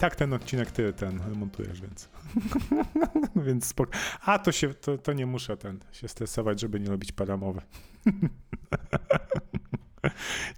Tak 0.00 0.16
ten 0.16 0.32
odcinek 0.32 0.70
ty 0.70 0.92
ten 0.92 1.20
montujesz, 1.34 1.80
więc. 1.80 2.08
więc 3.46 3.66
spoko. 3.66 3.92
A 4.24 4.38
to 4.38 4.52
się 4.52 4.74
to, 4.74 4.98
to 4.98 5.12
nie 5.12 5.26
muszę 5.26 5.56
ten 5.56 5.78
się 5.92 6.08
stresować, 6.08 6.60
żeby 6.60 6.80
nie 6.80 6.88
robić 6.88 7.12
paramowy. 7.12 7.60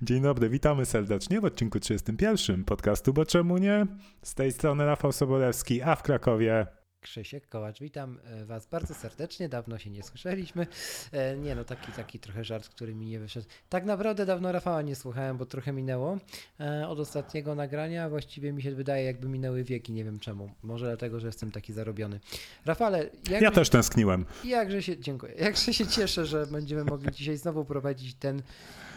Dzień 0.02 0.22
dobry, 0.22 0.48
witamy 0.48 0.86
serdecznie 0.86 1.40
w 1.40 1.44
odcinku 1.44 1.80
31 1.80 2.64
podcastu, 2.64 3.12
bo 3.12 3.24
czemu 3.24 3.58
nie? 3.58 3.86
Z 4.22 4.34
tej 4.34 4.52
strony 4.52 4.86
Rafał 4.86 5.12
Sobolewski, 5.12 5.82
a 5.82 5.96
w 5.96 6.02
Krakowie 6.02 6.66
Krzysiek 7.02 7.48
Kołacz, 7.48 7.80
witam 7.80 8.18
e, 8.24 8.44
Was 8.44 8.66
bardzo 8.66 8.94
serdecznie, 8.94 9.48
dawno 9.48 9.78
się 9.78 9.90
nie 9.90 10.02
słyszeliśmy. 10.02 10.66
E, 11.12 11.36
nie 11.36 11.54
no, 11.54 11.64
taki, 11.64 11.92
taki 11.92 12.18
trochę 12.18 12.44
żart, 12.44 12.68
który 12.68 12.94
mi 12.94 13.06
nie 13.06 13.18
wyszedł. 13.18 13.46
Tak 13.68 13.84
naprawdę 13.84 14.26
dawno 14.26 14.52
Rafała 14.52 14.82
nie 14.82 14.96
słuchałem, 14.96 15.38
bo 15.38 15.46
trochę 15.46 15.72
minęło 15.72 16.18
e, 16.60 16.88
od 16.88 16.98
ostatniego 16.98 17.54
nagrania. 17.54 18.08
Właściwie 18.08 18.52
mi 18.52 18.62
się 18.62 18.74
wydaje, 18.74 19.04
jakby 19.04 19.28
minęły 19.28 19.64
wieki, 19.64 19.92
nie 19.92 20.04
wiem 20.04 20.18
czemu. 20.18 20.50
Może 20.62 20.86
dlatego, 20.86 21.20
że 21.20 21.26
jestem 21.26 21.50
taki 21.50 21.72
zarobiony. 21.72 22.20
Rafale, 22.66 23.10
jak 23.30 23.42
ja 23.42 23.50
też 23.50 23.70
tęskniłem. 23.70 24.24
Jakże 24.44 24.82
się, 24.82 24.98
dziękuję. 24.98 25.34
Jakże 25.34 25.74
się 25.74 25.86
cieszę, 25.86 26.26
że 26.26 26.46
będziemy 26.46 26.84
mogli 26.84 27.12
dzisiaj 27.12 27.36
znowu 27.36 27.64
prowadzić 27.64 28.14
ten 28.14 28.42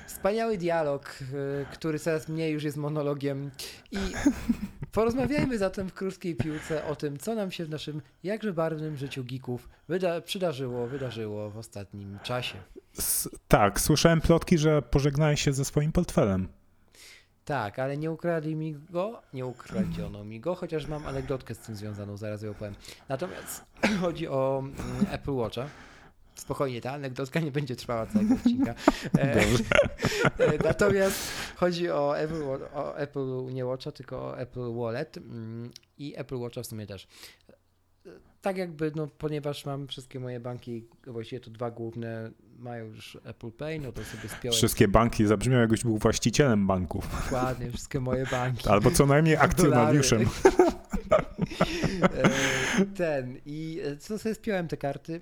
Wspaniały 0.05 0.57
dialog, 0.57 1.19
y, 1.21 1.65
który 1.73 1.99
coraz 1.99 2.29
mniej 2.29 2.53
już 2.53 2.63
jest 2.63 2.77
monologiem. 2.77 3.51
I 3.91 3.97
porozmawiajmy 4.91 5.57
zatem 5.57 5.89
w 5.89 5.93
krótkiej 5.93 6.35
piłce 6.35 6.85
o 6.85 6.95
tym, 6.95 7.17
co 7.17 7.35
nam 7.35 7.51
się 7.51 7.65
w 7.65 7.69
naszym 7.69 8.01
jakże 8.23 8.53
barwnym 8.53 8.97
życiu 8.97 9.23
geeków 9.23 9.69
wyda 9.87 10.21
przydarzyło, 10.21 10.87
wydarzyło 10.87 11.49
w 11.49 11.57
ostatnim 11.57 12.19
czasie. 12.23 12.57
S 12.97 13.29
tak, 13.47 13.79
słyszałem 13.79 14.21
plotki, 14.21 14.57
że 14.57 14.81
pożegnałeś 14.81 15.41
się 15.41 15.53
ze 15.53 15.65
swoim 15.65 15.91
portfelem. 15.91 16.47
Tak, 17.45 17.79
ale 17.79 17.97
nie 17.97 18.11
ukradli 18.11 18.55
mi 18.55 18.73
go, 18.73 19.21
nie 19.33 19.45
ukradziono 19.45 20.23
mi 20.23 20.39
go, 20.39 20.55
chociaż 20.55 20.87
mam 20.87 21.07
anegdotkę 21.07 21.55
z 21.55 21.59
tym 21.59 21.75
związaną, 21.75 22.17
zaraz 22.17 22.41
ją 22.41 22.51
opowiem. 22.51 22.75
Natomiast 23.09 23.65
chodzi 24.01 24.27
o 24.27 24.63
mm, 24.63 25.05
Apple 25.11 25.31
Watcha. 25.31 25.67
Spokojnie, 26.35 26.81
ta 26.81 26.91
anegdotka 26.91 27.39
nie 27.39 27.51
będzie 27.51 27.75
trwała 27.75 28.05
całego 28.05 28.33
odcinka. 28.33 28.75
E, 29.17 29.35
e, 30.39 30.57
natomiast 30.63 31.31
chodzi 31.55 31.89
o 31.89 32.17
Apple, 32.17 32.43
o 32.73 32.97
Apple 32.97 33.45
nie 33.53 33.65
Watcha, 33.65 33.91
tylko 33.91 34.17
o 34.17 34.37
Apple 34.37 34.73
Wallet 34.73 35.17
mm, 35.17 35.71
i 35.97 36.13
Apple 36.17 36.37
Watcha 36.37 36.63
w 36.63 36.67
sumie 36.67 36.87
też. 36.87 37.07
Tak 38.41 38.57
jakby, 38.57 38.91
no 38.95 39.07
ponieważ 39.07 39.65
mam 39.65 39.87
wszystkie 39.87 40.19
moje 40.19 40.39
banki, 40.39 40.87
właściwie 41.07 41.39
to 41.39 41.51
dwa 41.51 41.71
główne 41.71 42.31
mają 42.59 42.85
już 42.85 43.17
Apple 43.23 43.51
Pay, 43.51 43.79
no 43.79 43.91
to 43.91 44.03
sobie 44.03 44.29
spiąłem. 44.29 44.57
Wszystkie 44.57 44.87
banki 44.87 45.25
zabrzmią 45.25 45.59
jakbyś 45.59 45.83
był 45.83 45.97
właścicielem 45.97 46.67
banków. 46.67 47.23
Dokładnie, 47.23 47.71
wszystkie 47.71 47.99
moje 47.99 48.25
banki. 48.25 48.69
Albo 48.69 48.91
co 48.91 49.05
najmniej 49.05 49.37
akcjonariuszem. 49.37 50.25
E, 52.01 52.85
ten 52.85 53.39
i 53.45 53.81
co 53.99 54.19
sobie 54.19 54.35
spiąłem 54.35 54.67
te 54.67 54.77
karty 54.77 55.21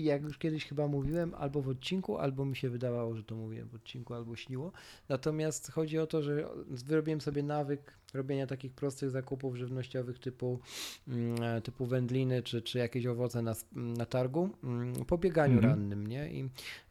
i 0.00 0.04
jak 0.04 0.22
już 0.22 0.38
kiedyś 0.38 0.66
chyba 0.66 0.88
mówiłem, 0.88 1.34
albo 1.34 1.62
w 1.62 1.68
odcinku, 1.68 2.18
albo 2.18 2.44
mi 2.44 2.56
się 2.56 2.70
wydawało, 2.70 3.14
że 3.14 3.24
to 3.24 3.34
mówiłem 3.34 3.68
w 3.68 3.74
odcinku, 3.74 4.14
albo 4.14 4.36
śniło. 4.36 4.72
Natomiast 5.08 5.72
chodzi 5.72 5.98
o 5.98 6.06
to, 6.06 6.22
że 6.22 6.48
wyrobiłem 6.66 7.20
sobie 7.20 7.42
nawyk 7.42 8.00
robienia 8.14 8.46
takich 8.46 8.72
prostych 8.72 9.10
zakupów 9.10 9.56
żywnościowych 9.56 10.18
typu, 10.18 10.58
mm, 11.08 11.42
e, 11.42 11.60
typu 11.60 11.86
wędliny 11.86 12.42
czy, 12.42 12.62
czy 12.62 12.78
jakieś 12.78 13.06
owoce 13.06 13.42
na, 13.42 13.54
na 13.72 14.06
targu 14.06 14.50
mm, 14.64 15.04
po 15.04 15.18
bieganiu 15.18 15.60
-hmm. 15.60 15.64
rannym, 15.64 16.06
nie? 16.06 16.32
I 16.32 16.48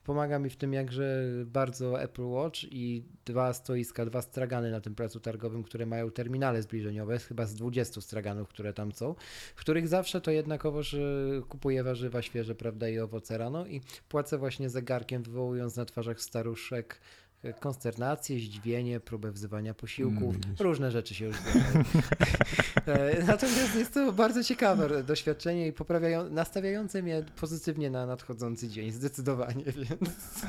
pomaga 0.09 0.39
mi 0.39 0.49
w 0.49 0.55
tym 0.55 0.73
jakże 0.73 1.23
bardzo 1.45 2.01
Apple 2.01 2.25
Watch 2.25 2.63
i 2.63 3.03
dwa 3.25 3.53
stoiska, 3.53 4.05
dwa 4.05 4.21
stragany 4.21 4.71
na 4.71 4.81
tym 4.81 4.95
placu 4.95 5.19
targowym, 5.19 5.63
które 5.63 5.85
mają 5.85 6.11
terminale 6.11 6.61
zbliżeniowe, 6.61 7.19
chyba 7.19 7.45
z 7.45 7.55
20 7.55 8.01
straganów, 8.01 8.47
które 8.47 8.73
tam 8.73 8.91
są, 8.91 9.15
w 9.55 9.59
których 9.59 9.87
zawsze 9.87 10.21
to 10.21 10.31
jednakowoż 10.31 10.95
kupuję 11.49 11.83
warzywa 11.83 12.21
świeże, 12.21 12.55
prawda, 12.55 12.89
i 12.89 12.99
owoce 12.99 13.37
rano 13.37 13.67
i 13.67 13.81
płacę 14.09 14.37
właśnie 14.37 14.69
zegarkiem, 14.69 15.23
wywołując 15.23 15.75
na 15.75 15.85
twarzach 15.85 16.21
staruszek 16.21 16.99
konsternację, 17.59 18.39
zdziwienie, 18.39 18.99
próbę 18.99 19.31
wzywania 19.31 19.73
posiłków, 19.73 20.35
mm. 20.35 20.55
różne 20.59 20.91
rzeczy 20.91 21.15
się 21.15 21.25
już 21.25 21.35
zdarzają. 21.37 21.83
E, 22.85 23.23
natomiast 23.23 23.75
jest 23.75 23.93
to 23.93 24.11
bardzo 24.13 24.43
ciekawe 24.43 25.03
doświadczenie 25.03 25.67
i 25.67 25.73
poprawiają, 25.73 26.29
nastawiające 26.29 27.01
mnie 27.01 27.23
pozytywnie 27.35 27.89
na 27.89 28.05
nadchodzący 28.05 28.69
dzień, 28.69 28.91
zdecydowanie, 28.91 29.63
więc... 29.89 30.45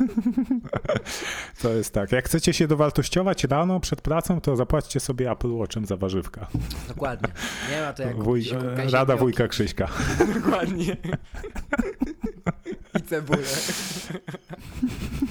To 1.62 1.68
jest 1.72 1.94
tak, 1.94 2.12
jak 2.12 2.24
chcecie 2.24 2.52
się 2.52 2.66
dowartościować 2.66 3.44
rano 3.44 3.80
przed 3.80 4.00
pracą, 4.00 4.40
to 4.40 4.56
zapłaćcie 4.56 5.00
sobie 5.00 5.30
Apple 5.30 5.52
Watchem 5.52 5.86
za 5.86 5.96
warzywka. 5.96 6.46
Dokładnie. 6.88 7.28
Nie 7.70 7.80
ma 7.80 7.92
to 7.92 8.02
jak 8.02 8.22
Wuj, 8.22 8.44
Rada 8.92 9.16
wujka 9.16 9.48
Krzyśka. 9.48 9.88
Dokładnie. 10.34 10.96
I 12.98 13.02
cebulę. 13.02 13.42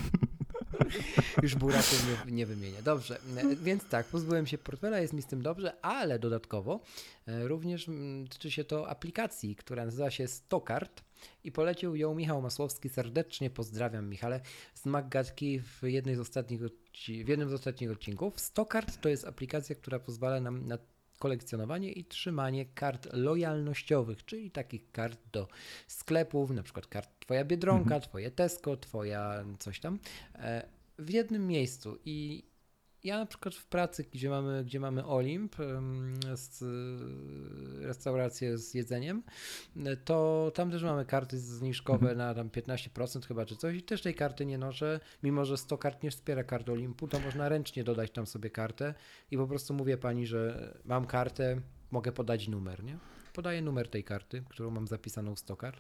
Już 1.44 1.56
buraków 1.56 2.26
nie, 2.26 2.32
nie 2.32 2.46
wymienię. 2.46 2.82
Dobrze, 2.84 3.20
więc 3.64 3.86
tak, 3.86 4.06
pozbyłem 4.06 4.48
się 4.48 4.58
portfela, 4.58 5.00
jest 5.00 5.14
mi 5.14 5.22
z 5.22 5.26
tym 5.26 5.42
dobrze, 5.42 5.86
ale 5.86 6.20
dodatkowo 6.20 6.80
e, 7.28 7.48
również 7.48 7.90
tyczy 8.30 8.52
się 8.52 8.64
to 8.64 8.90
aplikacji, 8.90 9.56
która 9.56 9.86
nazywa 9.86 10.12
się 10.12 10.28
Stokart 10.28 11.04
i 11.44 11.52
polecił 11.52 11.96
ją 11.96 12.16
Michał 12.16 12.42
Masłowski. 12.42 12.90
Serdecznie 12.90 13.50
pozdrawiam 13.50 14.10
Michale 14.10 14.42
z 14.74 14.86
Maggatki 14.86 15.60
w, 15.60 15.84
jednej 15.84 16.16
z 16.16 16.20
ostatnich, 16.20 16.62
w 17.26 17.28
jednym 17.28 17.50
z 17.50 17.54
ostatnich 17.54 17.92
odcinków. 17.92 18.40
Stokart 18.40 19.02
to 19.02 19.10
jest 19.10 19.26
aplikacja, 19.26 19.76
która 19.76 20.00
pozwala 20.00 20.40
nam 20.40 20.66
na 20.66 20.78
kolekcjonowanie 21.20 21.92
i 21.92 22.06
trzymanie 22.06 22.66
kart 22.66 23.08
lojalnościowych, 23.14 24.26
czyli 24.26 24.52
takich 24.52 24.92
kart 24.92 25.20
do 25.32 25.48
sklepów, 25.88 26.52
na 26.52 26.64
przykład 26.64 26.88
kart 26.88 27.10
Twoja 27.20 27.46
Biedronka, 27.46 27.96
mhm. 27.96 28.02
Twoje 28.02 28.32
Tesco, 28.32 28.78
Twoja 28.78 29.46
coś 29.60 29.80
tam. 29.80 30.00
E, 31.00 31.04
w 31.04 31.10
jednym 31.10 31.48
miejscu 31.48 31.98
i 32.06 32.50
ja 33.04 33.18
na 33.18 33.26
przykład 33.26 33.56
w 33.56 33.66
pracy, 33.66 34.06
gdzie 34.12 34.30
mamy, 34.30 34.64
gdzie 34.64 34.80
mamy 34.80 35.06
Olimp, 35.06 35.56
z, 36.34 36.64
restaurację 37.82 38.58
z 38.58 38.74
jedzeniem, 38.74 39.24
to 40.06 40.52
tam 40.56 40.72
też 40.72 40.84
mamy 40.84 41.06
karty 41.06 41.40
zniżkowe 41.40 42.12
mhm. 42.12 42.18
na 42.18 42.34
tam 42.34 42.50
15% 42.50 43.28
chyba 43.28 43.46
czy 43.46 43.56
coś 43.56 43.76
i 43.76 43.82
też 43.82 44.02
tej 44.02 44.16
karty 44.16 44.46
nie 44.46 44.58
noszę, 44.58 45.00
mimo 45.24 45.46
że 45.46 45.58
100 45.58 45.78
kart 45.78 46.04
nie 46.04 46.12
wspiera 46.12 46.44
kart 46.44 46.70
Olimpu, 46.70 47.08
to 47.08 47.20
można 47.20 47.50
ręcznie 47.50 47.84
dodać 47.84 48.12
tam 48.12 48.28
sobie 48.28 48.50
kartę 48.50 48.94
i 49.32 49.38
po 49.38 49.48
prostu 49.48 49.74
mówię 49.74 49.98
pani, 49.98 50.28
że 50.28 50.74
mam 50.86 51.06
kartę, 51.06 51.62
mogę 51.92 52.12
podać 52.12 52.48
numer, 52.48 52.84
nie? 52.84 52.98
Podaję 53.34 53.62
numer 53.62 53.90
tej 53.90 54.04
karty, 54.04 54.44
którą 54.50 54.70
mam 54.70 54.88
zapisaną 54.88 55.36
w 55.36 55.40
100 55.40 55.56
kart 55.56 55.80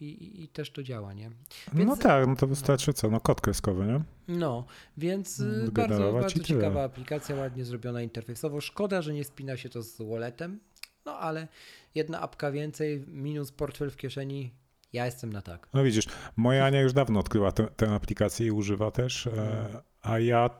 i, 0.00 0.42
i, 0.42 0.48
też 0.48 0.70
to 0.70 0.82
działa, 0.82 1.12
nie? 1.12 1.30
Więc, 1.72 1.90
no 1.90 1.96
tak, 1.96 2.26
no 2.26 2.36
to 2.36 2.46
wystarczy 2.46 2.92
co, 2.92 3.10
no 3.10 3.20
kod 3.20 3.40
kreskowy, 3.40 3.86
nie? 3.86 4.00
No, 4.28 4.64
więc 4.96 5.40
y, 5.40 5.70
bardzo, 5.72 6.12
bardzo 6.12 6.40
ciekawa 6.40 6.84
aplikacja, 6.84 7.36
ładnie 7.36 7.64
zrobiona 7.64 8.02
interfejsowo. 8.02 8.60
Szkoda, 8.60 9.02
że 9.02 9.12
nie 9.12 9.24
spina 9.24 9.56
się 9.56 9.68
to 9.68 9.82
z 9.82 10.02
walletem, 10.02 10.60
no 11.04 11.18
ale 11.18 11.48
jedna 11.94 12.20
apka 12.20 12.50
więcej, 12.50 13.04
minus 13.08 13.52
portfel 13.52 13.90
w 13.90 13.96
kieszeni, 13.96 14.50
ja 14.92 15.04
jestem 15.04 15.32
na 15.32 15.42
tak. 15.42 15.68
No 15.74 15.84
widzisz, 15.84 16.04
moja 16.36 16.64
Ania 16.64 16.80
już 16.80 16.92
dawno 16.92 17.20
odkryła 17.20 17.52
tę, 17.52 17.68
tę 17.76 17.90
aplikację 17.90 18.46
i 18.46 18.50
używa 18.50 18.90
też, 18.90 19.26
e, 19.26 19.30
no. 19.72 19.82
a 20.02 20.18
ja 20.18 20.50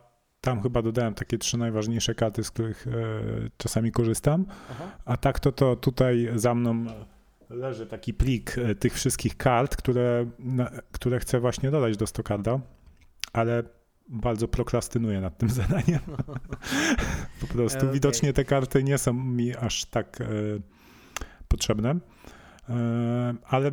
tam 0.40 0.62
chyba 0.62 0.82
dodałem 0.82 1.14
takie 1.14 1.38
trzy 1.38 1.58
najważniejsze 1.58 2.14
karty, 2.14 2.44
z 2.44 2.50
których 2.50 2.86
e, 2.86 2.90
czasami 3.56 3.92
korzystam, 3.92 4.46
Aha. 4.70 4.98
a 5.04 5.16
tak 5.16 5.40
to, 5.40 5.52
to 5.52 5.76
tutaj 5.76 6.28
za 6.34 6.54
mną 6.54 6.86
leży 7.52 7.86
taki 7.86 8.14
plik 8.14 8.58
e, 8.58 8.74
tych 8.74 8.94
wszystkich 8.94 9.36
kart, 9.36 9.76
które, 9.76 10.26
które 10.92 11.20
chcę 11.20 11.40
właśnie 11.40 11.70
dodać 11.70 11.96
do 11.96 12.06
Stokarda, 12.06 12.60
ale 13.32 13.62
bardzo 14.08 14.48
prokrastynuję 14.48 15.20
nad 15.20 15.38
tym 15.38 15.50
zadaniem. 15.60 16.00
po 17.40 17.46
prostu 17.46 17.78
okay. 17.78 17.92
widocznie 17.92 18.32
te 18.32 18.44
karty 18.44 18.82
nie 18.82 18.98
są 18.98 19.12
mi 19.12 19.56
aż 19.56 19.84
tak 19.84 20.20
e, 20.20 20.24
potrzebne, 21.48 21.98
e, 22.68 23.34
ale 23.44 23.70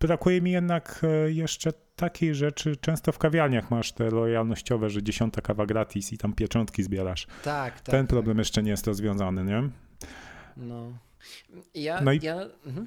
brakuje 0.00 0.40
mi 0.42 0.50
jednak 0.50 1.00
e, 1.02 1.32
jeszcze 1.32 1.72
takiej 1.96 2.34
rzeczy, 2.34 2.76
często 2.76 3.12
w 3.12 3.18
kawiarniach 3.18 3.70
masz 3.70 3.92
te 3.92 4.10
lojalnościowe, 4.10 4.90
że 4.90 5.02
dziesiąta 5.02 5.40
kawa 5.40 5.66
gratis 5.66 6.12
i 6.12 6.18
tam 6.18 6.32
pieczątki 6.32 6.82
zbierasz. 6.82 7.26
Tak, 7.26 7.74
tak. 7.74 7.82
Ten 7.82 8.06
tak. 8.06 8.08
problem 8.08 8.38
jeszcze 8.38 8.62
nie 8.62 8.70
jest 8.70 8.86
rozwiązany, 8.86 9.44
nie? 9.44 9.68
No. 10.56 10.98
Ja, 11.74 12.00
No 12.00 12.12
i- 12.12 12.20
ja, 12.22 12.40
mhm. 12.66 12.86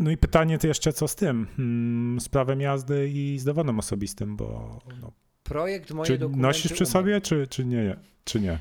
No 0.00 0.10
i 0.10 0.16
pytanie 0.16 0.58
to 0.58 0.66
jeszcze 0.66 0.92
co 0.92 1.08
z 1.08 1.14
tym? 1.14 1.46
Hmm, 1.56 2.20
z 2.20 2.28
prawem 2.28 2.60
jazdy 2.60 3.08
i 3.08 3.38
z 3.38 3.44
dowodem 3.44 3.78
osobistym, 3.78 4.36
bo 4.36 4.78
no, 5.00 5.12
Projekt 5.50 5.90
moje 5.90 6.06
czy 6.18 6.28
nosisz 6.28 6.72
przy 6.72 6.86
sobie, 6.86 7.20
czy, 7.20 7.46
czy 7.46 7.64
nie? 7.64 7.96
Czy 8.24 8.40
nie? 8.40 8.58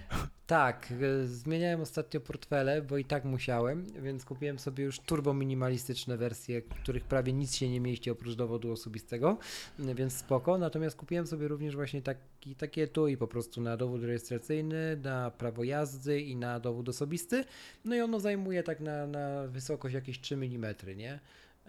Tak, 0.47 0.93
e, 1.21 1.27
zmieniałem 1.27 1.81
ostatnio 1.81 2.19
portfele, 2.21 2.81
bo 2.81 2.97
i 2.97 3.05
tak 3.05 3.25
musiałem, 3.25 3.85
więc 4.01 4.25
kupiłem 4.25 4.59
sobie 4.59 4.83
już 4.83 4.99
turbo 4.99 5.33
minimalistyczne 5.33 6.17
wersje, 6.17 6.61
których 6.61 7.03
prawie 7.03 7.33
nic 7.33 7.55
się 7.55 7.69
nie 7.69 7.79
mieści 7.79 8.11
oprócz 8.11 8.35
dowodu 8.35 8.71
osobistego, 8.71 9.37
n- 9.79 9.95
więc 9.95 10.13
spoko. 10.13 10.57
Natomiast 10.57 10.95
kupiłem 10.97 11.27
sobie 11.27 11.47
również 11.47 11.75
właśnie 11.75 12.01
taki, 12.01 12.55
takie 12.55 12.83
etui 12.83 13.17
po 13.17 13.27
prostu 13.27 13.61
na 13.61 13.77
dowód 13.77 14.03
rejestracyjny, 14.03 14.97
na 15.03 15.31
prawo 15.31 15.63
jazdy 15.63 16.21
i 16.21 16.35
na 16.35 16.59
dowód 16.59 16.89
osobisty. 16.89 17.43
No 17.85 17.95
i 17.95 18.01
ono 18.01 18.19
zajmuje 18.19 18.63
tak 18.63 18.79
na, 18.79 19.07
na 19.07 19.47
wysokość 19.47 19.95
jakieś 19.95 20.19
3 20.21 20.35
mm, 20.35 20.75
nie? 20.95 21.19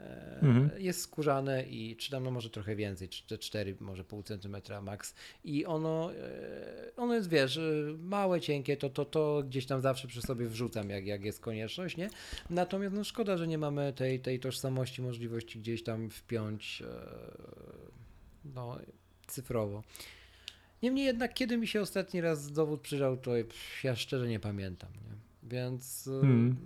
E, 0.01 0.31
Mhm. 0.43 0.71
Jest 0.79 1.01
skórzane 1.01 1.63
i 1.63 1.97
czy 1.97 2.11
tam 2.11 2.25
no 2.25 2.31
może 2.31 2.51
trochę 2.51 2.77
więcej, 2.77 3.09
czy 3.09 3.27
te 3.27 3.39
4, 3.39 3.77
może 3.81 4.05
pół 4.05 4.23
centymetra 4.23 4.81
max. 4.83 5.15
I 5.45 5.67
ono, 5.67 6.13
e, 6.15 6.97
ono 6.97 7.15
jest, 7.15 7.29
wiesz, 7.29 7.57
e, 7.57 7.63
małe, 7.99 8.41
cienkie, 8.41 8.77
to, 8.77 8.91
to, 8.91 9.05
to 9.05 9.43
gdzieś 9.47 9.67
tam 9.67 9.81
zawsze 9.81 10.09
przy 10.09 10.23
sobie 10.23 10.47
wrzucam, 10.47 10.91
jak, 10.91 11.07
jak 11.07 11.25
jest 11.25 11.41
konieczność, 11.41 11.97
nie? 11.97 12.11
Natomiast 12.51 12.95
no 12.95 13.05
szkoda, 13.05 13.37
że 13.37 13.49
nie 13.49 13.59
mamy 13.59 13.93
tej, 13.93 14.21
tej 14.21 14.41
tożsamości, 14.41 15.03
możliwości 15.03 15.59
gdzieś 15.59 15.83
tam 15.83 16.11
wpiąć 16.11 16.83
no, 18.55 18.79
cyfrowo. 19.27 19.83
Niemniej 20.83 21.07
jednak, 21.07 21.35
kiedy 21.35 21.57
mi 21.57 21.67
się 21.67 21.81
ostatni 21.81 22.21
raz 22.21 22.53
dowód 22.53 22.81
przyjrzał, 22.81 23.17
to 23.17 23.33
ja 23.85 23.97
szczerze 23.97 24.29
nie 24.29 24.41
pamiętam, 24.41 24.91
nie? 24.93 25.17
Więc... 25.51 26.09
Mhm. 26.23 26.57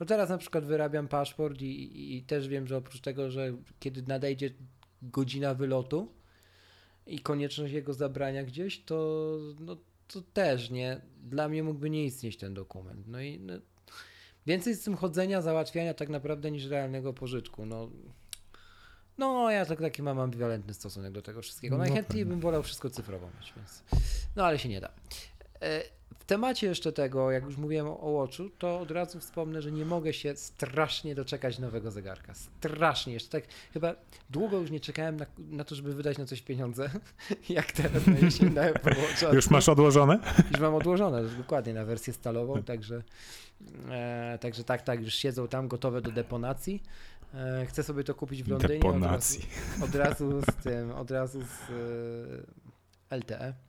No 0.00 0.06
teraz 0.06 0.30
na 0.30 0.38
przykład 0.38 0.64
wyrabiam 0.64 1.08
paszport 1.08 1.62
i, 1.62 1.66
i, 1.66 2.16
i 2.16 2.22
też 2.22 2.48
wiem, 2.48 2.66
że 2.66 2.76
oprócz 2.76 3.00
tego, 3.00 3.30
że 3.30 3.52
kiedy 3.80 4.02
nadejdzie 4.02 4.50
godzina 5.02 5.54
wylotu 5.54 6.12
i 7.06 7.18
konieczność 7.18 7.72
jego 7.72 7.94
zabrania 7.94 8.44
gdzieś, 8.44 8.84
to, 8.84 9.38
no, 9.60 9.76
to 10.08 10.22
też 10.22 10.70
nie. 10.70 11.00
Dla 11.22 11.48
mnie 11.48 11.62
mógłby 11.62 11.90
nie 11.90 12.04
istnieć 12.04 12.36
ten 12.36 12.54
dokument. 12.54 13.06
No 13.06 13.20
i 13.20 13.38
no, 13.40 13.54
więcej 14.46 14.74
z 14.74 14.84
tym 14.84 14.96
chodzenia, 14.96 15.42
załatwiania 15.42 15.94
tak 15.94 16.08
naprawdę 16.08 16.50
niż 16.50 16.66
realnego 16.66 17.12
pożytku. 17.12 17.66
No, 17.66 17.90
no 19.18 19.50
ja 19.50 19.66
tak, 19.66 19.80
taki 19.80 20.02
mam 20.02 20.20
ambiwalentny 20.20 20.74
stosunek 20.74 21.12
do 21.12 21.22
tego 21.22 21.42
wszystkiego. 21.42 21.76
No 21.76 21.84
Najchętniej 21.84 22.24
pewnie. 22.24 22.24
bym 22.24 22.40
wolał 22.40 22.62
wszystko 22.62 22.90
cyfrowo 22.90 23.26
mieć, 23.40 23.52
więc. 23.56 23.82
No 24.36 24.44
ale 24.44 24.58
się 24.58 24.68
nie 24.68 24.80
da. 24.80 24.92
W 26.28 26.30
temacie 26.30 26.66
jeszcze 26.66 26.92
tego, 26.92 27.30
jak 27.30 27.44
już 27.44 27.56
mówiłem 27.56 27.86
o 27.86 28.00
o 28.00 28.12
Watchu, 28.12 28.50
to 28.58 28.80
od 28.80 28.90
razu 28.90 29.20
wspomnę, 29.20 29.62
że 29.62 29.72
nie 29.72 29.84
mogę 29.84 30.12
się 30.12 30.36
strasznie 30.36 31.14
doczekać 31.14 31.58
nowego 31.58 31.90
zegarka. 31.90 32.34
Strasznie. 32.34 33.12
Jeszcze 33.12 33.40
tak 33.40 33.50
chyba 33.72 33.94
długo 34.30 34.58
już 34.58 34.70
nie 34.70 34.80
czekałem 34.80 35.16
na, 35.16 35.26
na 35.38 35.64
to, 35.64 35.74
żeby 35.74 35.94
wydać 35.94 36.18
na 36.18 36.26
coś 36.26 36.42
pieniądze, 36.42 36.90
jak 37.48 37.72
teraz 37.72 38.02
na 38.54 38.62
Apple 38.62 39.00
Watcha. 39.00 39.34
Już 39.34 39.50
masz 39.50 39.68
odłożone? 39.68 40.18
Już 40.50 40.60
mam 40.60 40.74
odłożone, 40.74 41.22
dokładnie, 41.24 41.74
na 41.74 41.84
wersję 41.84 42.12
stalową, 42.12 42.62
także, 42.62 43.02
e, 43.90 44.38
także 44.40 44.64
tak, 44.64 44.82
tak, 44.82 45.00
już 45.00 45.14
siedzą 45.14 45.48
tam 45.48 45.68
gotowe 45.68 46.00
do 46.00 46.10
deponacji. 46.10 46.82
E, 47.34 47.66
chcę 47.66 47.82
sobie 47.82 48.04
to 48.04 48.14
kupić 48.14 48.42
w 48.42 48.48
Londynie. 48.48 48.74
Deponacji. 48.74 49.46
Od 49.84 49.94
razu, 49.94 50.28
od 50.28 50.40
razu 50.40 50.52
z 50.52 50.62
tym, 50.62 50.90
od 50.90 51.10
razu 51.10 51.40
z 51.40 51.70
e, 53.10 53.16
LTE. 53.16 53.67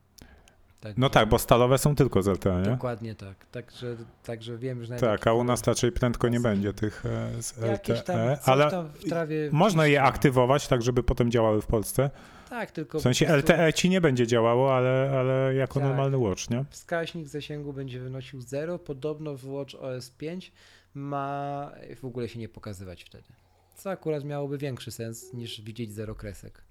No 0.96 1.10
tak, 1.10 1.28
bo 1.28 1.38
stalowe 1.38 1.78
są 1.78 1.94
tylko 1.94 2.22
z 2.22 2.26
LTE, 2.26 2.62
nie? 2.64 2.70
Dokładnie 2.70 3.14
tak. 3.14 3.46
Także, 3.46 3.96
także 4.22 4.58
wiem, 4.58 4.84
że 4.84 4.96
Tak, 4.96 5.26
a 5.26 5.34
u 5.34 5.44
nas 5.44 5.66
raczej 5.66 5.92
prędko 5.92 6.28
nie 6.28 6.40
będzie 6.40 6.72
tych 6.72 7.06
e, 7.06 7.42
z 7.42 7.52
tam, 7.52 7.70
LTE, 7.70 8.38
ale 8.44 8.70
tam 8.70 8.88
w 8.88 9.04
trawie 9.04 9.48
można 9.52 9.86
je 9.86 10.02
aktywować 10.02 10.68
tak, 10.68 10.82
żeby 10.82 11.02
potem 11.02 11.30
działały 11.30 11.62
w 11.62 11.66
Polsce. 11.66 12.10
Tak, 12.50 12.70
tylko 12.70 12.98
W 12.98 13.02
sensie 13.02 13.36
LTE 13.36 13.72
ci 13.72 13.90
nie 13.90 14.00
będzie 14.00 14.26
działało, 14.26 14.76
ale, 14.76 15.12
ale 15.18 15.54
jako 15.54 15.74
Tak. 15.74 15.88
normalny 15.88 16.18
watch, 16.18 16.50
nie? 16.50 16.64
Wskaźnik 16.70 17.28
zasięgu 17.28 17.72
będzie 17.72 18.00
wynosił 18.00 18.40
0. 18.40 18.78
Podobno 18.78 19.36
w 19.36 19.44
Watch 19.48 19.74
OS 19.74 20.10
5 20.10 20.52
ma 20.94 21.70
w 22.00 22.04
ogóle 22.04 22.28
się 22.28 22.38
nie 22.38 22.48
pokazywać 22.48 23.04
wtedy. 23.04 23.28
Co 23.76 23.90
akurat 23.90 24.24
miałoby 24.24 24.58
większy 24.58 24.90
sens 24.90 25.32
niż 25.32 25.60
widzieć 25.60 25.92
zero 25.92 26.14
kresek. 26.14 26.62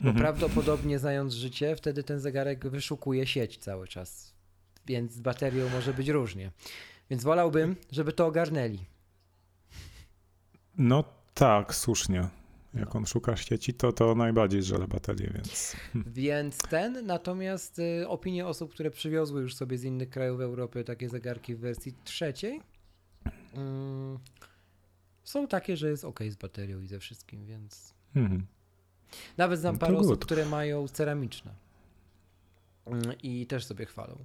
Bo 0.00 0.08
Mhm. 0.08 0.16
prawdopodobnie 0.16 0.98
znając 0.98 1.34
życie, 1.34 1.76
wtedy 1.76 2.02
ten 2.02 2.20
zegarek 2.20 2.68
wyszukuje 2.68 3.26
sieć 3.26 3.58
cały 3.58 3.88
czas. 3.88 4.34
Więc 4.86 5.12
z 5.12 5.20
baterią 5.20 5.68
może 5.68 5.94
być 5.94 6.08
różnie. 6.08 6.50
Więc 7.10 7.22
wolałbym, 7.24 7.76
żeby 7.92 8.12
to 8.12 8.26
ogarnęli. 8.26 8.78
No 10.78 11.04
tak, 11.34 11.74
słusznie. 11.74 12.28
Jak 12.74 12.94
No. 12.94 13.00
on 13.00 13.06
szuka 13.06 13.36
sieci, 13.36 13.74
to 13.74 13.92
to 13.92 14.14
najbardziej 14.14 14.62
żele 14.62 14.88
baterię, 14.88 15.30
więc... 15.34 15.76
Więc 15.94 16.58
ten, 16.58 17.06
natomiast 17.06 17.78
y, 17.78 18.08
opinie 18.08 18.46
osób, 18.46 18.72
które 18.72 18.90
przywiozły 18.90 19.40
już 19.42 19.54
sobie 19.54 19.78
z 19.78 19.84
innych 19.84 20.10
krajów 20.10 20.40
Europy 20.40 20.84
takie 20.84 21.08
zegarki 21.08 21.54
w 21.54 21.58
wersji 21.60 21.94
trzeciej, 22.04 22.60
mm, 23.54 24.18
są 25.24 25.48
takie, 25.48 25.76
że 25.76 25.90
jest 25.90 26.04
ok 26.04 26.20
z 26.30 26.36
baterią 26.36 26.80
i 26.80 26.86
ze 26.86 26.98
wszystkim, 26.98 27.46
więc 27.46 27.94
Mhm. 28.16 28.46
Nawet 29.36 29.60
znam 29.60 29.74
No 29.74 29.78
parę 29.78 29.98
osób, 29.98 30.24
które 30.24 30.46
mają 30.46 30.88
ceramiczne 30.88 31.68
Mm, 32.86 33.12
i 33.22 33.46
też 33.46 33.64
sobie 33.64 33.86
chwalą. 33.86 34.16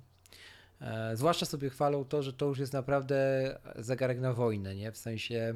E, 0.82 1.18
zwłaszcza 1.18 1.46
sobie 1.46 1.70
chwalą 1.70 2.06
to, 2.06 2.24
że 2.24 2.34
to 2.34 2.46
już 2.46 2.60
jest 2.60 2.74
naprawdę 2.74 3.60
zegarek 3.76 4.20
na 4.20 4.34
wojnę, 4.34 4.76
nie? 4.76 4.92
W 4.92 4.98
sensie 4.98 5.56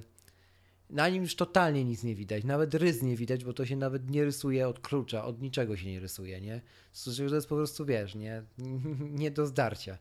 na 0.90 1.10
nim 1.10 1.24
już 1.24 1.36
totalnie 1.36 1.86
nic 1.86 2.04
nie 2.04 2.16
widać, 2.16 2.44
nawet 2.44 2.74
rys 2.74 3.04
nie 3.04 3.16
widać, 3.16 3.44
bo 3.44 3.54
to 3.54 3.66
się 3.66 3.76
nawet 3.76 4.10
nie 4.10 4.26
rysuje 4.26 4.68
od 4.68 4.80
klucza, 4.80 5.26
od 5.26 5.42
niczego 5.42 5.78
się 5.78 5.88
nie 5.88 6.00
rysuje, 6.00 6.42
nie? 6.42 6.62
To 7.06 7.12
to 7.30 7.36
jest 7.36 7.48
po 7.48 7.56
prostu, 7.56 7.86
wiesz, 7.86 8.16
nie, 8.16 8.44
nie 9.22 9.32
do 9.32 9.46
zdarcia. 9.46 9.98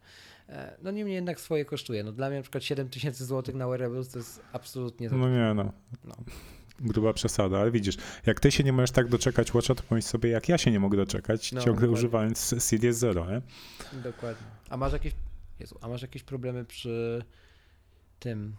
E, 0.48 0.76
No 0.82 0.90
niemniej 0.90 1.14
jednak 1.14 1.40
swoje 1.40 1.64
kosztuje. 1.64 2.04
No 2.04 2.12
dla 2.12 2.28
mnie 2.28 2.36
na 2.36 2.42
przykład 2.42 2.64
7 2.64 2.88
tysięcy 2.88 3.24
złotych 3.24 3.54
na 3.54 3.68
wearables 3.68 4.08
to 4.08 4.18
jest 4.18 4.40
absolutnie 4.52 5.08
No 5.10 5.28
nie, 5.28 5.54
no. 5.54 5.72
No. 6.04 6.14
Gruba 6.80 7.12
przesada, 7.12 7.58
ale 7.58 7.70
widzisz, 7.70 7.96
jak 8.26 8.40
ty 8.40 8.50
się 8.52 8.64
nie 8.64 8.72
możesz 8.72 8.90
tak 8.90 9.08
doczekać 9.08 9.54
Watcha, 9.54 9.74
to 9.74 9.82
pomyśl 9.82 10.08
sobie, 10.08 10.30
jak 10.30 10.48
ja 10.48 10.58
się 10.58 10.70
nie 10.70 10.80
mogę 10.80 10.96
doczekać, 10.96 11.52
No, 11.52 11.60
ciągle 11.60 11.72
dokładnie. 11.74 11.94
używając 11.94 12.38
Series 12.62 12.96
Zero, 12.96 13.26
nie? 13.30 13.42
Dokładnie. 14.02 14.46
A 14.70 14.76
masz 14.76 14.92
jakieś, 14.92 15.12
Jezu, 15.60 15.78
a 15.80 15.88
masz 15.88 16.02
jakieś 16.02 16.22
problemy 16.22 16.64
przy 16.64 17.24
tym 18.18 18.56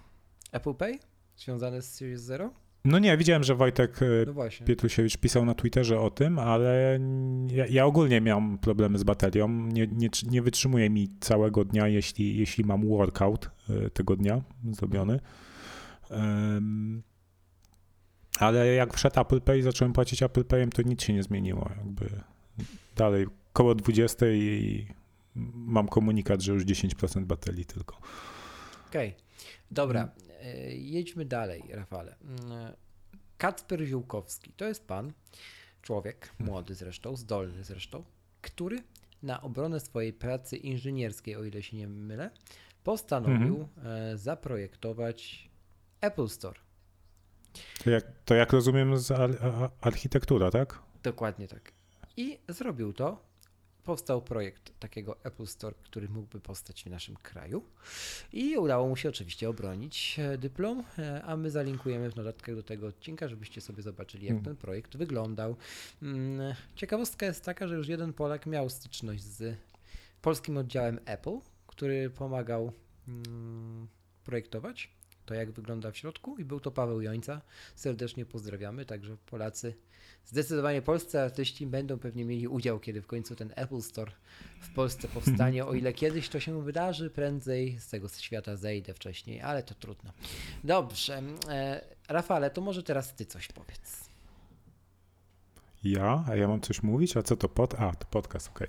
Apple 0.52 0.74
Pay 0.74 1.00
związane 1.38 1.82
z 1.82 1.94
Series 1.94 2.22
Zero? 2.22 2.54
No 2.86 3.00
nie, 3.00 3.18
widziałem, 3.18 3.44
że 3.44 3.56
Wojtek 3.56 4.00
e, 4.02 4.06
No. 4.36 4.66
Pietrusiewicz 4.66 5.18
pisał 5.18 5.46
na 5.46 5.54
Twitterze 5.56 6.00
o 6.00 6.12
tym, 6.12 6.40
ale 6.40 7.00
ja, 7.48 7.66
ja 7.68 7.86
ogólnie 7.86 8.22
miałem 8.22 8.58
problemy 8.58 8.98
z 8.98 9.04
baterią. 9.04 9.48
Nie, 9.50 9.88
nie, 9.88 10.10
nie 10.30 10.42
wytrzymuje 10.42 10.90
mi 10.90 11.10
całego 11.20 11.66
dnia, 11.66 11.88
jeśli, 11.88 12.38
jeśli 12.38 12.64
mam 12.66 12.88
workout 12.88 13.50
e, 13.70 13.90
tego 13.90 14.16
dnia 14.16 14.42
zrobiony. 14.72 15.20
Em, 16.10 17.04
ale 18.40 18.68
jak 18.68 18.94
wszedł 18.94 19.20
Apple 19.20 19.42
Pay, 19.42 19.62
zacząłem 19.62 19.94
płacić 19.94 20.24
Apple 20.24 20.44
Payem, 20.44 20.72
to 20.72 20.82
nic 20.82 21.04
się 21.04 21.14
nie 21.14 21.24
zmieniło. 21.24 21.70
Jakby 21.78 22.10
dalej 22.96 23.28
koło 23.54 23.76
20 23.76 24.26
i 24.28 24.88
mam 25.54 25.88
komunikat, 25.88 26.42
że 26.42 26.54
już 26.54 26.66
10% 26.66 27.26
baterii 27.26 27.66
tylko. 27.66 27.98
Okej. 28.88 29.16
Dobra, 29.72 30.12
e, 30.42 30.76
jedźmy 30.76 31.26
dalej, 31.26 31.64
Rafale. 31.70 32.16
Mm, 32.22 32.74
Kacper 33.38 33.86
Ziółkowski 33.86 34.52
to 34.58 34.66
jest 34.66 34.88
pan, 34.88 35.14
człowiek, 35.82 36.34
młody 36.40 36.76
zresztą, 36.76 37.16
zdolny 37.16 37.64
zresztą, 37.64 38.04
który 38.42 38.84
na 39.24 39.42
obronę 39.42 39.80
swojej 39.80 40.14
pracy 40.14 40.58
inżynierskiej, 40.58 41.36
o 41.36 41.44
ile 41.44 41.64
się 41.64 41.78
nie 41.78 41.88
mylę, 41.88 42.30
postanowił 42.84 43.68
e, 43.84 44.18
zaprojektować 44.18 45.50
Apple 46.02 46.28
Store. 46.28 46.60
To 47.84 47.90
jak, 47.90 48.06
to 48.26 48.36
jak 48.36 48.54
rozumiem 48.54 48.98
z 48.98 49.12
ar, 49.12 49.32
architektura, 49.82 50.52
tak? 50.52 50.80
Dokładnie 51.04 51.48
tak. 51.48 51.72
I 52.18 52.38
zrobił 52.48 52.94
to. 52.94 53.28
Powstał 53.84 54.22
projekt 54.22 54.80
takiego 54.80 55.18
Apple 55.24 55.46
Store, 55.46 55.76
który 55.84 56.10
mógłby 56.10 56.40
powstać 56.40 56.84
w 56.84 56.88
naszym 56.90 57.16
kraju. 57.16 57.64
I 58.34 58.58
udało 58.58 58.88
mu 58.88 58.96
się 58.96 59.10
oczywiście 59.10 59.50
obronić 59.50 60.20
e, 60.20 60.38
dyplom, 60.38 60.84
e, 61.00 61.24
a 61.24 61.38
my 61.38 61.52
zalinkujemy 61.52 62.12
w 62.12 62.16
notatkach 62.16 62.56
do 62.56 62.64
tego 62.64 62.88
odcinka, 62.88 63.28
żebyście 63.28 63.62
sobie 63.62 63.84
zobaczyli, 63.84 64.26
jak 64.26 64.32
Mm. 64.32 64.44
ten 64.46 64.56
projekt 64.56 64.98
wyglądał. 64.98 65.56
Mm, 66.02 66.56
Ciekawostka 66.76 67.26
jest 67.26 67.44
taka, 67.46 67.68
że 67.68 67.76
już 67.76 67.88
jeden 67.88 68.14
Polak 68.14 68.46
miał 68.46 68.70
styczność 68.70 69.24
z 69.24 69.58
polskim 70.22 70.58
oddziałem 70.58 71.00
Apple, 71.06 71.38
który 71.68 72.10
pomagał 72.10 72.72
mm, 73.08 73.88
projektować. 74.24 74.90
To 75.28 75.34
jak 75.34 75.52
wygląda 75.52 75.92
w 75.92 75.98
środku 75.98 76.38
i 76.38 76.46
był 76.46 76.60
to 76.60 76.72
Paweł 76.72 77.02
Jońca. 77.02 77.42
Serdecznie 77.76 78.26
pozdrawiamy, 78.26 78.86
także 78.86 79.18
Polacy, 79.26 79.74
zdecydowanie 80.26 80.82
polscy 80.82 81.20
artyści 81.20 81.68
będą 81.68 82.00
pewnie 82.00 82.26
mieli 82.26 82.48
udział, 82.48 82.80
kiedy 82.80 83.02
w 83.02 83.08
końcu 83.08 83.36
ten 83.36 83.54
Apple 83.56 83.82
Store 83.82 84.12
w 84.62 84.74
Polsce 84.74 85.08
powstanie, 85.08 85.66
o 85.66 85.74
ile 85.74 85.94
kiedyś 85.94 86.30
to 86.30 86.40
się 86.40 86.64
wydarzy, 86.64 87.10
prędzej 87.10 87.80
z 87.80 87.90
tego 87.90 88.10
świata 88.10 88.56
zejdę 88.56 88.94
wcześniej, 88.94 89.42
ale 89.42 89.64
to 89.64 89.76
trudno. 89.76 90.12
Dobrze, 90.64 91.22
e, 91.50 91.82
Rafale, 92.10 92.50
to 92.50 92.62
może 92.62 92.84
teraz 92.84 93.16
ty 93.16 93.26
coś 93.26 93.48
powiedz. 93.48 94.10
Ja? 95.84 96.24
A 96.28 96.36
ja 96.36 96.48
mam 96.48 96.62
coś 96.62 96.84
mówić? 96.84 97.18
A 97.18 97.24
co 97.24 97.36
to 97.36 97.50
pod? 97.50 97.74
A, 97.74 97.92
to 97.92 98.06
podcast, 98.06 98.50
okej. 98.50 98.68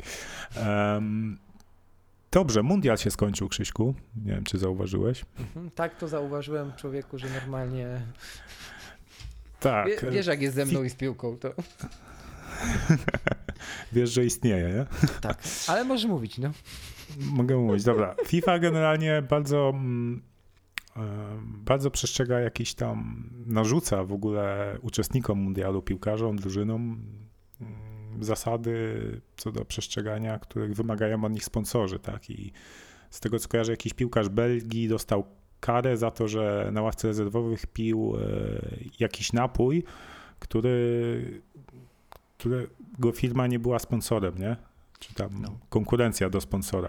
Okay. 0.51 0.95
Um, 0.95 1.39
dobrze, 2.31 2.63
mundial 2.63 2.99
się 2.99 3.11
skończył, 3.11 3.49
Krzyśku. 3.49 3.95
Nie 4.25 4.33
wiem, 4.33 4.45
czy 4.45 4.59
zauważyłeś. 4.59 5.25
Mhm, 5.39 5.71
tak, 5.71 5.99
to 5.99 6.09
zauważyłem 6.09 6.73
człowieku, 6.77 7.19
że 7.19 7.31
normalnie... 7.31 8.01
Tak. 9.61 9.87
Wie, 9.87 10.11
wiesz, 10.11 10.27
jak 10.27 10.43
jest 10.43 10.55
ze 10.55 10.67
mną 10.67 10.83
i 10.83 10.91
z 10.91 10.95
piłką, 10.95 11.37
to... 11.37 11.55
wiesz, 13.93 14.11
że 14.11 14.25
istnieje, 14.25 14.69
nie? 14.69 15.09
Tak, 15.21 15.39
ale 15.67 15.85
możesz 15.85 16.07
mówić, 16.07 16.39
no. 16.39 16.51
Mogę 17.19 17.57
mówić, 17.57 17.85
dobra. 17.85 18.15
FIFA 18.27 18.59
generalnie 18.59 19.23
bardzo 19.23 19.71
mm, 19.75 20.23
bardzo 21.45 21.91
przestrzega 21.91 22.41
jakiś 22.41 22.75
tam, 22.75 23.31
narzuca 23.47 24.05
w 24.05 24.13
ogóle 24.13 24.79
uczestnikom 24.83 25.39
mundialu, 25.39 25.83
piłkarzom, 25.83 26.37
drużynom 26.37 27.03
mm, 27.61 27.98
zasady 28.25 29.21
co 29.37 29.53
do 29.53 29.65
przestrzegania, 29.65 30.39
których 30.39 30.75
wymagają 30.75 31.25
od 31.25 31.33
nich 31.33 31.45
sponsorzy, 31.45 31.99
tak? 31.99 32.31
I 32.31 32.53
z 33.11 33.21
tego 33.21 33.39
co 33.39 33.49
kojarzę, 33.49 33.73
jakiś 33.73 33.95
piłkarz 33.95 34.29
Belgii 34.29 34.89
dostał 34.89 35.25
karę 35.61 35.97
za 35.97 36.11
to, 36.11 36.29
że 36.29 36.71
na 36.73 36.83
ławce 36.83 37.09
rezerwowych 37.09 37.67
pił 37.67 38.15
e, 38.17 38.21
jakiś 39.01 39.33
napój, 39.33 39.85
który, 40.39 41.43
którego 42.39 43.13
firma 43.15 43.47
nie 43.47 43.59
była 43.59 43.79
sponsorem, 43.79 44.39
nie? 44.39 44.57
Czy 44.99 45.15
tam 45.15 45.43
no. 45.43 45.59
konkurencja 45.69 46.31
do 46.31 46.41
sponsora. 46.41 46.89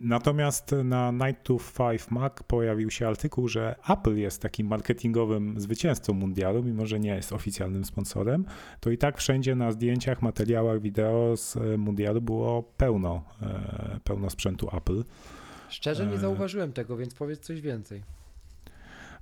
Natomiast 0.00 0.74
na 0.84 1.10
Night 1.12 1.42
to 1.42 1.56
5 1.90 2.10
Mac 2.10 2.32
pojawił 2.46 2.90
się 2.90 3.08
artykuł, 3.08 3.48
że 3.48 3.74
Apple 3.88 4.16
jest 4.16 4.42
takim 4.42 4.66
marketingowym 4.66 5.60
zwycięzcą 5.60 6.12
mundialu, 6.12 6.62
mimo 6.62 6.86
że 6.86 7.00
nie 7.00 7.14
jest 7.14 7.32
oficjalnym 7.32 7.84
sponsorem, 7.84 8.44
to 8.80 8.90
i 8.90 8.98
tak 8.98 9.18
wszędzie 9.18 9.54
na 9.54 9.72
zdjęciach, 9.72 10.22
materiałach, 10.22 10.80
wideo 10.80 11.36
z 11.36 11.56
e, 11.56 11.78
mundialu 11.78 12.22
było 12.22 12.62
pełno, 12.62 13.24
e, 13.42 14.00
pełno 14.04 14.30
sprzętu 14.30 14.68
Apple. 14.76 15.04
Szczerze 15.68 16.06
nie 16.06 16.14
e, 16.14 16.18
zauważyłem 16.18 16.72
tego, 16.72 16.96
więc 16.96 17.14
powiedz 17.14 17.40
coś 17.40 17.60
więcej. 17.60 18.02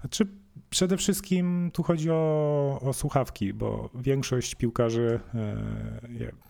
Znaczy, 0.03 0.27
przede 0.71 0.97
wszystkim 0.97 1.71
tu 1.73 1.83
chodzi 1.83 2.11
o, 2.11 2.81
o 2.83 2.93
słuchawki, 2.93 3.55
bo 3.55 3.91
większość 3.95 4.55
piłkarzy, 4.55 5.21
e, 5.35 5.57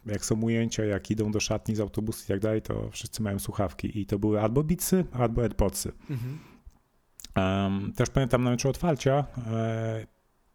jak 0.07 0.25
są 0.25 0.43
ujęcia, 0.43 0.85
jak 0.85 1.11
idą 1.11 1.33
do 1.33 1.41
szatni 1.41 1.77
z 1.77 1.81
autobusu 1.81 2.25
i 2.25 2.29
tak 2.29 2.41
dalej, 2.41 2.63
to 2.63 2.91
wszyscy 2.91 3.23
mają 3.23 3.39
słuchawki 3.39 4.01
i 4.01 4.07
to 4.07 4.19
były 4.19 4.41
albo 4.41 4.65
Beatsy, 4.65 5.05
albo 5.13 5.43
AirPodsy. 5.43 5.93
Mhm. 6.11 6.39
Um, 7.37 7.93
też 7.93 8.11
pamiętam 8.11 8.45
na 8.45 8.51
meczu 8.51 8.69
otwarcia 8.69 9.25
e, 9.47 10.07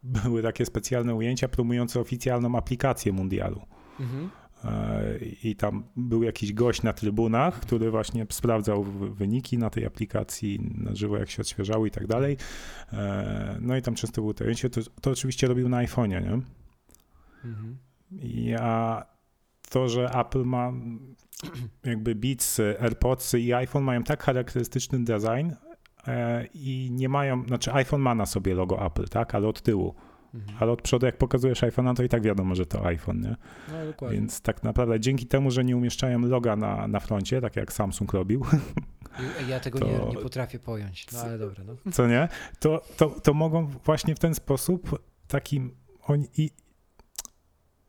były 0.04 0.44
takie 0.44 0.66
specjalne 0.66 1.16
ujęcia 1.16 1.48
promujące 1.48 2.00
oficjalną 2.00 2.56
aplikację 2.56 3.12
mundialu. 3.12 3.62
Mhm. 4.00 4.30
E, 4.66 5.18
i 5.44 5.56
tam 5.56 5.84
był 5.96 6.24
jakiś 6.24 6.54
gość 6.54 6.84
na 6.84 6.94
trybunach, 6.94 7.60
który 7.60 7.92
właśnie 7.92 8.26
sprawdzał 8.32 8.84
wyniki 8.84 9.58
na 9.58 9.70
tej 9.70 9.86
aplikacji 9.86 10.60
na 10.78 10.96
żywo, 10.96 11.18
jak 11.18 11.30
się 11.30 11.42
odświeżały 11.42 11.88
i 11.88 11.92
tak 11.92 12.08
dalej. 12.08 12.38
E, 12.94 13.58
no 13.62 13.78
i 13.78 13.82
tam 13.82 13.96
często 13.96 14.34
to 14.34 14.44
ujęcie. 14.44 14.70
To, 14.70 14.82
to 15.02 15.12
oczywiście 15.12 15.48
robił 15.48 15.70
na 15.70 15.86
iPhone'ie, 15.86 16.22
nie? 16.22 16.40
Mhm. 17.46 17.78
Ja 18.22 19.06
to, 19.70 19.90
że 19.90 20.10
Apple 20.10 20.44
ma 20.44 20.74
jakby 21.84 22.16
Beats, 22.16 22.60
AirPods 22.60 23.34
i 23.34 23.54
iPhone 23.54 23.84
mają 23.84 24.04
tak 24.04 24.24
charakterystyczny 24.24 25.04
design 25.04 25.52
e, 26.08 26.46
i 26.46 26.90
nie 26.92 27.10
mają, 27.10 27.44
znaczy 27.44 27.74
iPhone 27.74 28.02
ma 28.02 28.16
na 28.16 28.26
sobie 28.26 28.56
logo 28.56 28.86
Apple, 28.86 29.08
tak, 29.08 29.36
ale 29.36 29.48
od 29.48 29.62
tyłu. 29.62 29.96
Mhm. 30.38 30.58
Ale 30.60 30.72
od 30.72 30.82
przodu, 30.82 31.06
jak 31.06 31.18
pokazujesz 31.18 31.62
iPhone'a, 31.62 31.96
to 31.96 32.04
i 32.04 32.10
tak 32.10 32.22
wiadomo, 32.22 32.56
że 32.56 32.66
to 32.66 32.86
iPhone, 32.86 33.22
nie? 33.22 33.36
No, 33.72 33.86
dokładnie. 33.86 34.20
Więc 34.20 34.42
tak 34.42 34.64
naprawdę 34.64 35.00
dzięki 35.00 35.26
temu, 35.26 35.52
że 35.52 35.64
nie 35.64 35.78
umieszczają 35.78 36.20
loga 36.20 36.56
na, 36.56 36.88
na 36.88 37.00
froncie, 37.00 37.42
tak 37.42 37.56
jak 37.56 37.74
Samsung 37.74 38.14
robił. 38.14 38.46
Ja 39.50 39.60
tego 39.60 39.80
to, 39.80 39.86
nie, 39.86 40.00
nie 40.10 40.18
potrafię 40.18 40.60
pojąć, 40.60 41.12
no 41.12 41.20
ale 41.20 41.38
dobra. 41.38 41.64
No. 41.64 41.92
Co 41.92 42.08
nie? 42.08 42.28
To, 42.60 42.82
to, 42.98 43.10
to 43.10 43.34
mogą 43.34 43.68
właśnie 43.68 44.16
w 44.16 44.20
ten 44.20 44.36
sposób 44.36 45.00
takim 45.28 45.72
oni, 46.08 46.28
i, 46.38 46.52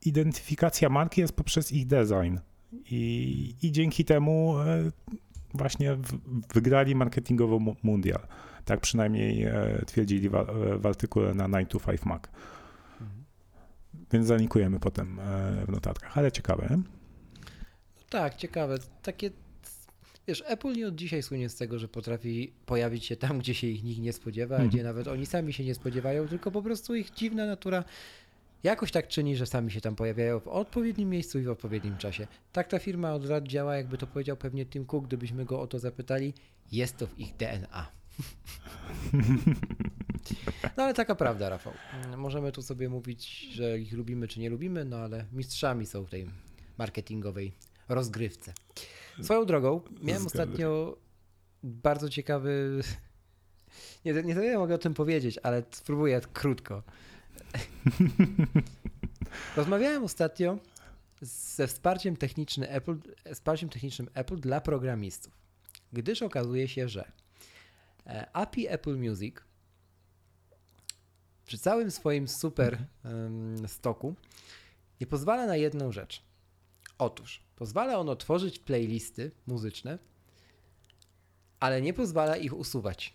identyfikacja 0.04 0.88
marki 0.88 1.20
jest 1.20 1.32
poprzez 1.32 1.72
ich 1.72 1.86
design. 1.86 2.38
I, 2.72 3.54
i 3.62 3.72
dzięki 3.72 4.04
temu 4.04 4.58
e, 4.58 4.90
właśnie 5.54 5.96
wygrali 6.54 6.94
marketingowo 6.94 7.58
mundial. 7.82 8.20
Tak 8.68 8.80
przynajmniej 8.80 9.44
e, 9.44 9.82
twierdzili 9.86 10.28
w, 10.28 10.86
artykule 10.86 11.34
na 11.34 11.48
9 11.48 11.70
to 11.70 11.80
5 11.80 12.04
Mac. 12.04 12.22
Mhm. 13.00 13.24
Więc 14.12 14.26
zalinkujemy 14.26 14.80
potem 14.80 15.20
e, 15.20 15.66
w 15.66 15.68
notatkach, 15.68 16.18
ale 16.18 16.32
ciekawe. 16.32 16.66
No 16.70 16.82
tak, 18.10 18.34
ciekawe. 18.34 18.78
Takie, 19.02 19.30
wiesz, 20.26 20.44
Apple 20.46 20.72
nie 20.72 20.86
od 20.86 20.94
dzisiaj 20.94 21.22
słynie 21.22 21.48
z 21.48 21.56
tego, 21.56 21.78
że 21.78 21.88
potrafi 21.88 22.52
pojawić 22.66 23.04
się 23.04 23.16
tam, 23.16 23.38
gdzie 23.38 23.54
się 23.54 23.66
ich 23.66 23.84
nikt 23.84 24.00
nie 24.00 24.12
spodziewa, 24.12 24.54
mhm. 24.54 24.70
gdzie 24.70 24.82
nawet 24.82 25.08
oni 25.08 25.26
sami 25.26 25.52
się 25.52 25.64
nie 25.64 25.74
spodziewają, 25.74 26.28
tylko 26.28 26.50
po 26.50 26.62
prostu 26.62 26.94
ich 26.94 27.10
dziwna 27.10 27.46
natura 27.46 27.84
jakoś 28.62 28.92
tak 28.92 29.08
czyni, 29.08 29.36
że 29.36 29.46
sami 29.46 29.70
się 29.70 29.80
tam 29.80 29.96
pojawiają 29.96 30.40
w 30.40 30.48
odpowiednim 30.48 31.10
miejscu 31.10 31.38
i 31.38 31.42
w 31.42 31.50
odpowiednim 31.50 31.96
czasie. 31.96 32.26
Tak 32.52 32.68
ta 32.68 32.78
firma 32.78 33.14
od 33.14 33.24
lat 33.24 33.44
działa, 33.44 33.76
jakby 33.76 33.98
to 33.98 34.06
powiedział 34.06 34.36
pewnie 34.36 34.66
Tim 34.66 34.84
Cook, 34.84 35.06
gdybyśmy 35.06 35.44
go 35.44 35.60
o 35.60 35.66
to 35.66 35.78
zapytali, 35.78 36.34
jest 36.72 36.96
to 36.96 37.06
w 37.06 37.18
ich 37.18 37.36
DNA. 37.36 37.97
No 40.76 40.84
ale 40.84 40.94
taka 40.94 41.14
prawda, 41.14 41.48
Rafał. 41.48 41.72
Możemy 42.16 42.52
tu 42.52 42.62
sobie 42.62 42.88
mówić, 42.88 43.28
że 43.52 43.78
ich 43.78 43.92
lubimy 43.92 44.28
czy 44.28 44.40
nie 44.40 44.50
lubimy, 44.50 44.84
no 44.84 44.96
ale 44.96 45.24
mistrzami 45.32 45.86
są 45.86 46.04
w 46.04 46.10
tej 46.10 46.30
marketingowej 46.78 47.52
rozgrywce. 47.88 48.52
Swoją 49.22 49.44
drogą, 49.44 49.80
miałem 50.02 50.26
ostatnio 50.26 50.96
bardzo 51.62 52.08
ciekawy. 52.08 52.80
Nie, 54.04 54.12
nie 54.12 54.34
wiem, 54.34 54.58
mogę 54.60 54.74
o 54.74 54.78
tym 54.78 54.94
powiedzieć, 54.94 55.38
ale 55.42 55.62
spróbuję 55.70 56.20
krótko. 56.32 56.82
Rozmawiałem 59.56 60.04
ostatnio 60.04 60.58
ze 61.20 61.66
wsparciem 61.66 62.16
technicznym 62.16 62.68
Apple, 62.70 62.96
wsparciem 63.34 63.68
technicznym 63.68 64.08
Apple 64.14 64.36
dla 64.36 64.60
programistów, 64.60 65.32
gdyż 65.92 66.22
okazuje 66.22 66.68
się, 66.68 66.88
że 66.88 67.12
API 68.32 68.68
Apple 68.68 68.96
Music 68.96 69.36
przy 71.46 71.58
całym 71.58 71.90
swoim 71.90 72.28
super 72.28 72.86
stoku 73.66 74.14
nie 75.00 75.06
pozwala 75.06 75.46
na 75.46 75.56
jedną 75.56 75.92
rzecz. 75.92 76.22
Otóż 76.98 77.42
pozwala 77.56 77.98
ono 77.98 78.16
tworzyć 78.16 78.58
playlisty 78.58 79.30
muzyczne, 79.46 79.98
ale 81.60 81.82
nie 81.82 81.94
pozwala 81.94 82.36
ich 82.36 82.56
usuwać. 82.56 83.14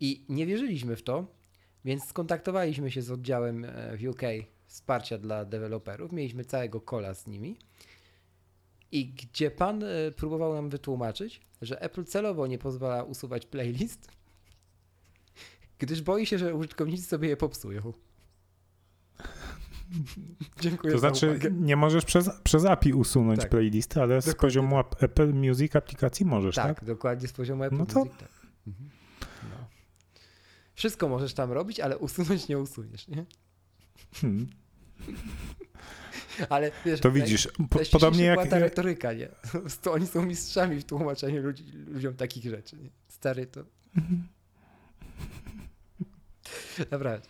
I 0.00 0.24
nie 0.28 0.46
wierzyliśmy 0.46 0.96
w 0.96 1.02
to, 1.02 1.26
więc 1.84 2.04
skontaktowaliśmy 2.04 2.90
się 2.90 3.02
z 3.02 3.10
oddziałem 3.10 3.64
e, 3.64 3.96
w 3.96 4.04
UK 4.08 4.22
wsparcia 4.66 5.18
dla 5.18 5.44
deweloperów. 5.44 6.12
Mieliśmy 6.12 6.44
całego 6.44 6.80
kola 6.80 7.14
z 7.14 7.26
nimi. 7.26 7.56
I 8.92 9.06
gdzie 9.06 9.50
pan 9.50 9.82
e, 9.82 10.10
próbował 10.16 10.54
nam 10.54 10.68
wytłumaczyć, 10.68 11.40
że 11.62 11.82
Apple 11.82 12.04
celowo 12.04 12.46
nie 12.46 12.58
pozwala 12.58 13.02
usuwać 13.02 13.46
playlist, 13.46 14.08
gdyż 15.78 16.02
boi 16.02 16.26
się, 16.26 16.38
że 16.38 16.54
użytkownicy 16.54 17.04
sobie 17.04 17.28
je 17.28 17.36
popsują. 17.36 17.92
Dziękuję. 20.60 20.92
To 20.92 20.98
znaczy, 20.98 21.38
nie 21.52 21.76
możesz 21.76 22.04
przez, 22.04 22.30
przez 22.44 22.64
API 22.64 22.92
usunąć 22.92 23.40
tak. 23.40 23.50
playlisty, 23.50 24.00
ale 24.00 24.08
dokładnie. 24.08 24.32
z 24.32 24.36
poziomu 24.36 24.76
Apple 24.98 25.34
Music 25.34 25.76
aplikacji 25.76 26.26
możesz, 26.26 26.54
tak? 26.54 26.78
Tak, 26.78 26.84
dokładnie 26.84 27.28
z 27.28 27.32
poziomu 27.32 27.64
Apple 27.64 27.76
no 27.76 27.86
to... 27.86 27.98
Music. 27.98 28.16
Tak. 28.18 28.28
Mhm. 28.66 28.90
No. 29.42 29.56
Wszystko 30.74 31.08
możesz 31.08 31.34
tam 31.34 31.52
robić, 31.52 31.80
ale 31.80 31.98
usunąć 31.98 32.48
nie 32.48 32.58
usuniesz, 32.58 33.08
nie? 33.08 33.26
Hmm. 34.14 34.46
Ale 36.48 36.70
wiesz, 36.84 37.00
to 37.00 37.10
widzisz, 37.10 37.48
po, 37.70 37.78
podobnie 37.92 38.24
jak... 38.24 38.48
ta 38.48 38.58
retoryka, 38.58 39.12
nie? 39.12 39.28
To 39.82 39.92
oni 39.92 40.06
są 40.06 40.26
mistrzami 40.26 40.80
w 40.80 40.84
tłumaczeniu 40.84 41.42
ludzi, 41.42 41.64
ludziom 41.72 42.14
takich 42.14 42.44
rzeczy, 42.44 42.76
nie? 42.76 42.90
Stary 43.08 43.46
to... 43.46 43.60
Dobra. 46.90 47.20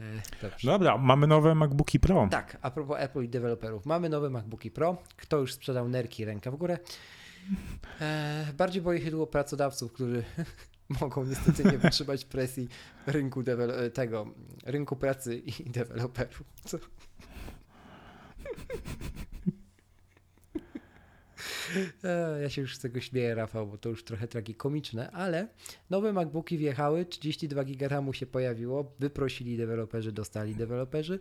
E, 0.00 0.22
dobrze. 0.42 0.70
Dobra, 0.70 0.98
mamy 0.98 1.26
nowe 1.26 1.54
MacBooki 1.54 2.00
Pro. 2.00 2.28
Tak, 2.30 2.58
a 2.62 2.70
propos 2.70 2.96
Apple 3.00 3.22
i 3.22 3.28
deweloperów. 3.28 3.86
Mamy 3.86 4.08
nowe 4.08 4.30
MacBooki 4.30 4.70
Pro. 4.70 5.02
Kto 5.16 5.38
już 5.38 5.52
sprzedał 5.52 5.88
nerki, 5.88 6.24
ręka 6.24 6.50
w 6.50 6.56
górę. 6.56 6.78
E, 8.00 8.46
bardziej 8.56 8.82
boję 8.82 9.00
się 9.00 9.10
tu 9.10 9.26
pracodawców, 9.26 9.92
którzy 9.92 10.24
mogą 11.00 11.24
niestety 11.24 11.64
nie 11.64 11.78
wytrzymać 11.78 12.24
presji 12.24 12.68
rynku 13.06 13.42
tego, 13.94 14.34
rynku 14.64 14.96
pracy 14.96 15.36
i 15.38 15.70
deweloperów. 15.70 16.44
Co? 16.64 16.78
E, 22.04 22.42
ja 22.42 22.50
się 22.50 22.60
już 22.62 22.76
z 22.76 22.78
tego 22.78 23.00
śmieję, 23.00 23.34
Rafał, 23.34 23.66
bo 23.66 23.78
to 23.78 23.88
już 23.88 24.04
trochę 24.04 24.28
tragikomiczne, 24.28 25.10
ale 25.10 25.48
nowe 25.90 26.12
MacBooki 26.12 26.58
wjechały, 26.58 27.06
32 27.06 27.64
GB 27.64 28.12
się 28.12 28.26
pojawiło, 28.26 28.92
wyprosili 28.98 29.56
deweloperzy, 29.56 30.12
dostali 30.12 30.54
deweloperzy. 30.54 31.20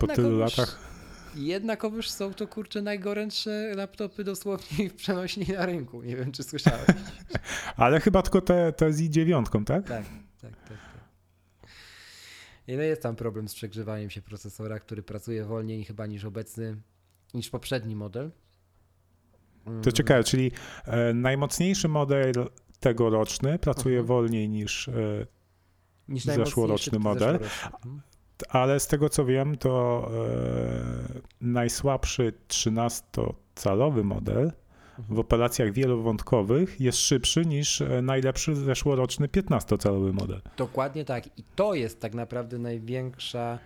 po 0.00 0.06
tylu 0.06 0.38
latach. 0.38 1.01
Jednakowoż 1.36 2.10
są 2.10 2.34
to 2.34 2.48
kurczę 2.48 2.82
najgorętsze 2.82 3.74
laptopy 3.74 4.24
dosłownie 4.24 4.90
w 4.90 4.94
przenośni 4.94 5.46
na 5.46 5.66
rynku. 5.66 6.02
Nie 6.02 6.16
wiem, 6.16 6.32
czy 6.32 6.42
słyszałeś. 6.42 6.86
Ale 7.76 8.00
chyba 8.00 8.22
tylko 8.22 8.40
te, 8.40 8.72
te 8.72 8.92
z 8.92 9.00
i9, 9.00 9.64
tak? 9.64 9.64
Tak, 9.64 9.84
tak, 9.88 10.04
tak. 10.40 10.50
tak. 10.68 10.78
I 12.68 12.76
no 12.76 12.82
jest 12.82 13.02
tam 13.02 13.16
problem 13.16 13.48
z 13.48 13.54
przegrzewaniem 13.54 14.10
się 14.10 14.22
procesora, 14.22 14.78
który 14.78 15.02
pracuje 15.02 15.44
wolniej 15.44 15.84
chyba 15.84 16.06
niż 16.06 16.24
obecny, 16.24 16.76
niż 17.34 17.50
poprzedni 17.50 17.96
model. 17.96 18.30
To 19.82 19.92
ciekawe, 19.92 20.24
czyli 20.24 20.52
e, 20.84 21.14
najmocniejszy 21.14 21.88
model 21.88 22.32
tegoroczny 22.80 23.58
pracuje 23.58 24.02
-huh. 24.02 24.06
wolniej 24.06 24.48
niż, 24.48 24.88
e, 24.88 25.26
niż 26.08 26.24
zeszłoroczny 26.24 26.98
model. 26.98 27.38
Zeszłoroczny. 27.42 28.11
Ale 28.48 28.80
z 28.80 28.86
tego 28.86 29.08
co 29.08 29.24
wiem, 29.24 29.56
to 29.56 30.10
e, 30.10 31.20
najsłabszy 31.40 32.32
13-calowy 32.48 34.04
model 34.04 34.52
w 35.08 35.18
operacjach 35.18 35.72
wielowątkowych 35.72 36.80
jest 36.80 36.98
szybszy 36.98 37.46
niż 37.46 37.80
e, 37.80 38.02
najlepszy 38.02 38.56
zeszłoroczny 38.56 39.28
15-calowy 39.28 40.12
model. 40.12 40.42
Dokładnie 40.56 41.04
tak. 41.04 41.38
I 41.38 41.44
to 41.56 41.74
jest 41.74 42.00
tak 42.00 42.14
naprawdę 42.14 42.58
największa 42.58 43.58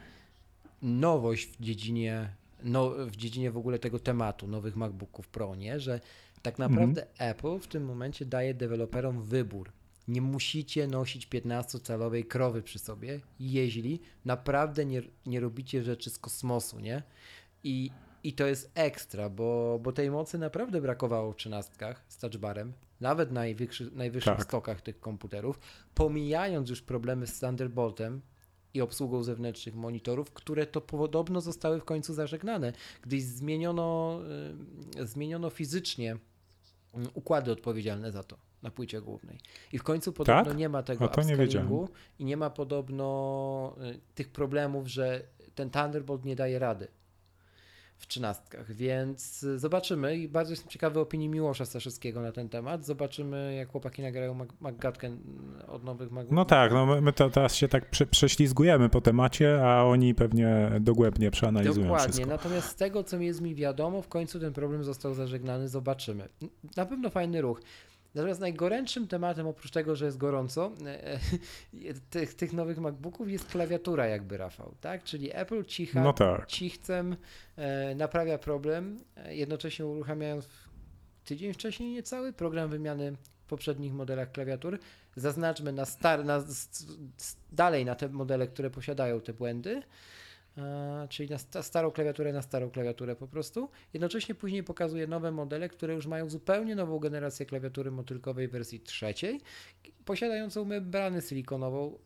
nowość 0.83 1.47
w 1.47 1.61
dziedzinie 1.61 2.29
no, 2.65 2.91
w 2.91 3.17
dziedzinie 3.17 3.51
w 3.51 3.57
ogóle 3.57 3.79
tego 3.79 3.99
tematu 3.99 4.47
nowych 4.47 4.77
MacBooków 4.77 5.29
Pro, 5.29 5.55
nie? 5.55 5.81
że 5.81 6.01
tak 6.43 6.59
naprawdę 6.59 7.07
mhm. 7.07 7.31
Apple 7.31 7.59
w 7.59 7.67
tym 7.67 7.85
momencie 7.85 8.25
daje 8.25 8.55
deweloperom 8.55 9.23
wybór. 9.23 9.73
Nie 10.09 10.23
musicie 10.23 10.87
nosić 10.87 11.29
15-calowej 11.29 12.27
krowy 12.27 12.63
przy 12.63 12.79
sobie, 12.79 13.21
jeśli 13.41 14.01
naprawdę 14.25 14.87
nie, 14.87 15.03
nie 15.27 15.41
robicie 15.41 15.83
rzeczy 15.83 16.11
z 16.11 16.19
kosmosu, 16.19 16.81
nie? 16.81 17.03
I, 17.65 17.91
i 18.23 18.33
to 18.33 18.47
jest 18.47 18.71
ekstra, 18.75 19.31
bo, 19.31 19.79
bo 19.83 19.93
tej 19.93 20.11
mocy 20.11 20.39
naprawdę 20.39 20.81
brakowało 20.81 21.33
w 21.33 21.37
trzynastkach 21.37 22.05
z 22.09 22.19
touchbarem, 22.19 22.73
nawet 23.01 23.33
na 23.33 23.41
najwyższych 23.93 24.37
tak. 24.37 24.45
stokach 24.45 24.81
tych 24.81 25.01
komputerów, 25.01 25.59
pomijając 25.95 26.71
już 26.71 26.83
problemy 26.83 27.27
z 27.27 27.41
Thunderboltem, 27.41 28.23
i 28.77 28.81
obsługą 28.81 29.23
zewnętrznych 29.23 29.75
monitorów, 29.75 30.33
które 30.33 30.67
to 30.67 30.81
podobno 30.81 31.41
zostały 31.41 31.81
w 31.81 31.85
końcu 31.85 32.15
zażegnane, 32.15 32.73
gdyż 33.03 33.23
zmieniono, 33.23 34.21
y, 35.01 35.07
zmieniono 35.07 35.51
fizycznie 35.51 36.15
y, 36.15 36.19
układy 37.15 37.53
odpowiedzialne 37.53 38.13
za 38.13 38.23
to 38.23 38.46
na 38.63 38.71
płycie 38.71 39.01
głównej. 39.01 39.39
I 39.73 39.79
w 39.79 39.83
końcu 39.83 40.13
podobno 40.13 40.45
tak? 40.45 40.57
nie 40.57 40.69
ma 40.69 40.83
tego 40.83 41.05
upscalingu 41.05 41.89
i 42.19 42.25
nie 42.25 42.37
ma 42.37 42.51
podobno 42.51 43.77
y, 43.95 44.01
tych 44.15 44.29
problemów, 44.29 44.89
że 44.89 45.23
ten 45.55 45.71
Thunderbolt 45.71 46.25
nie 46.25 46.37
daje 46.37 46.59
rady 46.59 46.89
w 47.99 48.07
trzynastkach, 48.07 48.73
więc 48.73 49.47
zobaczymy 49.57 50.17
i 50.17 50.29
bardzo 50.29 50.53
jestem 50.53 50.69
ciekawy 50.69 51.01
opinii 51.01 51.29
Miłosza 51.29 51.65
Staszewskiego 51.65 52.21
na 52.21 52.33
ten 52.33 52.49
temat. 52.49 52.87
Zobaczymy, 52.87 53.55
jak 53.55 53.69
chłopaki 53.69 54.03
nagrają 54.03 54.47
McGatkę 54.61 55.17
od 55.69 55.85
nowych 55.85 56.11
Mac 56.11 56.27
No 56.31 56.45
tak, 56.45 56.73
no 56.73 57.01
my 57.01 57.13
to 57.13 57.31
teraz 57.31 57.55
się 57.55 57.69
tak 57.69 57.91
prze, 57.91 58.07
prześlizgujemy 58.07 58.89
po 58.89 59.01
temacie, 59.01 59.67
a 59.67 59.85
oni 59.85 60.15
pewnie 60.15 60.71
dogłębnie 60.81 61.31
przeanalizują 61.31 61.87
Dokładnie, 61.87 62.13
wszystko. 62.13 62.31
natomiast 62.31 62.69
z 62.69 62.75
tego, 62.75 63.05
co 63.05 63.19
jest 63.19 63.41
mi 63.41 63.55
wiadomo, 63.55 64.03
w 64.03 64.09
końcu 64.09 64.41
ten 64.41 64.53
problem 64.53 64.85
został 64.85 65.15
zażegnany, 65.15 65.69
zobaczymy. 65.69 66.29
Na 66.77 66.87
pewno 66.87 67.11
fajny 67.11 67.41
ruch. 67.41 67.61
Natomiast 68.17 68.41
najgorętszym 68.41 69.09
tematem, 69.09 69.47
oprócz 69.47 69.71
tego, 69.71 69.97
że 69.97 70.05
jest 70.05 70.19
gorąco, 70.19 70.73
e, 70.87 71.05
e, 71.13 71.19
tych, 72.11 72.35
tych 72.35 72.53
nowych 72.53 72.79
MacBooków 72.79 73.31
jest 73.31 73.49
klawiatura 73.49 74.07
jakby, 74.07 74.37
Rafał, 74.37 74.75
tak? 74.81 75.05
Czyli 75.05 75.31
Apple 75.37 75.65
cicha, 75.65 76.03
no 76.03 76.13
tak. 76.13 76.47
cichcem 76.47 77.17
e, 77.57 77.95
naprawia 77.95 78.39
problem, 78.39 78.99
jednocześnie 79.29 79.87
uruchamiając 79.87 80.49
tydzień 81.25 81.55
wcześniej 81.55 81.91
niecały 81.91 82.33
program 82.33 82.71
wymiany 82.71 83.13
w 83.13 83.49
poprzednich 83.49 83.93
modelach 83.93 84.33
klawiatur. 84.33 84.79
Zaznaczmy 85.17 85.73
na, 85.73 85.85
star, 85.85 86.25
na 86.25 86.45
dalej 87.53 87.85
na 87.85 87.95
te 87.95 88.09
modele, 88.09 88.47
które 88.47 88.71
posiadają 88.71 89.21
te 89.21 89.33
błędy, 89.33 89.83
czyli 91.09 91.31
na 91.31 91.63
starą 91.63 91.91
klawiaturę 91.91 92.33
na 92.33 92.43
starą 92.43 92.71
klawiaturę 92.71 93.17
po 93.17 93.29
prostu. 93.29 93.69
Jednocześnie 93.95 94.35
później 94.35 94.63
pokazuje 94.63 95.07
nowe 95.07 95.33
modele, 95.33 95.69
które 95.69 95.95
już 95.95 96.07
mają 96.07 96.31
zupełnie 96.31 96.75
nową 96.75 96.99
generację 96.99 97.47
klawiatury 97.47 97.91
motylkowej 97.91 98.49
wersji 98.49 98.81
trzeciej, 98.81 99.41
posiadającą 100.05 100.65
membranę 100.65 101.23
silikonową, 101.23 101.99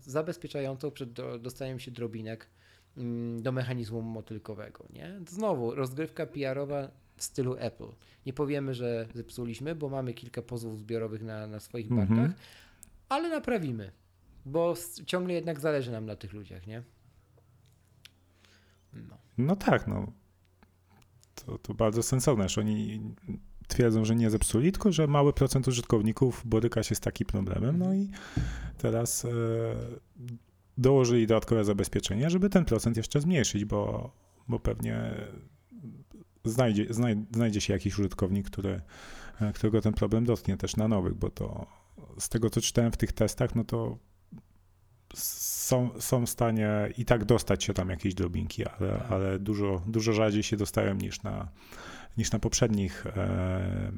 zabezpieczającą 0.00 0.90
przed 0.90 1.12
dostaniem 1.40 1.80
się 1.80 1.90
drobinek 1.90 2.46
mm, 2.96 3.42
do 3.42 3.52
mechanizmu 3.52 4.02
motylkowego. 4.02 4.84
Nie? 4.92 5.20
Znowu 5.28 5.74
rozgrywka 5.74 6.26
PR-owa 6.26 6.90
w 7.16 7.22
stylu 7.22 7.56
Apple. 7.58 7.88
Nie 8.26 8.32
powiemy, 8.32 8.74
że 8.74 9.06
zepsuliśmy, 9.14 9.74
bo 9.74 9.88
mamy 9.88 10.14
kilka 10.14 10.42
pozwów 10.42 10.78
zbiorowych 10.78 11.22
na, 11.22 11.46
na 11.46 11.60
swoich 11.60 11.90
mhm. 11.90 12.08
barkach, 12.08 12.40
ale 13.08 13.28
naprawimy, 13.28 13.92
bo 14.46 14.74
ciągle 15.06 15.34
jednak 15.34 15.60
zależy 15.60 15.90
nam 15.90 16.06
na 16.06 16.16
tych 16.16 16.32
ludziach, 16.32 16.66
nie? 16.66 16.82
No, 18.92 19.18
no 19.38 19.56
tak, 19.56 19.86
no. 19.86 20.12
To, 21.34 21.58
to 21.58 21.74
bardzo 21.74 22.02
sensowne, 22.02 22.48
że 22.48 22.60
oni 22.60 23.00
twierdzą, 23.68 24.04
że 24.04 24.16
nie 24.16 24.30
zepsuli, 24.30 24.72
tylko 24.72 24.92
że 24.92 25.06
mały 25.06 25.32
procent 25.32 25.68
użytkowników 25.68 26.42
boryka 26.44 26.82
się 26.82 26.94
z 26.94 27.00
takim 27.00 27.26
problemem, 27.26 27.78
no 27.78 27.94
i 27.94 28.10
teraz 28.78 29.24
e, 29.24 29.28
dołożyli 30.78 31.26
dodatkowe 31.26 31.64
zabezpieczenie, 31.64 32.30
żeby 32.30 32.50
ten 32.50 32.64
procent 32.64 32.96
jeszcze 32.96 33.20
zmniejszyć, 33.20 33.64
bo, 33.64 34.12
bo 34.48 34.58
pewnie 34.58 35.14
znajdzie, 36.44 36.86
znajdzie 37.30 37.60
się 37.60 37.72
jakiś 37.72 37.98
użytkownik, 37.98 38.46
który, 38.46 38.80
e, 39.40 39.52
którego 39.52 39.80
ten 39.80 39.92
problem 39.92 40.24
dotknie 40.24 40.56
też 40.56 40.76
na 40.76 40.88
nowych, 40.88 41.14
bo 41.14 41.30
to 41.30 41.66
z 42.18 42.28
tego, 42.28 42.50
co 42.50 42.60
czytałem 42.60 42.92
w 42.92 42.96
tych 42.96 43.12
testach, 43.12 43.54
no 43.54 43.64
to 43.64 43.98
są, 45.14 45.90
są 45.98 46.26
w 46.26 46.30
stanie 46.30 46.70
i 46.98 47.04
tak 47.04 47.24
dostać 47.24 47.64
się 47.64 47.74
tam 47.74 47.88
jakieś 47.88 48.14
drobinki, 48.14 48.64
ale, 48.66 48.92
tak. 48.92 49.12
ale 49.12 49.38
dużo, 49.38 49.82
dużo 49.86 50.12
rzadziej 50.12 50.42
się 50.42 50.56
dostają 50.56 50.94
niż 50.94 51.22
na, 51.22 51.48
niż 52.18 52.32
na 52.32 52.38
poprzednich 52.38 53.06
e, 53.06 53.92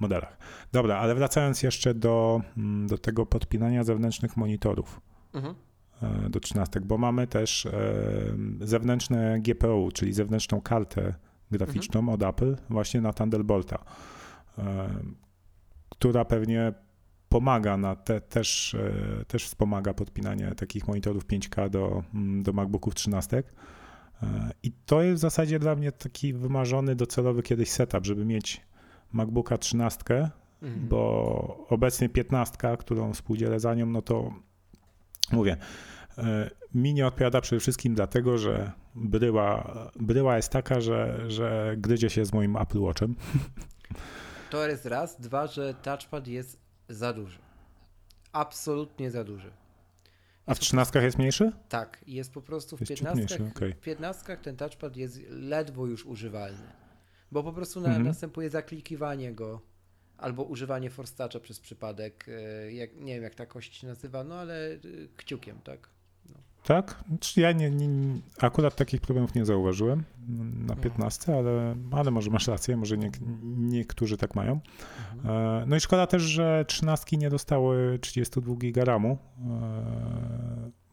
modelach. 0.00 0.38
Dobra, 0.72 0.98
ale 0.98 1.14
wracając 1.14 1.62
jeszcze 1.62 1.94
do, 1.94 2.40
mm, 2.56 2.86
do 2.86 2.98
tego 2.98 3.26
podpinania 3.26 3.84
zewnętrznych 3.84 4.36
monitorów. 4.36 5.00
Mhm. 5.34 5.54
E, 6.02 6.30
do 6.30 6.40
13, 6.40 6.80
bo 6.80 6.98
mamy 6.98 7.26
też 7.26 7.66
e, 7.66 7.72
zewnętrzne 8.60 9.40
GPU, 9.40 9.90
czyli 9.94 10.12
zewnętrzną 10.12 10.60
kartę 10.60 11.14
graficzną 11.50 12.00
mhm. 12.00 12.14
od 12.14 12.22
Apple 12.22 12.56
właśnie 12.70 13.00
na 13.00 13.12
Thunderbolta, 13.12 13.84
e, 14.58 14.90
która 15.88 16.24
pewnie 16.24 16.72
pomaga 17.30 17.76
na 17.76 17.96
te, 17.96 18.20
też, 18.20 18.74
e, 18.74 19.24
też 19.24 19.44
wspomaga 19.44 19.94
podpinanie 19.94 20.52
takich 20.56 20.88
monitorów 20.88 21.26
5K 21.26 21.70
do, 21.70 22.02
mm, 22.14 22.42
do 22.42 22.52
MacBooków 22.52 22.94
13. 22.94 23.42
E, 24.22 24.50
I 24.62 24.72
to 24.86 25.02
jest 25.02 25.18
w 25.18 25.20
zasadzie 25.20 25.58
dla 25.58 25.74
mnie 25.74 25.92
taki 25.92 26.32
wymarzony 26.32 26.96
docelowy 26.96 27.42
kiedyś 27.42 27.70
setup, 27.70 28.06
żeby 28.06 28.24
mieć 28.24 28.60
MacBooka 29.12 29.58
13, 29.58 30.30
mhm. 30.62 30.88
bo 30.88 31.66
obecnie 31.68 32.08
15, 32.08 32.76
którą 32.78 33.12
współdzielę 33.12 33.60
za 33.60 33.74
nią, 33.74 33.86
no 33.86 34.02
to 34.02 34.34
mówię, 35.32 35.56
e, 36.18 36.50
mi 36.74 36.94
nie 36.94 37.06
odpowiada 37.06 37.40
przede 37.40 37.60
wszystkim 37.60 37.94
dlatego, 37.94 38.38
że 38.38 38.72
bryła, 38.94 39.72
bryła 40.00 40.36
jest 40.36 40.52
taka, 40.52 40.80
że, 40.80 41.24
że 41.28 41.74
gryzie 41.78 42.10
się 42.10 42.24
z 42.24 42.32
moim 42.32 42.56
Apple 42.56 42.80
Watchem. 42.80 43.14
To 44.50 44.68
jest 44.68 44.86
raz. 44.86 45.20
Dwa, 45.20 45.46
że 45.46 45.74
touchpad 45.74 46.28
jest 46.28 46.69
za 46.90 47.12
duży. 47.12 47.38
Absolutnie 48.32 49.10
za 49.10 49.24
duży. 49.24 49.50
A 50.46 50.54
w 50.54 50.58
trzynastkach 50.58 51.02
jest 51.02 51.18
mniejszy? 51.18 51.52
Tak, 51.68 52.04
jest 52.06 52.32
po 52.32 52.42
prostu 52.42 52.76
w 52.76 52.80
piętnastkach. 52.80 53.40
Okay. 53.56 53.74
W 53.74 53.80
piętnastkach 53.80 54.40
ten 54.40 54.56
touchpad 54.56 54.96
jest 54.96 55.20
ledwo 55.28 55.86
już 55.86 56.06
używalny. 56.06 56.72
Bo 57.32 57.42
po 57.42 57.52
prostu 57.52 57.80
mhm. 57.80 58.02
następuje 58.02 58.50
zaklikiwanie 58.50 59.34
go 59.34 59.60
albo 60.18 60.42
używanie 60.42 60.90
force 60.90 61.40
przez 61.40 61.60
przypadek. 61.60 62.26
E, 62.28 62.72
jak, 62.72 62.96
nie 62.96 63.14
wiem, 63.14 63.22
jak 63.22 63.34
ta 63.34 63.46
kość 63.46 63.76
się 63.76 63.86
nazywa, 63.86 64.24
no 64.24 64.34
ale 64.34 64.72
e, 64.72 64.78
kciukiem, 65.16 65.60
tak. 65.64 65.88
Tak? 66.64 67.04
Znaczy 67.08 67.40
ja 67.40 67.52
nie, 67.52 67.70
nie, 67.70 67.88
akurat 68.38 68.76
takich 68.76 69.00
problemów 69.00 69.34
nie 69.34 69.44
zauważyłem 69.44 70.04
na 70.66 70.76
15, 70.76 71.36
ale, 71.36 71.76
ale 71.90 72.10
może 72.10 72.30
masz 72.30 72.48
rację, 72.48 72.76
może 72.76 72.98
nie, 72.98 73.10
niektórzy 73.56 74.16
tak 74.16 74.34
mają. 74.34 74.60
Mhm. 75.16 75.68
No 75.68 75.76
i 75.76 75.80
szkoda 75.80 76.06
też, 76.06 76.22
że 76.22 76.64
13 76.68 77.16
nie 77.16 77.30
dostały 77.30 77.98
32 77.98 78.54
giga 78.56 78.84
RAMu, 78.84 79.18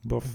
bo 0.03 0.21
w 0.21 0.27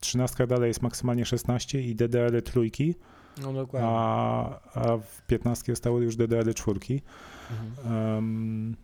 13 0.00 0.46
dalej 0.46 0.68
jest 0.68 0.82
maksymalnie 0.82 1.24
16 1.24 1.82
i 1.82 1.94
DDR 1.94 2.42
trójki, 2.42 2.94
no 3.42 3.52
dokładnie. 3.52 3.88
A, 3.88 4.60
a 4.74 4.96
w 4.98 5.22
15 5.26 5.72
zostały 5.72 6.04
już 6.04 6.16
DDR 6.16 6.54
czwórki. 6.54 7.02
Mhm. 7.50 8.14
Um, 8.14 8.76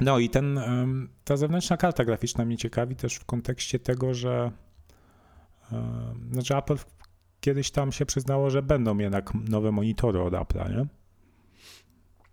no 0.00 0.18
i 0.18 0.30
ten, 0.30 0.60
ta 1.24 1.36
zewnętrzna 1.36 1.76
karta 1.76 2.04
graficzna 2.04 2.44
mnie 2.44 2.56
ciekawi 2.56 2.96
też 2.96 3.14
w 3.14 3.24
kontekście 3.24 3.78
tego, 3.78 4.14
że 4.14 4.50
znaczy 6.32 6.56
Apple 6.56 6.76
kiedyś 7.40 7.70
tam 7.70 7.92
się 7.92 8.06
przyznało, 8.06 8.50
że 8.50 8.62
będą 8.62 8.98
jednak 8.98 9.34
nowe 9.34 9.72
monitory 9.72 10.22
od 10.22 10.32
Apple'a, 10.32 10.76
nie? 10.76 10.86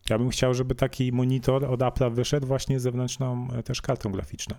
Ja 0.09 0.17
bym 0.17 0.29
chciał, 0.29 0.53
żeby 0.53 0.75
taki 0.75 1.11
monitor 1.11 1.65
od 1.65 1.79
Apple'a 1.79 2.13
wyszedł 2.13 2.47
właśnie 2.47 2.79
zewnętrzną 2.79 3.47
e, 3.51 3.63
też 3.63 3.81
kartą 3.81 4.11
graficzną. 4.11 4.55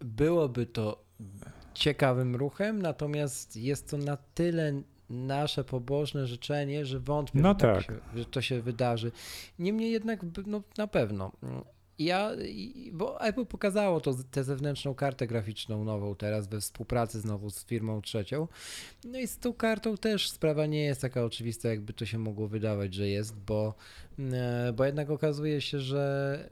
Byłoby 0.00 0.66
to 0.66 1.04
ciekawym 1.74 2.36
ruchem, 2.36 2.82
natomiast 2.82 3.56
jest 3.56 3.90
to 3.90 3.98
na 3.98 4.16
tyle 4.16 4.82
nasze 5.10 5.64
pobożne 5.64 6.26
życzenie, 6.26 6.86
że 6.86 7.00
wątpię, 7.00 7.40
no 7.40 7.48
że, 7.48 7.54
tak. 7.54 7.76
tak. 7.76 7.86
Się, 7.86 8.18
że 8.18 8.24
to 8.24 8.42
się 8.42 8.60
wydarzy. 8.60 9.12
Niemniej 9.58 9.92
jednak 9.92 10.20
no, 10.46 10.62
na 10.78 10.86
pewno. 10.86 11.32
Ja, 11.98 12.30
bo 12.92 13.20
Apple 13.20 13.46
pokazało 13.46 14.00
to, 14.00 14.14
tę 14.30 14.44
zewnętrzną 14.44 14.94
kartę 14.94 15.26
graficzną 15.26 15.84
nową 15.84 16.14
teraz 16.14 16.48
we 16.48 16.60
współpracy 16.60 17.20
znowu 17.20 17.50
z 17.50 17.64
firmą 17.64 18.02
trzecią. 18.02 18.48
No 19.04 19.18
i 19.18 19.26
z 19.26 19.38
tą 19.38 19.52
kartą 19.52 19.96
też 19.96 20.30
sprawa 20.30 20.66
nie 20.66 20.84
jest 20.84 21.00
taka 21.00 21.24
oczywista, 21.24 21.68
jakby 21.68 21.92
to 21.92 22.06
się 22.06 22.18
mogło 22.18 22.48
wydawać, 22.48 22.94
że 22.94 23.08
jest, 23.08 23.36
bo, 23.36 23.74
e, 24.18 24.72
bo 24.72 24.84
jednak 24.84 25.10
okazuje 25.10 25.60
się, 25.60 25.80
że 25.80 26.50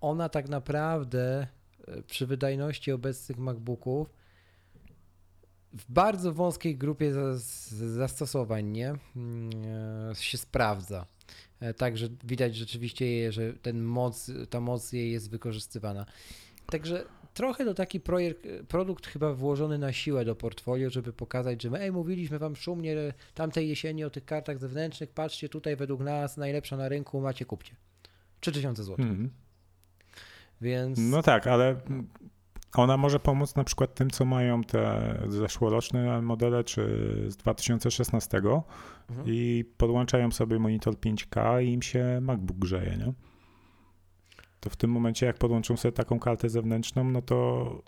ona 0.00 0.28
tak 0.28 0.48
naprawdę 0.48 1.46
e, 1.88 2.02
przy 2.02 2.26
wydajności 2.26 2.92
obecnych 2.92 3.38
MacBooków 3.38 4.19
w 5.72 5.92
bardzo 5.92 6.32
wąskiej 6.32 6.76
grupie 6.76 7.12
zastosowań 7.70 8.66
nie, 8.66 8.94
mm, 9.16 9.50
e, 10.10 10.14
się 10.14 10.38
sprawdza. 10.38 11.06
E, 11.60 11.74
także 11.74 12.08
widać 12.24 12.56
rzeczywiście, 12.56 13.32
że 13.32 13.52
ten 13.52 13.82
moc, 13.82 14.30
ta 14.50 14.60
moc 14.60 14.92
jej 14.92 15.12
jest 15.12 15.30
wykorzystywana. 15.30 16.06
Także 16.66 17.04
trochę 17.34 17.64
to 17.64 17.74
taki 17.74 18.00
projekt, 18.00 18.46
produkt 18.68 19.06
chyba 19.06 19.34
włożony 19.34 19.78
na 19.78 19.92
siłę 19.92 20.24
do 20.24 20.36
portfolio, 20.36 20.90
żeby 20.90 21.12
pokazać, 21.12 21.62
że 21.62 21.70
my 21.70 21.80
ej, 21.80 21.92
mówiliśmy 21.92 22.38
wam 22.38 22.56
szumnie 22.56 22.96
tamtej 23.34 23.68
jesieni 23.68 24.04
o 24.04 24.10
tych 24.10 24.24
kartach 24.24 24.58
zewnętrznych, 24.58 25.10
patrzcie 25.10 25.48
tutaj 25.48 25.76
według 25.76 26.00
nas 26.00 26.36
najlepsza 26.36 26.76
na 26.76 26.88
rynku, 26.88 27.20
macie 27.20 27.44
kupcie. 27.44 27.74
3000 28.40 28.84
zł. 28.84 29.06
Mm. 29.06 29.30
Więc... 30.60 30.98
No 30.98 31.22
tak, 31.22 31.46
ale 31.46 31.80
ona 32.76 32.96
może 32.96 33.20
pomóc 33.20 33.54
na 33.54 33.64
przykład 33.64 33.94
tym, 33.94 34.10
co 34.10 34.24
mają 34.24 34.64
te 34.64 35.14
zeszłoroczne 35.28 36.22
modele, 36.22 36.64
czy 36.64 36.82
z 37.28 37.36
2016 37.36 38.38
mhm. 38.38 39.26
i 39.26 39.64
podłączają 39.76 40.30
sobie 40.30 40.58
monitor 40.58 40.94
5K 40.94 41.64
i 41.64 41.72
im 41.72 41.82
się 41.82 42.18
MacBook 42.22 42.58
grzeje, 42.58 42.96
nie? 42.96 43.12
To 44.60 44.70
w 44.70 44.76
tym 44.76 44.90
momencie, 44.90 45.26
jak 45.26 45.38
podłączą 45.38 45.76
sobie 45.76 45.92
taką 45.92 46.18
kartę 46.18 46.48
zewnętrzną, 46.48 47.04
no 47.04 47.22
to 47.22 47.82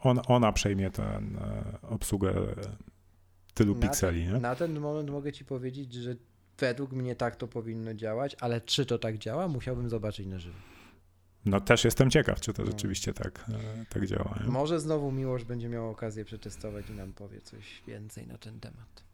on, 0.00 0.20
ona 0.26 0.52
przejmie 0.52 0.90
tę 0.90 1.02
e, 1.02 1.20
obsługę 1.88 2.34
tylu 3.54 3.74
na 3.74 3.80
pikseli, 3.80 4.26
nie? 4.26 4.32
Na 4.32 4.54
ten 4.54 4.80
moment 4.80 5.10
mogę 5.10 5.32
ci 5.32 5.44
powiedzieć, 5.44 5.94
że 5.94 6.16
według 6.58 6.92
mnie 6.92 7.16
tak 7.16 7.36
to 7.36 7.48
powinno 7.48 7.94
działać, 7.94 8.36
ale 8.40 8.60
czy 8.60 8.86
to 8.86 8.98
tak 8.98 9.18
działa, 9.18 9.48
musiałbym 9.48 9.88
zobaczyć 9.88 10.26
na 10.26 10.38
żywo. 10.38 10.58
No 11.46 11.60
też 11.60 11.84
jestem 11.84 12.10
ciekaw, 12.10 12.40
czy 12.40 12.52
to 12.52 12.62
no. 12.62 12.70
rzeczywiście 12.70 13.14
tak, 13.14 13.44
e, 13.48 13.84
tak 13.88 14.06
działa. 14.06 14.38
Nie? 14.44 14.50
Może 14.50 14.80
znowu 14.80 15.12
Miłosz 15.12 15.44
będzie 15.44 15.68
miał 15.68 15.90
okazję 15.90 16.24
przetestować 16.24 16.90
i 16.90 16.92
nam 16.92 17.12
powie 17.12 17.40
coś 17.40 17.82
więcej 17.86 18.26
na 18.26 18.38
ten 18.38 18.60
temat. 18.60 19.04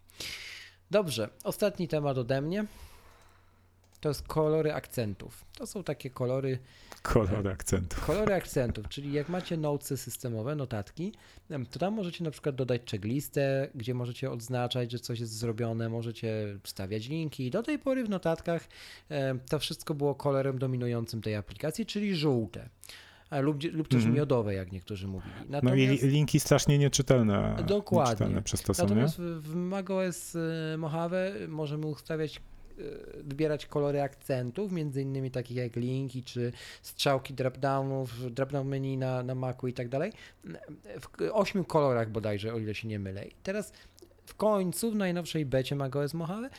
Dobrze, 0.90 1.28
ostatni 1.44 1.88
temat 1.88 2.18
ode 2.18 2.40
mnie. 2.40 2.66
To 4.00 4.08
jest 4.08 4.22
kolory 4.22 4.72
akcentów. 4.72 5.44
To 5.58 5.66
są 5.66 5.84
takie 5.84 6.10
kolory 6.10 6.58
Kolory 7.04 7.50
akcentów. 7.50 8.06
Kolory 8.06 8.34
akcentów, 8.34 8.88
czyli 8.88 9.12
jak 9.12 9.28
macie 9.28 9.56
notesy 9.56 9.96
systemowe, 9.96 10.54
notatki, 10.56 11.12
to 11.70 11.78
tam 11.78 11.94
możecie 11.94 12.24
na 12.24 12.30
przykład 12.30 12.54
dodać 12.54 12.90
checklistę, 12.90 13.68
gdzie 13.74 13.94
możecie 13.94 14.30
odznaczać, 14.30 14.92
że 14.92 14.98
coś 14.98 15.20
jest 15.20 15.32
zrobione, 15.32 15.88
możecie 15.88 16.58
wstawiać 16.62 17.08
linki. 17.08 17.50
Do 17.50 17.62
tej 17.62 17.78
pory 17.78 18.04
w 18.04 18.08
notatkach 18.08 18.68
to 19.50 19.58
wszystko 19.58 19.94
było 19.94 20.14
kolorem 20.14 20.58
dominującym 20.58 21.22
tej 21.22 21.34
aplikacji, 21.34 21.86
czyli 21.86 22.14
żółte. 22.16 22.68
Lub, 23.40 23.62
lub 23.72 23.88
też 23.88 24.02
mm 24.02 24.14
miodowe, 24.14 24.54
jak 24.54 24.72
niektórzy 24.72 25.08
mówili. 25.08 25.34
Natomiast, 25.48 26.02
no 26.02 26.08
i 26.08 26.10
linki 26.10 26.40
strasznie 26.40 26.78
nieczytelne. 26.78 27.56
Dokładnie. 27.66 28.10
Nieczytelne 28.10 28.42
przez 28.42 28.62
to 28.62 28.72
Natomiast 28.78 29.16
są, 29.16 29.22
w 29.40 29.54
macOS 29.54 30.36
e, 30.36 30.76
Mojave 30.78 31.48
możemy 31.48 31.86
ustawiać 31.86 32.40
wybierać 33.24 33.66
kolory 33.66 34.02
akcentów, 34.02 34.72
między 34.72 35.02
innymi 35.02 35.30
takich 35.30 35.56
jak 35.56 35.76
linki 35.76 36.22
czy 36.22 36.52
strzałki 36.82 37.34
dropdownów, 37.34 38.34
dropdown 38.34 38.68
menu 38.68 38.96
na, 38.96 39.22
na 39.22 39.34
Macu 39.34 39.68
i 39.68 39.72
tak 39.72 39.88
dalej, 39.88 40.12
w 41.00 41.08
ośmiu 41.32 41.64
kolorach 41.64 42.10
bodajże, 42.10 42.54
o 42.54 42.58
ile 42.58 42.74
się 42.74 42.88
nie 42.88 42.98
mylę. 42.98 43.24
I 43.24 43.34
teraz 43.42 43.72
w 44.26 44.34
końcu 44.34 44.90
w 44.90 44.96
najnowszej 44.96 45.46
becie 45.46 45.76
macOS 45.76 46.14
Mojave 46.14 46.44
e, 46.44 46.50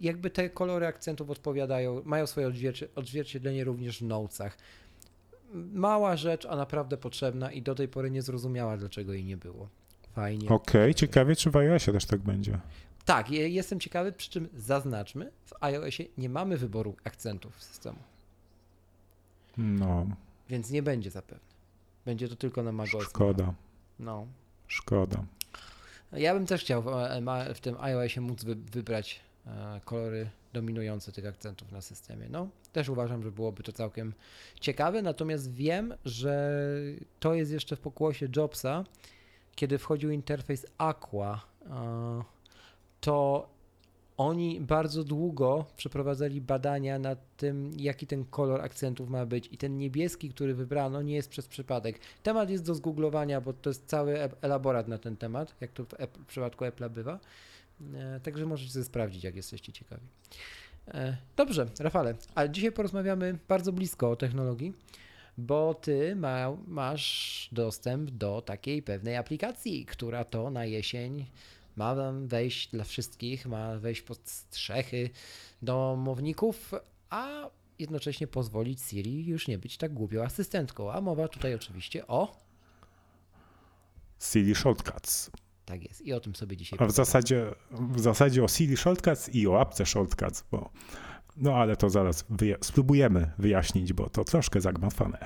jakby 0.00 0.30
te 0.30 0.50
kolory 0.50 0.86
akcentów 0.86 1.30
odpowiadają, 1.30 2.02
mają 2.04 2.26
swoje 2.26 2.52
odzwierciedlenie 2.94 3.64
również 3.64 3.98
w 3.98 4.02
notesach. 4.02 4.58
Mała 5.72 6.16
rzecz, 6.16 6.46
a 6.46 6.56
naprawdę 6.56 6.96
potrzebna 6.96 7.52
i 7.52 7.62
do 7.62 7.74
tej 7.74 7.88
pory 7.88 8.10
nie 8.10 8.22
zrozumiała, 8.22 8.76
dlaczego 8.76 9.12
jej 9.12 9.24
nie 9.24 9.36
było. 9.36 9.68
Fajnie. 10.12 10.48
Okej, 10.48 10.82
okay, 10.82 10.94
ciekawie, 10.94 11.36
czy 11.36 11.50
w 11.50 11.56
iOSie 11.56 11.92
też 11.92 12.04
tak 12.04 12.20
będzie. 12.20 12.58
Tak, 13.04 13.30
jestem 13.30 13.80
ciekawy, 13.80 14.12
przy 14.12 14.30
czym 14.30 14.48
zaznaczmy, 14.54 15.30
w 15.44 15.52
iOSie 15.60 16.04
nie 16.18 16.28
mamy 16.28 16.56
wyboru 16.56 16.96
akcentów 17.04 17.62
systemu. 17.62 17.98
No. 19.56 20.06
Więc 20.48 20.70
nie 20.70 20.82
będzie 20.82 21.10
zapewne. 21.10 21.54
Będzie 22.04 22.28
to 22.28 22.36
tylko 22.36 22.62
na 22.62 22.72
macOS. 22.72 23.04
Szkoda. 23.04 23.54
No. 23.98 24.26
Szkoda. 24.68 25.24
Ja 26.12 26.34
bym 26.34 26.46
też 26.46 26.60
chciał 26.60 26.82
w, 27.54 27.60
tym 27.60 27.76
iOSie 27.80 28.20
móc 28.20 28.44
wy, 28.44 28.54
wybrać 28.54 29.20
e, 29.46 29.80
kolory 29.84 30.30
dominujące 30.52 31.12
tych 31.12 31.26
akcentów 31.26 31.72
na 31.72 31.80
systemie. 31.80 32.26
No, 32.30 32.48
też 32.72 32.88
uważam, 32.88 33.22
że 33.22 33.32
byłoby 33.32 33.62
to 33.62 33.72
całkiem 33.72 34.12
ciekawe, 34.60 35.02
natomiast 35.02 35.52
wiem, 35.52 35.94
że 36.04 36.60
to 37.20 37.34
jest 37.34 37.52
jeszcze 37.52 37.76
w 37.76 37.80
pokłosie 37.80 38.28
Jobsa, 38.36 38.84
kiedy 39.54 39.78
wchodził 39.78 40.10
interfejs 40.10 40.66
Aqua, 40.78 41.40
to 43.04 43.48
oni 44.16 44.60
bardzo 44.60 45.04
długo 45.04 45.64
przeprowadzali 45.76 46.40
badania 46.40 46.98
nad 46.98 47.36
tym, 47.36 47.70
jaki 47.76 48.06
ten 48.06 48.24
kolor 48.24 48.60
akcentów 48.60 49.08
ma 49.08 49.26
być 49.26 49.48
i 49.52 49.58
ten 49.58 49.78
niebieski, 49.78 50.30
który 50.30 50.54
wybrano, 50.54 51.02
nie 51.02 51.14
jest 51.14 51.28
przez 51.28 51.48
przypadek. 51.48 51.98
Temat 52.22 52.50
jest 52.50 52.64
do 52.64 52.74
zgooglowania, 52.74 53.40
bo 53.40 53.52
to 53.52 53.70
jest 53.70 53.86
cały 53.86 54.18
elaborat 54.40 54.88
na 54.88 54.98
ten 54.98 55.16
temat, 55.16 55.54
jak 55.60 55.72
to 55.72 55.84
w, 55.84 55.94
Apple, 55.94 56.20
w 56.20 56.26
przypadku 56.26 56.64
Apple'a 56.64 56.90
bywa. 56.90 57.20
E, 57.94 58.20
także 58.20 58.46
możecie 58.46 58.72
sobie 58.72 58.84
sprawdzić, 58.84 59.24
jak 59.24 59.36
jesteście 59.36 59.72
ciekawi. 59.72 60.06
E, 60.88 61.16
dobrze, 61.36 61.66
Rafale, 61.78 62.14
ale 62.34 62.50
dzisiaj 62.50 62.72
porozmawiamy 62.72 63.38
bardzo 63.48 63.72
blisko 63.72 64.10
o 64.10 64.16
technologii, 64.16 64.72
bo 65.38 65.74
ty 65.74 66.16
ma, 66.16 66.56
masz 66.66 67.48
dostęp 67.52 68.10
do 68.10 68.42
takiej 68.42 68.82
pewnej 68.82 69.16
aplikacji, 69.16 69.86
która 69.86 70.24
to 70.24 70.50
na 70.50 70.64
jesień 70.64 71.26
ma 71.76 71.94
wejść 72.12 72.70
dla 72.70 72.84
wszystkich, 72.84 73.46
ma 73.46 73.78
wejść 73.78 74.02
pod 74.02 74.28
strzechy 74.28 75.10
domowników, 75.62 76.72
a 77.10 77.50
jednocześnie 77.78 78.26
pozwolić 78.26 78.82
Siri 78.82 79.26
już 79.26 79.48
nie 79.48 79.58
być 79.58 79.76
tak 79.76 79.92
głupią 79.92 80.22
asystentką. 80.22 80.92
A 80.92 81.00
mowa 81.00 81.28
tutaj 81.28 81.54
oczywiście 81.54 82.06
o 82.06 82.36
Siri 84.20 84.54
Shortcuts. 84.54 85.30
Tak 85.64 85.82
jest 85.82 86.00
i 86.00 86.12
o 86.12 86.20
tym 86.20 86.34
sobie 86.34 86.56
dzisiaj 86.56 86.78
A 86.82 86.86
w 86.86 86.90
zasadzie, 86.90 87.54
w 87.70 88.00
zasadzie 88.00 88.44
o 88.44 88.48
Siri 88.48 88.76
Shortcuts 88.76 89.28
i 89.28 89.48
o 89.48 89.60
apce 89.60 89.86
Shortcuts, 89.86 90.44
bo 90.50 90.70
no 91.36 91.54
ale 91.54 91.76
to 91.76 91.90
zaraz 91.90 92.24
wyja 92.30 92.56
spróbujemy 92.60 93.30
wyjaśnić, 93.38 93.92
bo 93.92 94.10
to 94.10 94.24
troszkę 94.24 94.60
zagmatwane. 94.60 95.18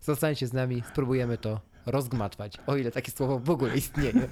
Zostańcie 0.00 0.46
z 0.46 0.52
nami, 0.52 0.82
spróbujemy 0.92 1.38
to 1.38 1.60
rozgmatwać, 1.86 2.58
o 2.66 2.76
ile 2.76 2.90
takie 2.90 3.12
słowo 3.12 3.38
w 3.38 3.50
ogóle 3.50 3.76
istnieje. 3.76 4.12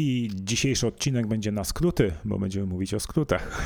I 0.00 0.30
dzisiejszy 0.34 0.86
odcinek 0.86 1.26
będzie 1.26 1.52
na 1.52 1.64
skróty, 1.64 2.12
bo 2.24 2.38
będziemy 2.38 2.66
mówić 2.66 2.94
o 2.94 3.00
skrótach. 3.00 3.62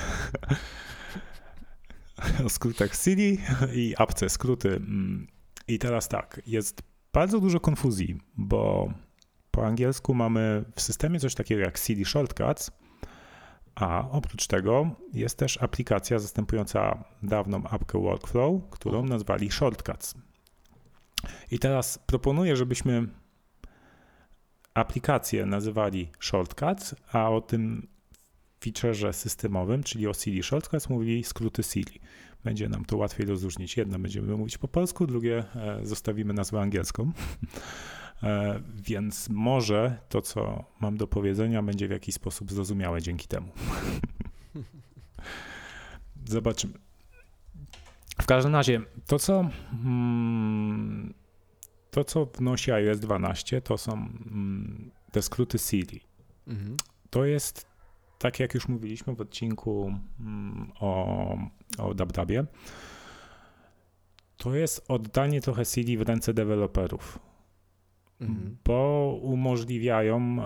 o 2.46 2.48
skrótach 2.48 2.96
Siri 2.96 3.38
i 3.74 3.94
apce 3.98 4.28
skróty. 4.28 4.80
I 5.68 5.78
teraz 5.78 6.08
tak, 6.08 6.42
jest 6.46 6.82
bardzo 7.12 7.40
dużo 7.40 7.60
konfuzji, 7.60 8.20
bo 8.36 8.92
po 9.50 9.66
angielsku 9.66 10.14
mamy 10.14 10.64
w 10.74 10.80
systemie 10.80 11.20
coś 11.20 11.34
takiego 11.34 11.60
jak 11.60 11.78
Siri 11.78 12.04
Shortcuts, 12.04 12.70
a 13.74 14.08
oprócz 14.10 14.46
tego 14.46 14.90
jest 15.12 15.38
też 15.38 15.62
aplikacja 15.62 16.18
zastępująca 16.18 17.04
dawną 17.22 17.66
apkę 17.66 17.98
Workflow, 17.98 18.70
którą 18.70 19.04
nazwali 19.04 19.50
Shortcuts. 19.50 20.14
I 21.50 21.58
teraz 21.58 21.98
proponuję, 21.98 22.56
żebyśmy 22.56 23.08
aplikację 24.74 25.46
nazywali 25.46 26.08
Shortcuts, 26.20 26.94
a 27.12 27.30
o 27.30 27.40
tym 27.40 27.86
featureze 28.64 29.12
systemowym, 29.12 29.82
czyli 29.82 30.06
o 30.06 30.14
Siri 30.14 30.42
Shortcuts, 30.42 30.88
mówili 30.88 31.24
skróty 31.24 31.62
Siri. 31.62 32.00
Będzie 32.44 32.68
nam 32.68 32.84
to 32.84 32.96
łatwiej 32.96 33.26
rozróżnić. 33.26 33.76
Jedno 33.76 33.98
będziemy 33.98 34.36
mówić 34.36 34.58
po 34.58 34.68
polsku, 34.68 35.06
drugie 35.06 35.44
e, 35.54 35.80
zostawimy 35.82 36.34
nazwę 36.34 36.60
angielską. 36.60 37.12
E, 38.22 38.60
więc 38.74 39.28
może 39.28 39.98
to, 40.08 40.22
co 40.22 40.64
mam 40.80 40.96
do 40.96 41.06
powiedzenia, 41.06 41.62
będzie 41.62 41.88
w 41.88 41.90
jakiś 41.90 42.14
sposób 42.14 42.52
zrozumiałe 42.52 43.02
dzięki 43.02 43.28
temu. 43.28 43.48
Zobaczymy. 46.24 46.74
W 48.22 48.26
każdym 48.26 48.54
razie, 48.54 48.80
to 49.06 49.18
co, 49.18 49.48
mm, 49.84 51.14
to, 51.92 52.04
co 52.04 52.26
wnosi 52.26 52.72
iOS 52.72 53.00
12, 53.00 53.60
to 53.60 53.78
są 53.78 53.92
mm, 53.92 54.90
te 55.10 55.22
skróty 55.22 55.58
Siri. 55.58 56.00
Mhm. 56.46 56.76
To 57.10 57.24
jest, 57.24 57.66
tak 58.18 58.40
jak 58.40 58.54
już 58.54 58.68
mówiliśmy 58.68 59.14
w 59.14 59.20
odcinku 59.20 59.94
mm, 60.20 60.72
o, 60.80 61.38
o 61.78 61.94
DubDubie, 61.94 62.46
to 64.36 64.54
jest 64.54 64.84
oddanie 64.88 65.40
trochę 65.40 65.64
Siri 65.64 65.98
w 65.98 66.02
ręce 66.02 66.34
deweloperów 66.34 67.18
mhm. 68.20 68.56
bo 68.64 69.18
umożliwiają 69.22 70.36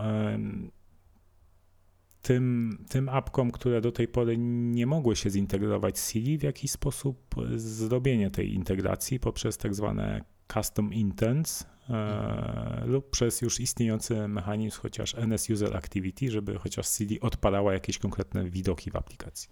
tym, 2.22 2.78
tym 2.88 3.08
apkom, 3.08 3.50
które 3.50 3.80
do 3.80 3.92
tej 3.92 4.08
pory 4.08 4.38
nie 4.38 4.86
mogły 4.86 5.16
się 5.16 5.30
zintegrować 5.30 5.98
z 5.98 6.10
Siri, 6.10 6.38
w 6.38 6.42
jakiś 6.42 6.70
sposób 6.70 7.34
zrobienie 7.56 8.30
tej 8.30 8.54
integracji 8.54 9.20
poprzez 9.20 9.58
tak 9.58 9.74
zwane 9.74 10.35
custom 10.52 10.92
intents 10.92 11.62
e, 11.62 11.94
mhm. 11.94 12.90
lub 12.90 13.10
przez 13.10 13.42
już 13.42 13.60
istniejący 13.60 14.28
mechanizm 14.28 14.80
chociaż 14.80 15.14
NS 15.14 15.50
User 15.50 15.76
Activity, 15.76 16.30
żeby 16.30 16.58
chociaż 16.58 16.88
Siri 16.88 17.20
odpalała 17.20 17.72
jakieś 17.72 17.98
konkretne 17.98 18.50
widoki 18.50 18.90
w 18.90 18.96
aplikacji. 18.96 19.50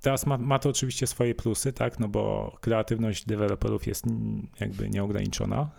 Teraz 0.00 0.26
ma, 0.26 0.38
ma, 0.38 0.58
to 0.58 0.68
oczywiście 0.68 1.06
swoje 1.06 1.34
plusy, 1.34 1.72
tak, 1.72 1.98
no 1.98 2.08
bo 2.08 2.56
kreatywność 2.60 3.26
deweloperów 3.26 3.86
jest 3.86 4.04
jakby 4.60 4.90
nieograniczona, 4.90 5.70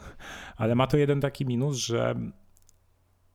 ale 0.58 0.76
ma 0.76 0.88
to 0.88 0.98
jeden 0.98 1.22
taki 1.22 1.46
minus, 1.46 1.78
że 1.78 2.16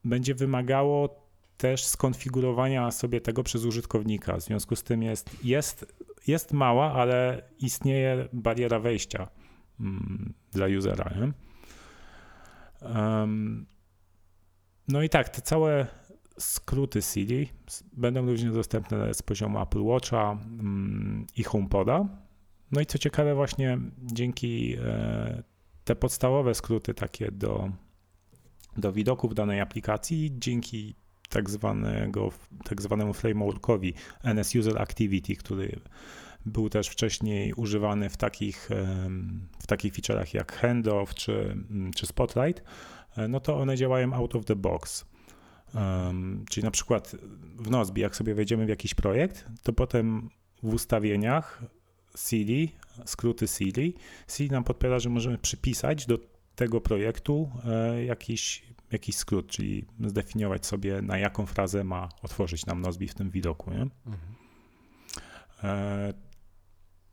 będzie 0.04 0.34
wymagało 0.34 1.26
też 1.56 1.84
skonfigurowania 1.84 2.90
sobie 2.90 3.20
tego 3.20 3.42
przez 3.42 3.64
użytkownika. 3.64 4.36
W 4.36 4.42
związku 4.42 4.76
z 4.76 4.82
tym 4.82 5.02
jest, 5.02 5.44
jest, 5.44 5.94
jest 6.26 6.52
mała, 6.52 6.92
ale 6.92 7.42
istnieje 7.58 8.28
bariera 8.32 8.78
wejścia 8.78 9.28
mm, 9.80 10.34
dla 10.52 10.66
usera. 10.78 11.10
Nie? 11.20 11.32
No 14.88 15.02
i 15.02 15.08
tak, 15.08 15.28
te 15.28 15.42
całe 15.42 15.86
skróty 16.38 17.02
Siri 17.02 17.48
będą 17.92 18.26
również 18.26 18.52
dostępne 18.52 19.14
z 19.14 19.22
poziomu 19.22 19.62
Apple 19.62 19.82
Watcha 19.82 20.32
mm, 20.32 21.26
i 21.36 21.42
HomePoda. 21.42 22.08
No 22.72 22.80
i 22.80 22.86
co 22.86 22.98
ciekawe, 22.98 23.34
właśnie 23.34 23.78
dzięki 24.02 24.76
e, 24.84 25.42
te 25.84 25.96
podstawowe 25.96 26.54
skróty 26.54 26.94
takie 26.94 27.30
do, 27.32 27.70
do 28.76 28.92
widoków 28.92 29.34
danej 29.34 29.60
aplikacji, 29.60 30.32
dzięki 30.38 30.94
tak, 31.36 31.50
zwanego, 31.50 32.32
tak 32.64 32.82
zwanemu 32.82 33.14
frameworkowi 33.14 33.94
NS 34.24 34.54
User 34.54 34.82
Activity, 34.82 35.36
który 35.36 35.80
był 36.46 36.68
też 36.68 36.88
wcześniej 36.88 37.52
używany 37.52 38.10
w 38.10 38.16
takich, 38.16 38.68
w 39.58 39.66
takich 39.66 39.94
feature'ach 39.94 40.34
jak 40.34 40.52
Handoff 40.52 41.14
czy, 41.14 41.32
mm, 41.70 41.92
czy 41.92 42.06
Spotlight, 42.06 42.62
e, 43.16 43.28
no 43.28 43.40
to 43.40 43.56
one 43.56 43.76
działają 43.76 44.12
out 44.12 44.34
of 44.34 44.44
the 44.44 44.56
box. 44.56 45.04
Um, 45.74 46.44
czyli 46.50 46.64
na 46.64 46.70
przykład 46.70 47.16
w 47.56 47.70
Nozbi, 47.70 48.00
jak 48.00 48.16
sobie 48.16 48.34
wejdziemy 48.34 48.66
w 48.66 48.68
jakiś 48.68 48.94
projekt, 48.94 49.46
to 49.62 49.72
potem 49.72 50.28
w 50.62 50.74
ustawieniach 50.74 51.62
CD, 52.14 52.52
skróty 53.04 53.48
CD, 53.48 53.82
CD 54.26 54.54
nam 54.54 54.64
podpowiada, 54.64 54.98
że 54.98 55.08
możemy 55.08 55.38
przypisać 55.38 56.06
do 56.06 56.18
tego 56.56 56.80
projektu 56.80 57.50
e, 57.64 58.04
jakiś, 58.04 58.62
jakiś 58.92 59.16
skrót, 59.16 59.46
czyli 59.46 59.86
zdefiniować 60.00 60.66
sobie, 60.66 61.02
na 61.02 61.18
jaką 61.18 61.46
frazę 61.46 61.84
ma 61.84 62.08
otworzyć 62.22 62.66
nam 62.66 62.80
Nozbi 62.80 63.08
w 63.08 63.14
tym 63.14 63.30
widoku. 63.30 63.70
Nie? 63.70 63.82
Mhm. 64.06 64.34
E, 65.64 66.12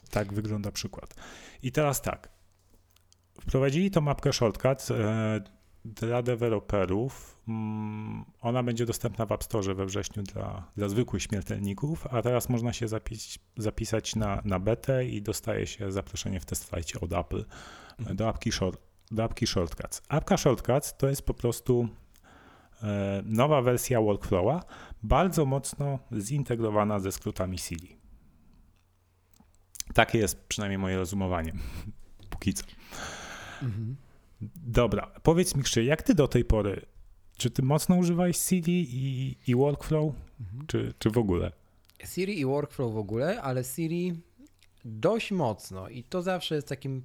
tak 0.09 0.33
wygląda 0.33 0.71
przykład. 0.71 1.15
I 1.63 1.71
teraz 1.71 2.01
tak. 2.01 2.29
Wprowadzili 3.41 3.91
tą 3.91 4.01
mapkę 4.01 4.33
shortcut. 4.33 4.91
E, 4.91 5.41
dla 5.85 6.21
deweloperów. 6.21 7.41
Mm, 7.47 8.25
ona 8.41 8.63
będzie 8.63 8.85
dostępna 8.85 9.25
w 9.25 9.31
App 9.31 9.43
Store 9.43 9.75
we 9.75 9.85
wrześniu 9.85 10.23
dla, 10.23 10.71
dla 10.77 10.89
zwykłych 10.89 11.23
śmiertelników, 11.23 12.07
a 12.07 12.21
teraz 12.21 12.49
można 12.49 12.73
się 12.73 12.87
zapis, 12.87 13.39
zapisać 13.57 14.15
na, 14.15 14.41
na 14.45 14.59
betę 14.59 15.05
i 15.05 15.21
dostaje 15.21 15.67
się 15.67 15.91
zaproszenie 15.91 16.39
w 16.39 16.45
test 16.45 16.69
flightie 16.69 16.99
od 17.01 17.13
Apple 17.13 17.45
mhm. 17.99 18.17
do, 18.17 18.29
apki 18.29 18.51
short, 18.51 18.81
do 19.13 19.23
apki 19.23 19.47
Shortcuts. 19.47 20.01
Apka 20.09 20.37
Shortcuts 20.37 20.97
to 20.97 21.09
jest 21.09 21.21
po 21.21 21.33
prostu 21.33 21.87
e, 22.83 23.23
nowa 23.25 23.61
wersja 23.61 24.01
workflowa, 24.01 24.63
bardzo 25.03 25.45
mocno 25.45 25.99
zintegrowana 26.19 26.99
ze 26.99 27.11
skrótami 27.11 27.57
Siri. 27.57 27.97
Takie 29.93 30.17
jest 30.17 30.47
przynajmniej 30.47 30.77
moje 30.77 30.97
rozumowanie. 30.97 31.53
Póki 32.29 32.53
co. 32.53 32.65
Mhm. 33.61 33.95
Dobra, 34.55 35.11
powiedz 35.23 35.55
mi 35.55 35.63
Krzysztof, 35.63 35.83
jak 35.83 36.03
ty 36.03 36.15
do 36.15 36.27
tej 36.27 36.45
pory, 36.45 36.85
czy 37.37 37.51
ty 37.51 37.61
mocno 37.61 37.95
używałeś 37.95 38.37
Siri 38.37 38.95
i, 38.95 39.37
i 39.47 39.55
Workflow, 39.55 40.13
mhm. 40.39 40.67
czy, 40.67 40.93
czy 40.99 41.09
w 41.09 41.17
ogóle? 41.17 41.51
Siri 42.05 42.39
i 42.39 42.45
Workflow 42.45 42.93
w 42.93 42.97
ogóle, 42.97 43.41
ale 43.41 43.63
Siri 43.63 44.21
dość 44.85 45.31
mocno 45.31 45.89
i 45.89 46.03
to 46.03 46.21
zawsze 46.21 46.55
jest 46.55 46.67
takim 46.67 47.03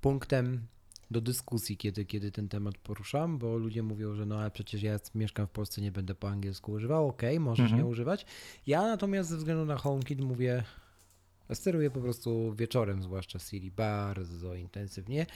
punktem 0.00 0.66
do 1.12 1.20
dyskusji, 1.20 1.76
kiedy, 1.76 2.04
kiedy 2.04 2.32
ten 2.32 2.48
temat 2.48 2.78
poruszam, 2.78 3.38
bo 3.38 3.56
ludzie 3.56 3.82
mówią, 3.82 4.14
że 4.14 4.26
no 4.26 4.38
ale 4.38 4.50
przecież 4.50 4.82
ja 4.82 4.98
mieszkam 5.14 5.46
w 5.46 5.50
Polsce, 5.50 5.80
nie 5.80 5.92
będę 5.92 6.14
po 6.14 6.28
angielsku 6.28 6.72
używał, 6.72 7.08
ok, 7.08 7.22
możesz 7.40 7.64
mhm. 7.64 7.82
nie 7.82 7.86
używać. 7.86 8.26
Ja 8.66 8.82
natomiast 8.82 9.30
ze 9.30 9.36
względu 9.36 9.64
na 9.64 9.76
HomeKit 9.76 10.20
mówię, 10.20 10.64
steruję 11.54 11.90
po 11.90 12.00
prostu 12.00 12.54
wieczorem, 12.54 13.02
zwłaszcza 13.02 13.38
Siri, 13.38 13.70
bardzo 13.70 14.54
intensywnie. 14.54 15.26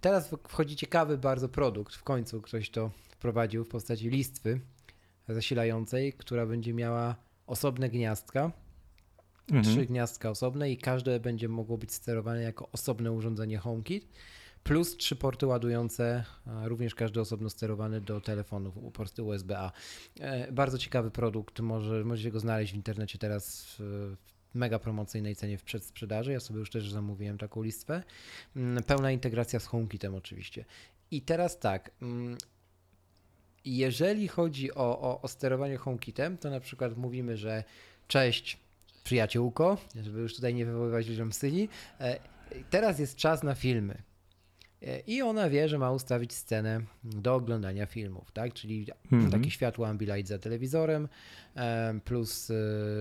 Teraz 0.00 0.34
wchodzi 0.48 0.76
ciekawy 0.76 1.18
bardzo 1.18 1.48
produkt. 1.48 1.94
W 1.94 2.02
końcu 2.02 2.42
ktoś 2.42 2.70
to 2.70 2.90
wprowadził 3.08 3.64
w 3.64 3.68
postaci 3.68 4.08
listwy 4.08 4.60
zasilającej, 5.28 6.12
która 6.12 6.46
będzie 6.46 6.74
miała 6.74 7.16
osobne 7.46 7.88
gniazdka. 7.88 8.52
Mhm. 9.52 9.64
Trzy 9.64 9.86
gniazdka 9.86 10.30
osobne 10.30 10.70
i 10.70 10.76
każde 10.76 11.20
będzie 11.20 11.48
mogło 11.48 11.78
być 11.78 11.92
sterowane 11.92 12.42
jako 12.42 12.68
osobne 12.72 13.12
urządzenie 13.12 13.58
HomeKit. 13.58 14.08
Plus 14.64 14.96
trzy 14.96 15.16
porty 15.16 15.46
ładujące, 15.46 16.24
również 16.64 16.94
każdy 16.94 17.20
osobno 17.20 17.50
sterowany 17.50 18.00
do 18.00 18.20
telefonów, 18.20 18.74
porty 18.92 19.22
USB-A. 19.22 19.72
E, 20.20 20.52
bardzo 20.52 20.78
ciekawy 20.78 21.10
produkt, 21.10 21.60
może, 21.60 22.04
możecie 22.04 22.30
go 22.30 22.40
znaleźć 22.40 22.72
w 22.72 22.76
internecie 22.76 23.18
teraz 23.18 23.66
w, 23.78 24.16
mega 24.54 24.78
promocyjnej 24.78 25.36
cenie 25.36 25.58
w 25.58 25.62
przedsprzedaży. 25.62 26.32
Ja 26.32 26.40
sobie 26.40 26.58
już 26.58 26.70
też 26.70 26.90
zamówiłem 26.90 27.38
taką 27.38 27.62
listwę. 27.62 28.02
Mm, 28.56 28.84
pełna 28.84 29.12
integracja 29.12 29.60
z 29.60 29.66
HomeKitem 29.66 30.14
oczywiście. 30.14 30.64
I 31.10 31.22
teraz 31.22 31.58
tak, 31.58 31.90
mm, 32.02 32.38
jeżeli 33.64 34.28
chodzi 34.28 34.74
o, 34.74 35.00
o, 35.00 35.22
o 35.22 35.28
sterowanie 35.28 35.76
HomeKitem, 35.76 36.38
to 36.38 36.50
na 36.50 36.60
przykład 36.60 36.96
mówimy, 36.96 37.36
że 37.36 37.64
cześć 38.08 38.58
przyjaciółko, 39.04 39.78
żeby 40.02 40.20
już 40.20 40.34
tutaj 40.34 40.54
nie 40.54 40.66
wywoływać 40.66 41.08
ludziom 41.08 41.32
syni, 41.32 41.68
e, 42.00 42.18
teraz 42.70 42.98
jest 42.98 43.16
czas 43.16 43.42
na 43.42 43.54
filmy. 43.54 44.02
E, 44.82 45.00
I 45.00 45.22
ona 45.22 45.50
wie, 45.50 45.68
że 45.68 45.78
ma 45.78 45.92
ustawić 45.92 46.32
scenę 46.32 46.80
do 47.04 47.34
oglądania 47.34 47.86
filmów, 47.86 48.32
tak? 48.32 48.52
Czyli 48.52 48.86
mm 49.12 49.26
-hmm. 49.26 49.32
takie 49.32 49.50
światło 49.50 49.88
Ambilight 49.88 50.28
za 50.28 50.38
telewizorem, 50.38 51.08
plus 52.04 52.50
e, 52.50 52.54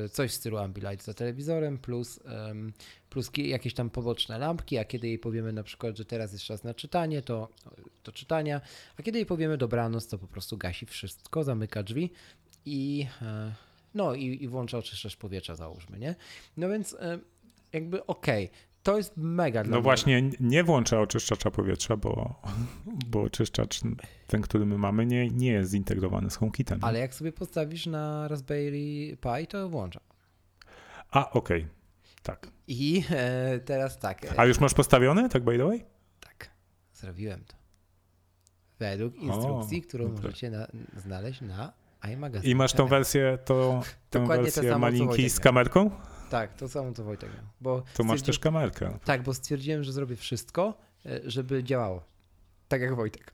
coś 0.10 0.32
w 0.32 0.34
stylu 0.34 0.58
Ambilight 0.58 1.06
za 1.06 1.14
telewizorem, 1.14 1.78
plus, 1.78 2.20
plus 3.10 3.32
jakieś 3.38 3.74
tam 3.74 3.90
poboczne 3.90 4.38
lampki, 4.38 4.78
a 4.78 4.86
kiedy 4.86 5.08
jej 5.08 5.20
powiemy 5.20 5.54
na 5.54 5.64
przykład, 5.64 5.98
że 5.98 6.06
teraz 6.06 6.34
jest 6.34 6.44
czas 6.44 6.64
na 6.64 6.74
czytanie, 6.74 7.22
to, 7.22 7.50
to 8.04 8.12
czytania, 8.12 8.62
a 9.00 9.04
kiedy 9.04 9.18
jej 9.18 9.26
powiemy 9.26 9.58
dobranoc, 9.58 10.08
to 10.08 10.18
po 10.18 10.28
prostu 10.28 10.58
gasi 10.58 10.86
wszystko, 10.86 11.44
zamyka 11.44 11.84
drzwi 11.84 12.12
i, 12.66 13.08
e, 13.22 13.54
No 13.94 14.16
i, 14.16 14.44
i 14.44 14.48
włącza 14.48 14.78
oczyszczacz 14.78 15.18
powietrza, 15.18 15.56
załóżmy, 15.56 16.00
nie? 16.00 16.16
No 16.58 16.70
więc 16.70 16.98
jakby 17.74 18.06
okej, 18.06 18.46
okay. 18.46 18.73
To 18.84 18.98
jest 18.98 19.17
mega. 19.17 19.63
No 19.63 19.82
właśnie, 19.82 20.30
nie 20.39 20.63
włącza 20.63 21.00
oczyszczacza 21.00 21.52
powietrza, 21.52 21.98
bo, 21.98 22.41
bo 23.12 23.22
oczyszczacz, 23.22 23.82
ten, 24.28 24.41
który 24.41 24.65
my 24.65 24.78
mamy, 24.78 25.06
nie, 25.06 25.30
nie 25.30 25.52
jest 25.52 25.72
zintegrowany 25.72 26.30
z 26.30 26.36
HomeKitem. 26.36 26.80
Ale 26.82 27.00
jak 27.00 27.13
sobie 27.13 27.32
postawisz 27.32 27.86
na 27.86 28.28
Raspberry 28.28 29.17
Pi, 29.22 29.48
to 29.50 29.69
włącza. 29.69 30.00
A, 31.12 31.32
okej. 31.32 31.62
Okay. 31.62 31.69
Tak. 32.24 32.48
I 32.67 33.04
e, 33.10 33.60
teraz 33.60 34.00
tak. 34.00 34.26
E, 34.26 34.39
A 34.39 34.46
już 34.46 34.60
masz 34.60 34.74
postawione, 34.74 35.30
tak 35.30 35.43
by 35.43 35.58
the 35.58 35.65
way? 35.65 35.86
Tak, 36.19 36.50
zrobiłem 36.93 37.43
to. 37.46 37.56
Według 38.80 39.15
instrukcji, 39.15 39.80
o, 39.80 39.88
którą 39.88 40.10
możecie 40.10 40.50
na, 40.50 40.67
znaleźć 40.98 41.41
na 41.41 41.74
iMagazine. 42.13 42.52
I 42.52 42.56
masz 42.56 42.74
tą 42.74 42.88
wersję, 42.88 43.38
to, 43.46 43.82
tą 44.10 44.26
wersję 44.28 44.78
malinki 44.78 45.30
z 45.30 45.39
kamerką? 45.39 45.91
Tak, 46.30 46.54
to 46.54 46.70
samo 46.70 46.94
co 46.94 47.04
Wojtek 47.04 47.34
miał. 47.34 47.44
Bo 47.62 47.84
to 47.94 48.04
masz 48.04 48.22
też 48.22 48.40
kamerkę. 48.40 49.00
Tak, 49.06 49.24
bo 49.24 49.34
stwierdziłem, 49.34 49.84
że 49.84 49.92
zrobię 49.92 50.16
wszystko, 50.16 50.78
e, 51.06 51.20
żeby 51.26 51.64
działało. 51.64 52.04
Tak 52.68 52.82
jak 52.82 52.96
Wojtek. 52.96 53.34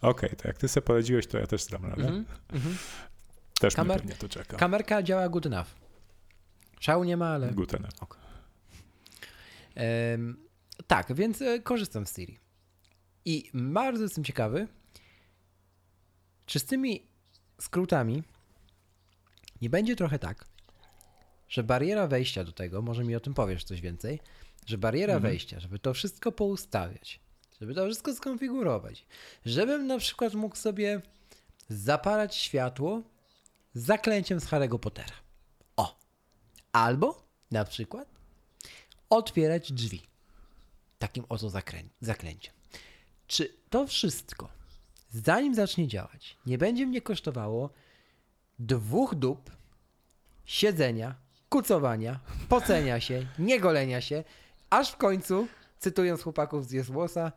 Okej, 0.00 0.10
okay, 0.10 0.36
to 0.36 0.48
jak 0.48 0.58
ty 0.58 0.68
sobie 0.68 0.86
poradziłeś, 0.86 1.26
to 1.26 1.38
ja 1.38 1.46
też 1.46 1.62
zdam 1.62 1.84
radę. 1.84 2.08
Mm 2.08 2.24
-hmm. 2.52 2.74
Też 3.60 3.74
Kamer... 3.74 4.04
mnie 4.04 4.14
to 4.14 4.28
czeka. 4.28 4.56
Kamerka 4.56 5.02
działa 5.02 5.28
good 5.28 5.46
enough. 5.46 5.68
Szału 6.80 7.04
nie 7.04 7.16
ma, 7.16 7.28
ale... 7.28 7.52
Good 7.52 7.74
enough. 7.74 8.02
Okay. 8.02 8.20
Tak, 10.86 11.14
więc 11.14 11.42
e, 11.42 11.60
korzystam 11.60 12.06
z 12.06 12.16
Siri. 12.16 12.38
I 13.24 13.50
bardzo 13.54 14.02
jestem 14.02 14.24
ciekawy, 14.24 14.68
czy 16.46 16.58
z 16.58 16.64
tymi 16.64 17.06
skrótami 17.60 18.22
nie 19.60 19.70
będzie 19.70 19.96
trochę 19.96 20.18
tak, 20.18 20.44
że 21.48 21.62
bariera 21.62 22.06
wejścia 22.06 22.44
do 22.44 22.52
tego, 22.52 22.82
może 22.82 23.04
mi 23.04 23.16
o 23.16 23.20
tym 23.20 23.34
powiesz 23.34 23.64
coś 23.64 23.80
więcej, 23.80 24.20
że 24.66 24.78
bariera 24.78 25.14
mhm. 25.14 25.32
wejścia, 25.32 25.60
żeby 25.60 25.78
to 25.78 25.94
wszystko 25.94 26.32
poustawiać, 26.32 27.20
żeby 27.60 27.74
to 27.74 27.86
wszystko 27.86 28.14
skonfigurować, 28.14 29.06
żebym 29.46 29.86
na 29.86 29.98
przykład 29.98 30.34
mógł 30.34 30.56
sobie 30.56 31.00
zapalać 31.68 32.36
światło 32.36 33.02
z 33.74 33.82
zaklęciem 33.82 34.40
z 34.40 34.46
Harry'ego 34.46 34.78
Pottera. 34.78 35.14
O! 35.76 35.98
Albo 36.72 37.22
na 37.50 37.64
przykład 37.64 38.08
otwierać 39.10 39.72
drzwi 39.72 40.02
takim 40.98 41.24
oto 41.28 41.46
zakrę- 41.46 41.88
zaklęciem. 42.00 42.54
Czy 43.26 43.54
to 43.70 43.86
wszystko, 43.86 44.48
zanim 45.10 45.54
zacznie 45.54 45.88
działać, 45.88 46.36
nie 46.46 46.58
będzie 46.58 46.86
mnie 46.86 47.02
kosztowało 47.02 47.70
dwóch 48.58 49.14
dup, 49.14 49.50
siedzenia, 50.44 51.14
kucowania, 51.48 52.20
pocenia 52.48 53.00
się, 53.00 53.26
niegolenia 53.38 54.00
się, 54.00 54.24
aż 54.70 54.92
w 54.92 54.96
końcu, 54.96 55.48
cytując 55.78 56.22
chłopaków 56.22 56.66
z 56.66 56.72
Jesłosa, 56.72 57.32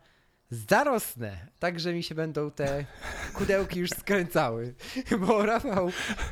zarosnę, 0.50 1.46
tak 1.58 1.80
że 1.80 1.94
mi 1.94 2.02
się 2.02 2.14
będą 2.14 2.50
te 2.50 2.84
kudełki 3.34 3.80
już 3.80 3.90
skręcały. 3.90 4.74
Bo 5.26 5.46
Rafał, 5.46 5.90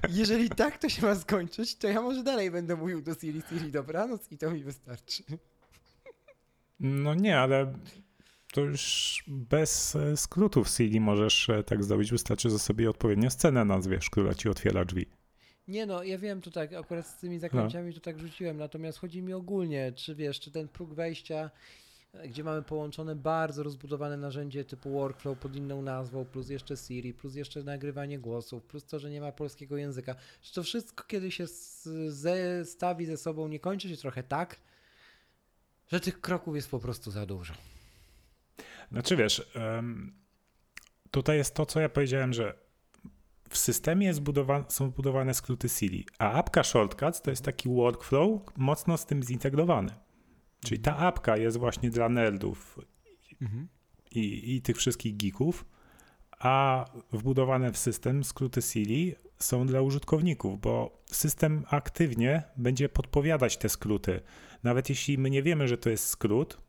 jeżeli 0.08 0.50
tak 0.50 0.78
to 0.78 0.88
się 0.88 1.02
ma 1.02 1.14
skończyć, 1.14 1.76
to 1.76 1.88
ja 1.88 2.02
może 2.02 2.22
dalej 2.22 2.50
będę 2.50 2.76
mówił 2.76 3.02
do 3.02 3.14
Siri 3.14 3.42
Siri 3.48 3.72
dobranoc 3.72 4.32
i 4.32 4.38
to 4.38 4.50
mi 4.50 4.64
wystarczy. 4.64 5.22
No 6.80 7.14
nie, 7.14 7.38
ale 7.38 7.74
to 8.52 8.60
już 8.60 9.24
bez 9.26 9.96
e, 9.96 10.16
skrótów 10.16 10.68
Siri 10.68 11.00
możesz 11.00 11.50
e, 11.50 11.62
tak 11.62 11.84
zrobić. 11.84 12.10
Wystarczy, 12.10 12.50
że 12.50 12.58
sobie 12.58 12.90
odpowiednią 12.90 13.30
scenę 13.30 13.64
nazwiesz, 13.64 14.10
która 14.10 14.34
ci 14.34 14.48
otwiera 14.48 14.84
drzwi. 14.84 15.06
Nie 15.70 15.87
no, 15.87 16.02
ja 16.02 16.18
wiem, 16.18 16.40
to 16.40 16.50
tak, 16.50 16.72
akurat 16.72 17.06
z 17.06 17.16
tymi 17.16 17.38
zaklęciami 17.38 17.88
no. 17.88 17.94
to 17.94 18.00
tak 18.00 18.18
rzuciłem, 18.18 18.56
natomiast 18.56 18.98
chodzi 18.98 19.22
mi 19.22 19.33
ogólnie, 19.33 19.92
czy 19.92 20.14
wiesz, 20.14 20.40
czy 20.40 20.50
ten 20.50 20.68
próg 20.68 20.94
wejścia, 20.94 21.50
e, 22.12 22.28
gdzie 22.28 22.44
mamy 22.44 22.62
połączone 22.62 23.16
bardzo 23.16 23.62
rozbudowane 23.62 24.16
narzędzie 24.16 24.64
typu 24.64 24.90
workflow 24.90 25.38
pod 25.38 25.56
inną 25.56 25.83
nazwą, 25.83 26.24
plus 26.24 26.48
jeszcze 26.48 26.76
Siri, 26.76 27.14
plus 27.14 27.35
jeszcze 27.35 27.62
nagrywanie 27.62 28.18
głosów, 28.18 28.62
plus 28.62 28.85
to, 28.85 28.98
że 28.98 29.11
nie 29.11 29.20
ma 29.20 29.33
polskiego 29.33 29.76
języka, 29.76 30.14
czy 30.42 30.54
to 30.54 30.62
wszystko, 30.62 31.04
kiedy 31.04 31.30
się 31.30 31.46
zestawi 32.09 33.06
ze 33.06 33.16
sobą, 33.16 33.48
nie 33.48 33.61
kończy 33.61 33.88
się 33.88 33.96
trochę 33.96 34.22
tak, 34.22 34.56
że 35.92 36.00
tych 36.00 36.20
kroków 36.20 36.56
jest 36.56 36.70
po 36.70 36.78
prostu 36.78 37.11
za 37.11 37.26
dużo. 37.26 37.54
Znaczy 38.92 39.16
wiesz, 39.16 39.50
tutaj 41.11 41.37
jest 41.37 41.54
to, 41.54 41.66
co 41.66 41.80
ja 41.80 41.88
powiedziałem, 41.88 42.33
że 42.33 42.69
w 43.50 43.58
systemie 43.58 44.14
są 44.68 44.88
zbudowane 44.88 45.34
skróty 45.34 45.68
Siri, 45.68 46.06
a 46.18 46.32
apka 46.32 46.62
Shortcuts 46.62 47.22
to 47.22 47.30
jest 47.30 47.44
taki 47.44 47.68
workflow 47.68 48.40
mocno 48.56 48.96
z 48.96 49.06
tym 49.06 49.22
zintegrowany. 49.22 49.92
Czyli 50.64 50.80
ta 50.80 50.96
apka 50.96 51.36
jest 51.36 51.56
właśnie 51.56 51.90
dla 51.90 52.08
nerdów 52.08 52.78
mhm. 53.42 53.68
i, 54.10 54.56
i 54.56 54.62
tych 54.62 54.76
wszystkich 54.76 55.16
geeków, 55.16 55.64
a 56.38 56.84
wbudowane 57.12 57.72
w 57.72 57.78
system 57.78 58.24
skróty 58.24 58.62
Siri 58.62 59.14
są 59.38 59.66
dla 59.66 59.80
użytkowników, 59.82 60.60
bo 60.60 61.02
system 61.06 61.64
aktywnie 61.68 62.42
będzie 62.56 62.88
podpowiadać 62.88 63.56
te 63.56 63.68
skróty. 63.68 64.20
Nawet 64.62 64.88
jeśli 64.88 65.18
my 65.18 65.30
nie 65.30 65.42
wiemy, 65.42 65.68
że 65.68 65.78
to 65.78 65.90
jest 65.90 66.06
skrót, 66.06 66.60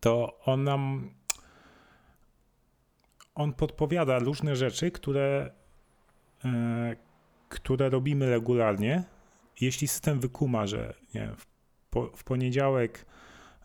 to 0.00 0.40
on 0.44 0.64
nam 0.64 1.10
on 3.40 3.52
podpowiada 3.52 4.18
różne 4.18 4.56
rzeczy, 4.56 4.90
które, 4.90 5.50
e, 6.44 6.96
które 7.48 7.90
robimy 7.90 8.30
regularnie. 8.30 9.04
Jeśli 9.60 9.88
system 9.88 10.20
wykuma, 10.20 10.66
że 10.66 10.94
nie, 11.14 11.32
w, 11.36 11.46
po, 11.90 12.06
w 12.16 12.24
poniedziałek 12.24 13.06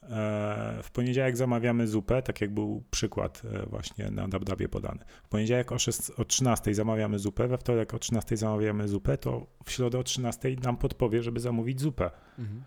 e, 0.03 0.79
w 0.83 0.91
poniedziałek 0.91 1.37
zamawiamy 1.37 1.87
zupę, 1.87 2.21
tak 2.21 2.41
jak 2.41 2.53
był 2.53 2.83
przykład 2.91 3.41
e, 3.45 3.65
właśnie 3.65 4.11
na 4.11 4.27
Dabdabie 4.27 4.69
podany. 4.69 5.05
W 5.23 5.27
poniedziałek 5.27 5.71
o, 5.71 5.79
6, 5.79 6.09
o 6.17 6.25
13 6.25 6.73
zamawiamy 6.73 7.19
zupę, 7.19 7.47
we 7.47 7.57
wtorek 7.57 7.93
o 7.93 7.99
13 7.99 8.37
zamawiamy 8.37 8.87
zupę, 8.87 9.17
to 9.17 9.47
w 9.65 9.71
środę 9.71 9.99
o 9.99 10.03
13 10.03 10.55
nam 10.63 10.77
podpowie, 10.77 11.23
żeby 11.23 11.39
zamówić 11.39 11.81
zupę. 11.81 12.11
Mhm. 12.39 12.63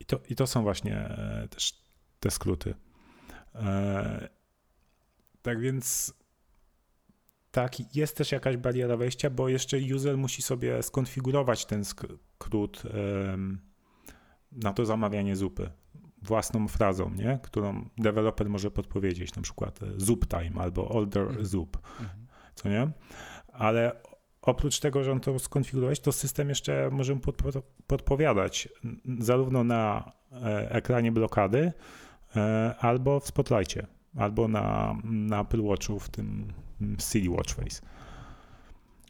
I, 0.00 0.04
to, 0.04 0.20
I 0.30 0.34
to 0.34 0.46
są 0.46 0.62
właśnie 0.62 1.16
też 1.50 1.84
te 2.20 2.30
skróty. 2.30 2.74
Tak 5.42 5.60
więc 5.60 6.14
tak, 7.50 7.96
jest 7.96 8.16
też 8.16 8.32
jakaś 8.32 8.56
bariera 8.56 8.96
wejścia, 8.96 9.30
bo 9.30 9.48
jeszcze 9.48 9.78
user 9.94 10.18
musi 10.18 10.42
sobie 10.42 10.82
skonfigurować 10.82 11.66
ten 11.66 11.84
skrót 11.84 12.82
na 14.52 14.72
to 14.72 14.86
zamawianie 14.86 15.36
zupy 15.36 15.70
własną 16.22 16.68
frazą, 16.68 17.10
nie? 17.10 17.38
którą 17.42 17.88
deweloper 17.98 18.50
może 18.50 18.70
podpowiedzieć, 18.70 19.36
na 19.36 19.42
przykład 19.42 19.82
e, 19.82 19.86
zup 19.96 20.26
time 20.26 20.62
albo 20.62 20.88
order 20.88 21.22
mhm. 21.22 21.46
zup, 21.46 21.78
mhm. 22.00 22.26
co 22.54 22.68
nie? 22.68 22.90
Ale 23.52 23.92
oprócz 24.42 24.80
tego, 24.80 25.04
że 25.04 25.12
on 25.12 25.20
to 25.20 25.38
skonfigurować, 25.38 26.00
to 26.00 26.12
system 26.12 26.48
jeszcze 26.48 26.88
może 26.92 27.14
mu 27.14 27.20
podpowiadać 27.86 28.68
zarówno 29.18 29.64
na 29.64 30.12
e, 30.32 30.70
ekranie 30.70 31.12
blokady, 31.12 31.72
e, 32.36 32.74
albo 32.78 33.20
w 33.20 33.26
Spotlightie, 33.26 33.86
albo 34.16 34.48
na, 34.48 34.96
na 35.04 35.40
Apple 35.40 35.62
Watchu 35.62 36.00
w 36.00 36.08
tym 36.08 36.52
Siri 36.98 37.28
Watchface. 37.28 37.80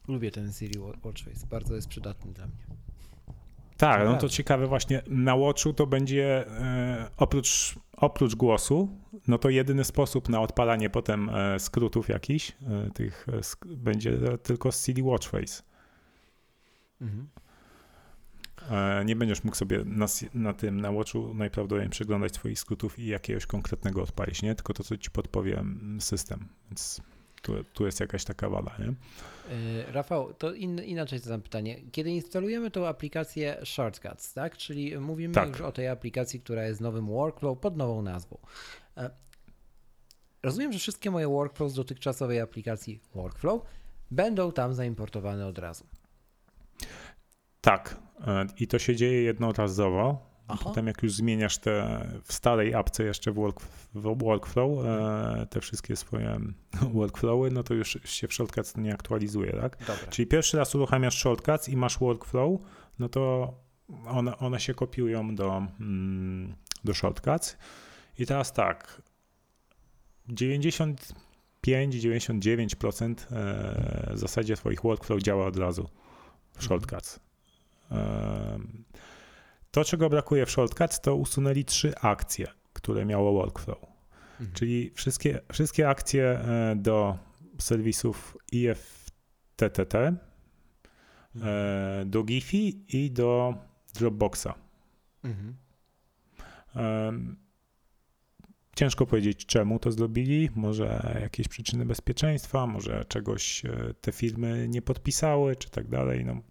Lubię 0.09 0.31
ten 0.31 0.53
Siri 0.53 0.79
Watchface, 0.79 1.47
bardzo 1.51 1.75
jest 1.75 1.89
przydatny 1.89 2.33
dla 2.33 2.47
mnie. 2.47 2.79
Tak, 3.79 4.05
no 4.05 4.17
to 4.17 4.29
ciekawe 4.29 4.67
właśnie, 4.67 5.03
na 5.07 5.37
Watchu 5.37 5.73
to 5.73 5.87
będzie 5.87 6.47
e, 6.49 7.11
oprócz, 7.17 7.75
oprócz 7.97 8.35
głosu, 8.35 8.89
no 9.29 9.39
to 9.39 9.51
jedyny 9.51 9.85
sposób 9.85 10.29
na 10.29 10.41
odpalanie 10.41 10.91
potem 10.91 11.31
e, 11.31 11.59
skrótów 11.59 12.09
jakichś, 12.09 12.53
e, 12.53 12.91
tych 12.91 13.27
sk 13.43 13.67
będzie 13.67 14.19
tylko 14.43 14.73
Siri 14.73 15.03
Watchface. 15.03 15.63
Mhm. 17.01 17.29
Nie 19.05 19.17
będziesz 19.17 19.45
mógł 19.45 19.57
sobie 19.57 19.85
na, 19.85 20.07
na, 20.35 20.53
tym, 20.53 20.81
na 20.81 20.93
Watchu 20.93 21.35
najprawdopodobniej 21.35 21.91
przeglądać 21.91 22.35
swoich 22.35 22.59
skrótów 22.59 22.99
i 22.99 23.07
jakiegoś 23.07 23.47
konkretnego 23.47 24.03
odpalić, 24.03 24.43
nie? 24.43 24.55
Tylko 24.55 24.75
to, 24.75 24.85
co 24.85 24.97
ci 24.97 25.11
podpowie 25.11 25.65
system, 25.99 26.49
więc 26.71 27.01
tu, 27.49 27.65
tu 27.65 27.87
jest 27.87 28.01
jakaś 28.01 28.25
taka 28.25 28.49
wada, 28.49 28.77
nie? 28.79 28.87
E, 28.89 29.93
Rafał, 29.93 30.35
to 30.35 30.53
in, 30.53 30.79
inaczej 30.79 31.19
zadam 31.19 31.43
pytanie. 31.43 31.81
Kiedy 31.93 32.11
instalujemy 32.11 32.71
tą 32.71 32.87
aplikację 32.87 33.57
Shortcuts, 33.65 34.33
tak? 34.35 34.57
Czyli 34.57 34.99
mówimy 34.99 35.35
tak. 35.35 35.49
już 35.49 35.61
o 35.61 35.73
tej 35.73 35.89
aplikacji, 35.89 36.41
która 36.41 36.65
jest 36.65 36.81
nowym 36.81 37.07
workflow 37.07 37.59
pod 37.59 37.77
nową 37.77 38.03
nazwą. 38.03 38.39
E, 38.97 39.11
rozumiem, 40.43 40.73
że 40.73 40.79
wszystkie 40.79 41.11
moje 41.11 41.29
workflows 41.29 41.73
z 41.73 41.77
dotychczasowej 41.77 42.41
aplikacji 42.41 43.01
Workflow 43.15 43.63
będą 44.11 44.53
tam 44.53 44.75
zaimportowane 44.75 45.47
od 45.47 45.59
razu. 45.59 45.85
Tak. 47.61 47.97
E, 48.27 48.47
I 48.59 48.67
to 48.67 48.79
się 48.79 48.97
dzieje 48.97 49.23
jednorazowo. 49.23 50.28
Aha. 50.49 50.61
Potem 50.65 50.87
jak 50.87 51.03
już 51.03 51.13
zmieniasz 51.13 51.59
te 51.59 52.07
w 52.25 52.33
starej 52.33 52.75
apce 52.75 53.05
jeszcze 53.05 53.33
w, 53.33 53.35
work, 53.35 53.61
w 53.95 54.19
workflow, 54.19 54.85
e, 54.85 55.47
te 55.51 55.61
wszystkie 55.61 55.97
swoje 55.97 56.41
workflowy, 56.95 57.51
no 57.51 57.63
to 57.63 57.75
już 57.75 57.99
się 58.05 58.29
w 58.29 58.35
shortcuts 58.35 58.77
nie 58.77 58.95
aktualizuje, 58.95 59.53
tak? 59.53 59.79
Dobra. 59.79 60.07
Czyli 60.11 60.27
pierwszy 60.27 60.57
raz 60.57 60.75
uruchamiasz 60.75 61.19
shortcuts 61.19 61.69
i 61.69 61.77
masz 61.77 61.99
workflow, 61.99 62.61
no 62.99 63.09
to 63.09 63.55
one, 64.07 64.39
one 64.39 64.61
się 64.61 64.75
kopiują 64.75 65.35
do, 65.35 65.67
mm, 65.81 66.55
do 66.85 66.95
shortcuts. 66.95 67.57
I 68.19 68.27
teraz 68.27 68.53
tak, 68.53 69.03
95-99% 70.29 73.27
e, 73.31 74.11
w 74.15 74.19
zasadzie 74.19 74.57
twoich 74.57 74.83
workflow 74.83 75.23
działa 75.23 75.47
od 75.47 75.57
razu 75.57 75.89
w 76.53 76.65
shortcuts. 76.65 77.21
To, 79.71 79.85
czego 79.85 80.09
brakuje 80.09 80.47
w 80.47 80.51
Shortcuts, 80.51 81.01
to 81.01 81.17
usunęli 81.17 81.65
trzy 81.65 81.99
akcje, 81.99 82.47
które 82.73 83.05
miało 83.05 83.33
workflow. 83.33 83.79
Mhm. 84.31 84.53
Czyli 84.53 84.91
wszystkie, 84.95 85.41
wszystkie 85.53 85.89
akcje 85.89 86.25
e, 86.25 86.77
do 86.77 87.19
serwisów 87.59 88.37
IFTTT, 88.53 89.95
e, 89.95 90.17
mhm. 91.35 92.11
do 92.11 92.23
Giphy 92.23 92.73
i 92.89 93.11
do 93.11 93.55
Dropboxa. 93.95 94.55
Mhm. 95.25 95.55
Ciężko 98.77 99.07
powiedzieć, 99.07 99.47
czemu 99.47 99.79
to 99.79 99.93
zrobili. 99.93 100.49
Może 100.55 101.19
jakieś 101.23 101.49
przyczyny 101.49 101.87
bezpieczeństwa, 101.87 102.67
może 102.67 103.05
czegoś 103.05 103.65
e, 103.65 103.95
te 104.01 104.13
firmy 104.13 104.67
nie 104.69 104.83
podpisały, 104.83 105.57
czy 105.57 105.71
tak 105.71 105.89
dalej. 105.89 106.25
No, 106.25 106.43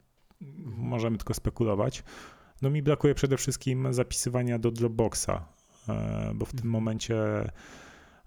możemy 0.65 1.17
tylko 1.17 1.33
spekulować. 1.33 2.03
No 2.61 2.69
mi 2.69 2.81
brakuje 2.81 3.15
przede 3.15 3.37
wszystkim 3.37 3.93
zapisywania 3.93 4.59
do 4.59 4.71
Dropboxa, 4.71 5.29
e, 5.89 6.31
bo 6.35 6.45
w 6.45 6.49
tym 6.49 6.57
mhm. 6.59 6.71
momencie 6.71 7.17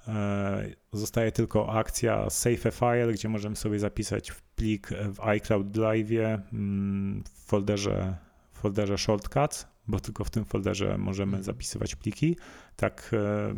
e, 0.08 0.70
zostaje 0.92 1.32
tylko 1.32 1.72
akcja 1.72 2.30
Save 2.30 2.66
a 2.66 2.70
File, 2.70 3.12
gdzie 3.12 3.28
możemy 3.28 3.56
sobie 3.56 3.78
zapisać 3.78 4.32
plik 4.56 4.88
w 4.88 5.20
iCloud 5.20 5.70
Drive 5.70 6.10
mm, 6.52 7.24
w 7.24 7.44
folderze, 7.44 8.16
w 8.52 8.58
folderze 8.58 8.98
Shortcuts, 8.98 9.66
bo 9.88 10.00
tylko 10.00 10.24
w 10.24 10.30
tym 10.30 10.44
folderze 10.44 10.98
możemy 10.98 11.30
mhm. 11.30 11.44
zapisywać 11.44 11.96
pliki. 11.96 12.36
Tak 12.76 13.10
e, 13.12 13.54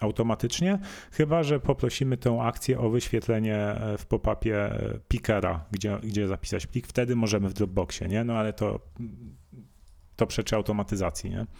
automatycznie, 0.00 0.78
chyba 1.12 1.42
że 1.42 1.60
poprosimy 1.60 2.16
tę 2.16 2.38
akcję 2.42 2.78
o 2.78 2.90
wyświetlenie 2.90 3.56
e, 3.56 3.98
w 3.98 4.06
pop-upie 4.06 4.56
e, 4.56 4.98
pickera, 5.08 5.64
gdzie, 5.70 5.98
gdzie 6.02 6.28
zapisać 6.28 6.66
plik, 6.66 6.86
wtedy 6.86 7.16
możemy 7.16 7.48
w 7.48 7.52
Dropboxie, 7.52 8.08
nie? 8.08 8.24
No 8.24 8.34
ale 8.34 8.52
to, 8.52 8.80
to 10.16 10.26
przeczy 10.26 10.56
automatyzacji, 10.56 11.30
nie? 11.30 11.40
Mhm. 11.40 11.54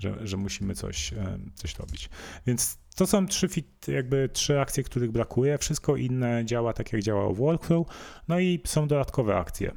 Że, 0.00 0.26
że 0.26 0.36
musimy 0.36 0.74
coś, 0.74 1.12
e, 1.12 1.38
coś 1.54 1.78
robić. 1.78 2.10
Więc 2.46 2.78
to 2.96 3.06
są 3.06 3.26
trzy, 3.26 3.48
fit, 3.48 3.88
jakby 3.88 4.28
trzy 4.32 4.60
akcje, 4.60 4.82
których 4.82 5.10
brakuje. 5.10 5.58
Wszystko 5.58 5.96
inne 5.96 6.44
działa 6.44 6.72
tak, 6.72 6.92
jak 6.92 7.02
działało 7.02 7.34
w 7.34 7.36
Workflow. 7.36 7.86
No 8.28 8.40
i 8.40 8.60
są 8.66 8.88
dodatkowe 8.88 9.36
akcje 9.36 9.72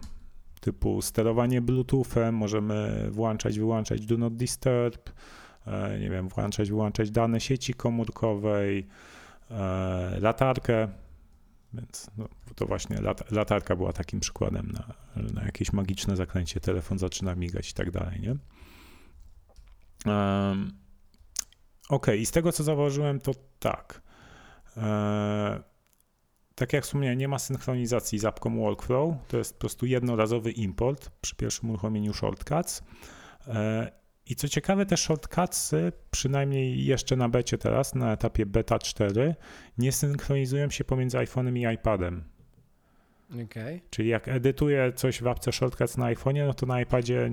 typu 0.62 1.02
sterowanie 1.02 1.62
Bluetoothem, 1.62 2.36
możemy 2.36 3.08
włączać, 3.12 3.60
wyłączać 3.60 4.06
Do 4.06 4.18
Not 4.18 4.36
Disturb, 4.36 5.10
nie 6.00 6.10
wiem, 6.10 6.30
włączać, 6.30 6.70
wyłączać 6.70 7.12
dane 7.12 7.40
sieci 7.40 7.74
komórkowej, 7.74 8.88
e, 9.52 10.20
latarkę, 10.20 10.88
więc 11.74 12.12
no, 12.18 12.28
to 12.56 12.66
właśnie 12.66 13.02
lat, 13.02 13.32
latarka 13.32 13.76
była 13.76 13.94
takim 13.94 14.20
przykładem 14.20 14.72
na, 14.72 14.94
na 15.34 15.44
jakieś 15.44 15.74
magiczne 15.74 16.16
zaklęcie, 16.16 16.60
telefon 16.60 17.00
zaczyna 17.00 17.36
migać 17.36 17.72
i 17.72 17.74
tak 17.74 17.92
dalej, 17.92 18.22
nie? 18.22 18.36
Ok, 21.90 22.08
i 22.18 22.26
z 22.26 22.32
tego 22.32 22.52
co 22.52 22.64
zauważyłem, 22.64 23.20
to 23.20 23.32
tak. 23.60 24.02
E, 24.78 25.64
tak 26.56 26.74
jak 26.74 26.84
wspomniałem, 26.84 27.18
nie 27.18 27.28
ma 27.28 27.40
synchronizacji 27.40 28.20
z 28.20 28.26
apką 28.26 28.60
Workflow, 28.60 29.16
to 29.28 29.38
jest 29.38 29.54
po 29.54 29.60
prostu 29.60 29.86
jednorazowy 29.86 30.52
import 30.52 31.10
przy 31.22 31.36
pierwszym 31.36 31.70
uruchomieniu 31.70 32.14
shortcuts. 32.14 32.84
E, 33.48 33.92
i 34.32 34.36
co 34.36 34.48
ciekawe, 34.48 34.86
te 34.86 34.98
shortcutsy, 34.98 35.92
przynajmniej 36.12 36.86
jeszcze 36.86 37.16
na 37.16 37.30
becie 37.30 37.58
teraz, 37.58 37.96
na 37.96 38.14
etapie 38.14 38.46
beta 38.46 38.80
4, 38.80 39.36
nie 39.78 39.92
synchronizują 39.92 40.70
się 40.70 40.84
pomiędzy 40.84 41.18
iPhone'em 41.18 41.58
i 41.58 41.76
iPadem. 41.76 42.24
Okay. 43.46 43.82
Czyli 43.90 44.10
jak 44.10 44.28
edytuję 44.28 44.94
coś 44.96 45.22
w 45.22 45.28
apce 45.28 45.52
Shortcuts 45.52 45.98
na 45.98 46.06
iPhone'ie, 46.06 46.48
no 46.48 46.54
to 46.54 46.66
na 46.66 46.82
iPadzie 46.82 47.32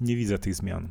nie 0.00 0.16
widzę 0.16 0.38
tych 0.38 0.54
zmian. 0.54 0.88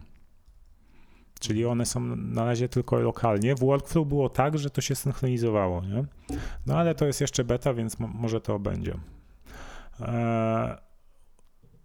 Czyli 1.39 1.65
one 1.65 1.85
są 1.85 1.99
na 2.15 2.45
razie 2.45 2.69
tylko 2.69 2.99
lokalnie. 2.99 3.55
W 3.55 3.59
Workflow 3.59 4.07
było 4.07 4.29
tak, 4.29 4.57
że 4.57 4.69
to 4.69 4.81
się 4.81 4.95
synchronizowało, 4.95 5.81
nie? 5.81 6.05
No 6.65 6.77
ale 6.77 6.95
to 6.95 7.05
jest 7.05 7.21
jeszcze 7.21 7.43
beta, 7.43 7.73
więc 7.73 7.99
może 7.99 8.41
to 8.41 8.59
będzie. 8.59 8.93
Eee, 9.99 10.75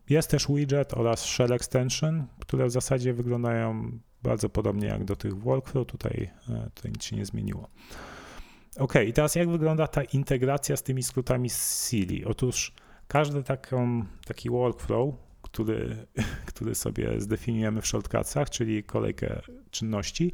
jest 0.09 0.31
też 0.31 0.47
widget 0.49 0.95
oraz 0.95 1.25
shell 1.25 1.53
extension, 1.53 2.27
które 2.41 2.67
w 2.67 2.71
zasadzie 2.71 3.13
wyglądają 3.15 3.99
bardzo 4.23 4.49
podobnie 4.49 4.89
jak 4.89 5.05
do 5.05 5.17
tych 5.17 5.39
workflow. 5.39 5.87
Tutaj, 5.87 6.31
e, 6.49 6.71
tutaj 6.75 6.93
nic 6.93 7.05
się 7.05 7.17
nie 7.17 7.27
zmieniło. 7.27 7.69
Ok, 8.79 8.95
i 9.07 9.13
teraz 9.13 9.35
jak 9.35 9.49
wygląda 9.49 9.87
ta 9.87 10.03
integracja 10.03 10.77
z 10.77 10.83
tymi 10.83 11.03
skrótami 11.03 11.51
z 11.51 11.89
Sili? 11.89 12.25
Otóż 12.25 12.73
każdy 13.09 13.43
taką, 13.43 14.05
taki 14.27 14.51
workflow, 14.51 15.15
który, 15.43 16.07
który 16.51 16.75
sobie 16.75 17.21
zdefiniujemy 17.21 17.83
w 17.83 17.87
shortcutsach, 17.87 18.51
czyli 18.51 18.85
kolejkę 18.85 19.41
czynności, 19.71 20.33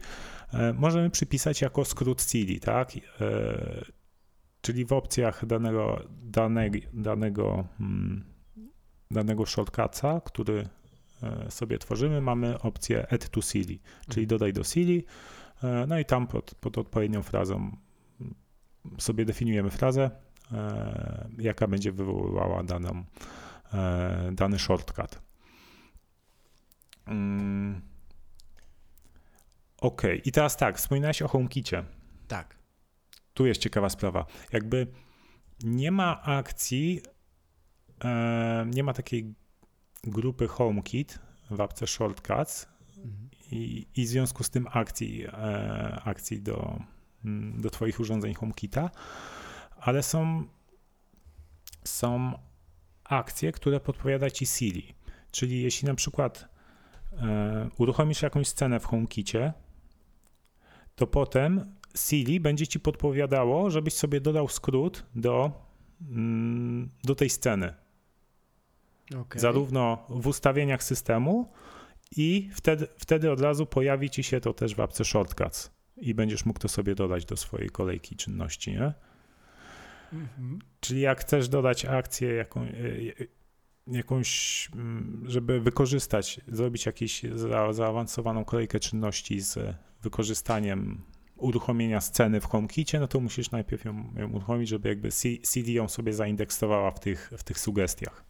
e, 0.52 0.72
możemy 0.72 1.10
przypisać 1.10 1.60
jako 1.60 1.84
skrót 1.84 2.22
Sili, 2.22 2.60
tak? 2.60 2.92
E, 3.20 3.84
czyli 4.60 4.84
w 4.84 4.92
opcjach 4.92 5.46
danego, 5.46 6.02
danego, 6.22 6.78
danego 6.92 7.64
hmm, 7.78 8.32
danego 9.12 9.46
shortcutsa, 9.46 10.20
który 10.20 10.68
e, 11.22 11.50
sobie 11.50 11.78
tworzymy, 11.78 12.20
mamy 12.20 12.60
opcję 12.60 13.06
add 13.12 13.28
to 13.28 13.42
Sili, 13.42 13.80
czyli 14.08 14.24
mhm. 14.24 14.26
dodaj 14.26 14.52
do 14.52 14.64
Sili, 14.64 15.04
e, 15.62 15.86
no 15.88 15.98
i 15.98 16.04
tam 16.04 16.26
pod, 16.26 16.54
pod 16.54 16.78
odpowiednią 16.78 17.22
frazą 17.22 17.76
sobie 18.98 19.24
definiujemy 19.24 19.70
frazę, 19.70 20.10
e, 20.52 21.28
jaka 21.38 21.66
będzie 21.66 21.92
wywoływała 21.92 22.62
daną, 22.62 23.04
dany 24.32 24.58
shortcut. 24.58 25.18
Mm. 27.06 27.80
OK, 29.78 30.02
i 30.24 30.32
teraz 30.32 30.56
tak, 30.56 30.78
wspominałeś 30.78 31.22
o 31.22 31.28
HomeKicie. 31.28 31.84
Tak. 32.28 32.56
Tu 33.34 33.46
jest 33.46 33.60
ciekawa 33.60 33.88
sprawa. 33.88 34.26
Jakby 34.52 34.86
nie 35.62 35.90
ma 35.90 36.22
akcji 36.22 37.02
nie 38.66 38.82
ma 38.82 38.92
takiej 38.92 39.34
grupy 40.05 40.48
HomeKit 40.48 41.18
w 41.50 41.61
apce 41.61 41.86
Shortcuts 41.86 42.68
mhm. 42.96 43.28
i, 43.50 43.86
i 43.96 44.05
w 44.05 44.09
związku 44.09 44.44
z 44.44 44.50
tym 44.50 44.66
akcji, 44.70 45.24
e, 45.26 46.00
akcji 46.05 46.42
do, 46.42 46.80
mm, 47.24 47.61
do 47.61 47.70
Twoich 47.70 48.00
urządzeń 48.00 48.34
HomeKita, 48.34 48.90
ale 49.80 50.03
są, 50.03 50.44
są 51.84 52.38
akcje, 53.05 53.53
które 53.53 53.80
podpowiada 53.80 54.30
Ci 54.30 54.46
Siri. 54.46 54.94
Czyli 55.30 55.62
jeśli 55.62 55.88
na 55.88 55.94
przykład 55.94 56.48
e, 57.12 57.68
uruchomisz 57.78 58.22
jakąś 58.22 58.48
scenę 58.48 58.80
w 58.80 58.84
HomeKicie, 58.84 59.53
to 60.94 61.07
potem 61.07 61.74
Siri 61.96 62.40
będzie 62.40 62.66
Ci 62.66 62.80
podpowiadało, 62.80 63.70
żebyś 63.70 63.94
sobie 63.94 64.20
dodał 64.20 64.48
skrót 64.48 65.07
do, 65.14 65.53
mm, 66.00 66.88
do 67.05 67.14
tej 67.14 67.30
sceny. 67.30 67.82
Okay. 69.20 69.40
Zarówno 69.40 70.06
w 70.08 70.26
ustawieniach 70.26 70.82
systemu 70.82 71.52
i 72.16 72.50
wtedy, 72.54 72.86
wtedy 72.98 73.30
od 73.30 73.40
razu 73.40 73.66
pojawi 73.66 74.10
ci 74.10 74.22
się 74.22 74.40
to 74.40 74.52
też 74.52 74.74
w 74.74 74.80
apce 74.80 75.04
Shortcuts 75.04 75.70
i 75.96 76.14
będziesz 76.14 76.46
mógł 76.46 76.58
to 76.58 76.68
sobie 76.68 76.94
dodać 76.94 77.24
do 77.24 77.36
swojej 77.36 77.70
kolejki 77.70 78.16
czynności, 78.16 78.72
nie? 78.72 78.92
Mhm. 80.12 80.58
Czyli 80.80 81.00
jak 81.00 81.20
chcesz 81.20 81.48
dodać 81.48 81.84
akcję 81.84 82.34
jaką, 82.34 82.60
e, 82.60 82.66
e, 82.66 83.26
jakąś, 83.86 84.68
mm, 84.74 85.24
żeby 85.26 85.60
wykorzystać, 85.60 86.40
zrobić 86.48 86.86
jakąś 86.86 87.22
za, 87.34 87.72
zaawansowaną 87.72 88.44
kolejkę 88.44 88.80
czynności 88.80 89.40
z 89.40 89.76
wykorzystaniem 90.02 91.02
uruchomienia 91.36 92.00
sceny 92.00 92.40
w 92.40 92.44
HomeKicie, 92.44 93.00
no 93.00 93.08
to 93.08 93.20
musisz 93.20 93.50
najpierw 93.50 93.84
ją, 93.84 94.14
ją 94.16 94.30
uruchomić, 94.30 94.68
żeby 94.68 94.88
jakby 94.88 95.08
CD 95.42 95.72
ją 95.72 95.88
sobie 95.88 96.12
zaindeksowała 96.12 96.90
w 96.90 97.00
tych, 97.00 97.32
w 97.38 97.42
tych 97.42 97.58
sugestiach. 97.58 98.24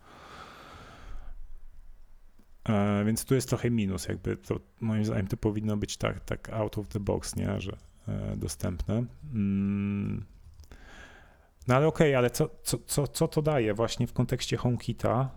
E, 2.68 3.04
więc 3.04 3.24
tu 3.24 3.34
jest 3.34 3.48
trochę 3.48 3.70
minus, 3.70 4.08
jakby 4.08 4.36
to 4.36 4.60
moim 4.80 5.04
zdaniem 5.04 5.26
to 5.26 5.36
powinno 5.36 5.76
być 5.76 5.96
tak, 5.96 6.20
tak 6.20 6.48
out 6.52 6.78
of 6.78 6.88
the 6.88 7.00
box, 7.00 7.36
nie, 7.36 7.60
że 7.60 7.76
e, 8.08 8.36
dostępne. 8.36 9.04
Mm. 9.34 10.24
No 11.68 11.74
ale 11.74 11.86
okej, 11.86 12.10
okay, 12.10 12.18
ale 12.18 12.30
co, 12.30 12.50
co, 12.62 12.78
co, 12.86 13.08
co 13.08 13.28
to 13.28 13.42
daje 13.42 13.74
właśnie 13.74 14.06
w 14.06 14.12
kontekście 14.12 14.56
HomeKita? 14.56 15.30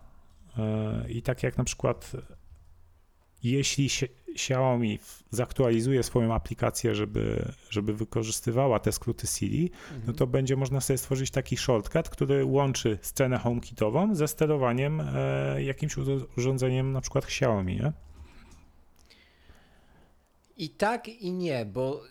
E, 0.57 1.09
I 1.09 1.21
tak 1.21 1.43
jak 1.43 1.57
na 1.57 1.63
przykład 1.63 2.11
jeśli 3.43 3.89
się, 3.89 4.07
Xiaomi 4.35 4.99
zaktualizuje 5.31 6.03
swoją 6.03 6.33
aplikację, 6.33 6.95
żeby, 6.95 7.51
żeby 7.69 7.93
wykorzystywała 7.93 8.79
te 8.79 8.91
skróty 8.91 9.27
Siri, 9.27 9.71
mhm. 9.83 10.03
no 10.07 10.13
to 10.13 10.27
będzie 10.27 10.55
można 10.55 10.81
sobie 10.81 10.97
stworzyć 10.97 11.31
taki 11.31 11.57
shortcut, 11.57 12.09
który 12.09 12.45
łączy 12.45 12.99
scenę 13.01 13.37
HomeKitową 13.37 14.15
ze 14.15 14.27
sterowaniem 14.27 15.01
e, 15.01 15.63
jakimś 15.63 15.95
urządzeniem, 16.37 16.91
na 16.91 17.01
przykład 17.01 17.25
Xiaomi, 17.25 17.75
nie? 17.75 17.91
I 20.57 20.69
tak 20.69 21.07
i 21.07 21.31
nie, 21.31 21.65
bo 21.65 22.03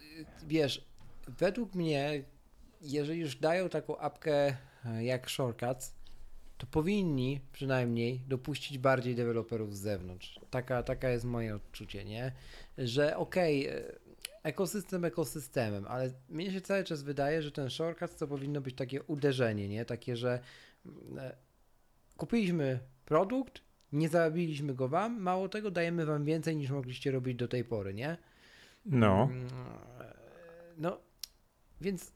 wiesz, 0.46 0.84
według 1.28 1.74
mnie, 1.74 2.24
jeżeli 2.80 3.20
już 3.20 3.36
dają 3.36 3.68
taką 3.68 3.98
apkę 3.98 4.56
e, 4.84 5.04
jak 5.04 5.30
Shortcuts, 5.30 5.94
to 6.58 6.66
powinni 6.66 7.40
przynajmniej 7.52 8.20
dopuścić 8.28 8.78
bardziej 8.78 9.14
deweloperów 9.14 9.76
z 9.76 9.80
zewnątrz. 9.80 10.40
Taka, 10.50 10.82
taka 10.82 11.10
jest 11.10 11.24
moje 11.24 11.54
odczucie, 11.54 12.04
nie? 12.04 12.32
Że 12.78 13.16
okej, 13.16 13.68
okay, 13.68 13.80
e, 13.80 13.98
ekosystem 14.42 15.04
ekosystemem, 15.04 15.86
ale 15.88 16.10
mnie 16.28 16.52
się 16.52 16.60
cały 16.60 16.84
czas 16.84 17.02
wydaje, 17.02 17.42
że 17.42 17.52
ten 17.52 17.70
shortcut 17.70 18.16
to 18.16 18.26
powinno 18.26 18.60
być 18.60 18.74
takie 18.74 19.02
uderzenie, 19.02 19.68
nie? 19.68 19.84
Takie, 19.84 20.16
że 20.16 20.40
mm, 20.86 21.18
e, 21.18 21.36
kupiliśmy 22.16 22.78
produkt, 23.04 23.60
nie 23.92 24.08
zabiliśmy 24.08 24.74
go 24.74 24.88
wam, 24.88 25.20
mało 25.20 25.48
tego, 25.48 25.70
dajemy 25.70 26.06
wam 26.06 26.24
więcej 26.24 26.56
niż 26.56 26.70
mogliście 26.70 27.10
robić 27.10 27.36
do 27.36 27.48
tej 27.48 27.64
pory, 27.64 27.94
nie? 27.94 28.16
No. 28.86 29.22
Mm, 29.22 29.46
e, 30.00 30.14
no, 30.76 31.00
więc 31.80 32.12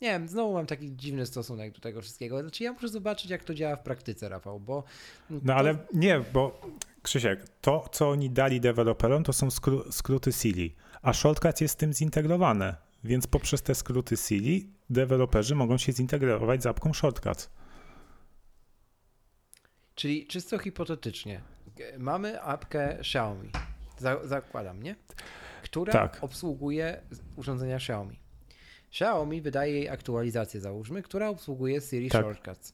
nie 0.00 0.08
wiem, 0.08 0.28
znowu 0.28 0.52
mam 0.52 0.66
taki 0.66 0.96
dziwny 0.96 1.26
stosunek 1.26 1.72
do 1.74 1.80
tego 1.80 2.02
wszystkiego. 2.02 2.40
Znaczy 2.40 2.64
ja 2.64 2.72
muszę 2.72 2.88
zobaczyć, 2.88 3.30
jak 3.30 3.44
to 3.44 3.54
działa 3.54 3.76
w 3.76 3.82
praktyce, 3.82 4.28
Rafał, 4.28 4.60
bo... 4.60 4.84
No 5.30 5.40
to... 5.46 5.54
ale 5.54 5.76
nie, 5.94 6.20
bo 6.32 6.60
Krzysiek, 7.02 7.48
to 7.60 7.88
co 7.92 8.10
oni 8.10 8.30
dali 8.30 8.60
deweloperom, 8.60 9.24
to 9.24 9.32
są 9.32 9.50
skró 9.50 9.92
skróty 9.92 10.32
Siri, 10.32 10.74
a 11.02 11.12
Shortcut 11.12 11.60
jest 11.60 11.74
z 11.74 11.76
tym 11.76 11.92
zintegrowane, 11.92 12.76
więc 13.04 13.26
poprzez 13.26 13.62
te 13.62 13.74
skróty 13.74 14.16
Siri 14.16 14.70
deweloperzy 14.90 15.54
mogą 15.54 15.78
się 15.78 15.92
zintegrować 15.92 16.62
z 16.62 16.66
apką 16.66 16.92
Shortcut. 16.92 17.50
Czyli 19.94 20.26
czysto 20.26 20.58
hipotetycznie, 20.58 21.40
mamy 21.98 22.42
apkę 22.42 22.98
Xiaomi, 22.98 23.50
zakładam, 24.24 24.82
nie? 24.82 24.96
Która 25.62 25.92
tak. 25.92 26.18
obsługuje 26.20 27.02
urządzenia 27.36 27.76
Xiaomi. 27.76 28.27
Xiaomi 28.90 29.42
wydaje 29.42 29.72
jej 29.72 29.88
aktualizację, 29.88 30.60
załóżmy, 30.60 31.02
która 31.02 31.28
obsługuje 31.28 31.80
Siri 31.80 32.10
tak. 32.10 32.22
Shortcuts. 32.22 32.72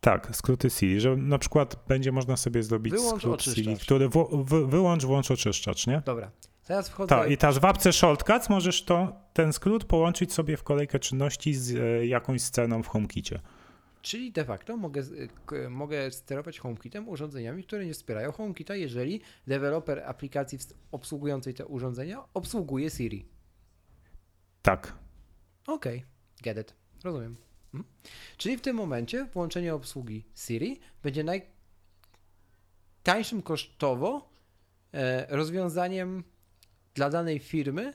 Tak, 0.00 0.36
skróty 0.36 0.70
Siri, 0.70 1.00
że 1.00 1.16
na 1.16 1.38
przykład 1.38 1.76
będzie 1.88 2.12
można 2.12 2.36
sobie 2.36 2.62
zrobić 2.62 2.94
wyłącz 2.94 3.20
skrót 3.20 3.34
oczyszczacz. 3.34 3.64
Siri, 3.64 3.76
który 3.76 4.08
wyłącz, 4.68 5.04
włącz 5.04 5.30
oczyszczacz, 5.30 5.86
nie? 5.86 6.02
Dobra. 6.04 6.30
Teraz 6.66 6.88
wchodzę... 6.88 7.08
Tak, 7.08 7.30
i 7.30 7.36
też 7.36 7.58
w 7.58 7.64
apce 7.64 7.92
Shortcuts 7.92 8.48
możesz 8.48 8.84
to, 8.84 9.12
ten 9.32 9.52
skrót 9.52 9.84
połączyć 9.84 10.32
sobie 10.32 10.56
w 10.56 10.62
kolejkę 10.62 10.98
czynności 10.98 11.54
z 11.54 11.74
e, 11.74 12.06
jakąś 12.06 12.42
sceną 12.42 12.82
w 12.82 12.86
HomeKicie. 12.86 13.40
Czyli 14.02 14.32
de 14.32 14.44
facto 14.44 14.76
mogę, 14.76 15.02
mogę 15.70 16.10
sterować 16.10 16.58
HomeKitem 16.58 17.08
urządzeniami, 17.08 17.62
które 17.62 17.86
nie 17.86 17.94
wspierają 17.94 18.32
HomeKita, 18.32 18.76
jeżeli 18.76 19.20
deweloper 19.46 20.02
aplikacji 20.06 20.58
obsługującej 20.92 21.54
te 21.54 21.66
urządzenia 21.66 22.24
obsługuje 22.34 22.90
Siri. 22.90 23.26
Tak. 24.62 24.94
Okej, 25.66 25.98
okay. 25.98 26.08
get 26.42 26.58
it. 26.58 26.74
Rozumiem. 27.04 27.36
Mhm. 27.74 27.94
Czyli 28.36 28.56
w 28.56 28.60
tym 28.60 28.76
momencie 28.76 29.24
włączenie 29.24 29.74
obsługi 29.74 30.24
Siri 30.34 30.80
będzie 31.02 31.24
najtańszym 33.04 33.42
kosztowo 33.42 34.30
e, 34.92 35.36
rozwiązaniem 35.36 36.24
dla 36.94 37.10
danej 37.10 37.38
firmy 37.38 37.94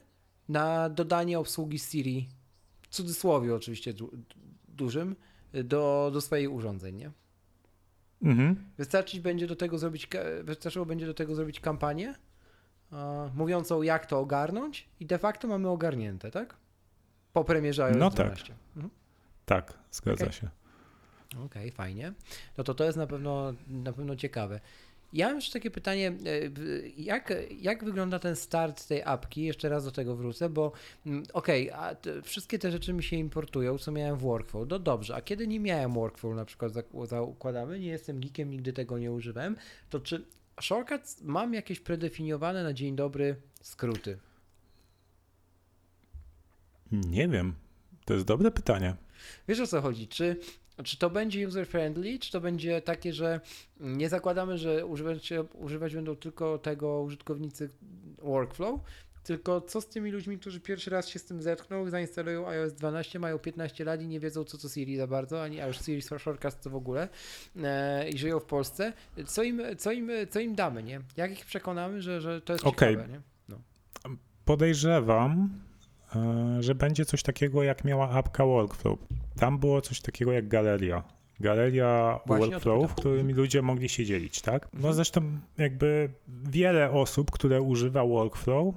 na 0.50 0.90
dodanie 0.90 1.40
obsługi 1.40 1.80
Siri, 1.80 2.30
w 2.82 2.88
cudzysłowie 2.88 3.56
oczywiście 3.56 3.94
du 3.94 4.12
dużym, 4.68 5.16
do, 5.64 6.10
do 6.14 6.22
swoich 6.22 6.52
urządzeń, 6.52 6.96
nie? 6.96 7.12
Mhm. 8.22 8.56
Wystarczyć 8.78 9.20
będzie 9.20 9.48
do 9.48 9.56
tego 9.56 9.78
zrobić, 9.78 10.08
wystarczyło 10.44 10.86
będzie 10.86 11.06
do 11.06 11.14
tego 11.14 11.36
zrobić 11.36 11.60
kampanię 11.60 12.16
mówiącą 13.36 13.82
jak 13.82 14.06
to 14.06 14.20
ogarnąć 14.20 14.88
i 15.00 15.06
de 15.06 15.18
facto 15.18 15.48
mamy 15.48 15.70
ogarnięte, 15.70 16.32
tak? 16.32 16.56
Po 17.34 17.44
premierze 17.44 17.86
iOS 17.86 17.98
no 18.00 18.10
12. 18.10 18.46
Tak, 18.46 18.56
mhm. 18.76 18.90
tak 19.46 19.74
zgadza 19.92 20.26
okay. 20.26 20.34
się. 20.34 20.50
Okej, 21.34 21.46
okay, 21.46 21.72
fajnie. 21.72 22.14
No 22.58 22.64
to 22.64 22.74
to 22.74 22.84
jest 22.84 22.98
na 22.98 23.08
pewno, 23.08 23.54
na 23.68 23.94
pewno 23.94 24.16
ciekawe. 24.16 24.60
Ja 25.14 25.28
mam 25.28 25.36
jeszcze 25.36 25.54
takie 25.54 25.72
pytanie, 25.72 26.08
e, 26.08 26.14
jak, 26.98 27.34
jak 27.62 27.84
wygląda 27.84 28.20
ten 28.20 28.36
start 28.36 28.88
tej 28.88 29.04
apki? 29.04 29.44
Jeszcze 29.44 29.70
raz 29.70 29.86
do 29.86 29.92
tego 29.92 30.16
wrócę, 30.16 30.50
bo 30.50 30.72
mm, 31.06 31.24
okej, 31.34 31.72
okay, 31.72 32.22
wszystkie 32.22 32.60
te 32.60 32.72
rzeczy 32.72 32.94
mi 32.94 33.04
się 33.04 33.16
importują, 33.16 33.78
co 33.78 33.92
miałem 33.92 34.18
w 34.18 34.22
workflow. 34.22 34.68
No 34.70 34.80
dobrze, 34.80 35.16
a 35.16 35.22
kiedy 35.22 35.48
nie 35.48 35.60
miałem 35.60 35.94
workflow, 35.94 36.36
na 36.36 36.46
przykład 36.46 36.72
zakładamy, 37.04 37.80
nie 37.80 37.88
jestem 37.88 38.20
geekiem, 38.20 38.52
nigdy 38.52 38.74
tego 38.74 38.98
nie 38.98 39.12
używałem, 39.12 39.56
to 39.90 40.00
czy 40.00 40.26
shortcuts 40.62 41.22
mam 41.22 41.54
jakieś 41.54 41.80
predefiniowane 41.80 42.64
na 42.64 42.74
dzień 42.74 42.96
dobry 42.96 43.36
skróty? 43.62 44.18
Nie 46.92 47.28
wiem. 47.28 47.54
To 48.06 48.14
jest 48.14 48.26
dobre 48.26 48.52
pytanie. 48.52 48.96
Wiesz 49.48 49.60
o 49.60 49.68
co 49.68 49.82
chodzi? 49.82 50.08
Czy, 50.08 50.40
czy 50.84 50.98
to 50.98 51.10
będzie 51.10 51.48
user-friendly, 51.48 52.20
czy 52.20 52.32
to 52.32 52.42
będzie 52.42 52.82
takie, 52.82 53.14
że 53.14 53.42
nie 53.80 54.10
zakładamy, 54.10 54.58
że 54.58 54.86
używać, 54.86 55.34
używać 55.54 55.96
będą 55.96 56.16
tylko 56.16 56.58
tego 56.58 57.02
użytkownicy 57.02 57.70
workflow, 58.18 58.80
tylko 59.24 59.62
co 59.62 59.82
z 59.82 59.88
tymi 59.88 60.12
ludźmi, 60.12 60.38
którzy 60.38 60.60
pierwszy 60.60 60.90
raz 60.90 61.08
się 61.10 61.20
z 61.20 61.26
tym 61.26 61.42
zetkną, 61.42 61.90
zainstalują 61.90 62.48
iOS 62.48 62.74
12, 62.74 63.20
mają 63.20 63.40
15 63.40 63.86
lat 63.86 64.02
i 64.02 64.08
nie 64.08 64.20
wiedzą, 64.20 64.44
co 64.44 64.58
to 64.58 64.70
Siri 64.70 64.98
za 64.98 65.08
bardzo, 65.08 65.44
ani 65.44 65.62
a 65.62 65.68
już 65.68 65.80
Siri 65.80 66.02
Shortcast 66.02 66.62
to 66.62 66.70
w 66.70 66.76
ogóle 66.76 67.08
e, 67.64 68.10
i 68.10 68.18
żyją 68.18 68.40
w 68.40 68.46
Polsce. 68.46 68.94
Co 69.26 69.44
im, 69.44 69.62
co, 69.78 69.92
im, 69.92 70.12
co 70.30 70.40
im 70.40 70.56
damy, 70.56 70.84
nie? 70.84 71.02
Jak 71.18 71.32
ich 71.32 71.46
przekonamy, 71.46 72.02
że, 72.02 72.22
że 72.22 72.42
to 72.42 72.54
jest 72.54 72.66
okay. 72.66 72.90
ciekawe, 72.90 73.14
nie? 73.14 73.22
No. 73.50 73.60
Podejrzewam, 74.46 75.50
E, 76.16 76.64
że 76.64 76.76
będzie 76.76 77.06
coś 77.06 77.24
takiego, 77.24 77.64
jak 77.64 77.84
miała 77.84 78.10
apka 78.10 78.46
Workflow. 78.46 79.00
Tam 79.40 79.60
było 79.60 79.82
coś 79.82 80.02
takiego 80.02 80.32
jak 80.32 80.48
galeria. 80.48 81.04
Galeria 81.40 82.20
Właśnie 82.26 82.50
workflow, 82.50 82.92
w 82.92 82.96
którym 82.96 83.36
ludzie 83.36 83.62
mogli 83.62 83.90
się 83.90 84.06
dzielić, 84.06 84.42
tak? 84.42 84.68
No 84.74 84.78
mhm. 84.78 84.94
zresztą 84.94 85.22
jakby 85.58 86.10
wiele 86.28 86.92
osób, 86.92 87.32
które 87.32 87.62
używa 87.62 88.06
workflow, 88.06 88.76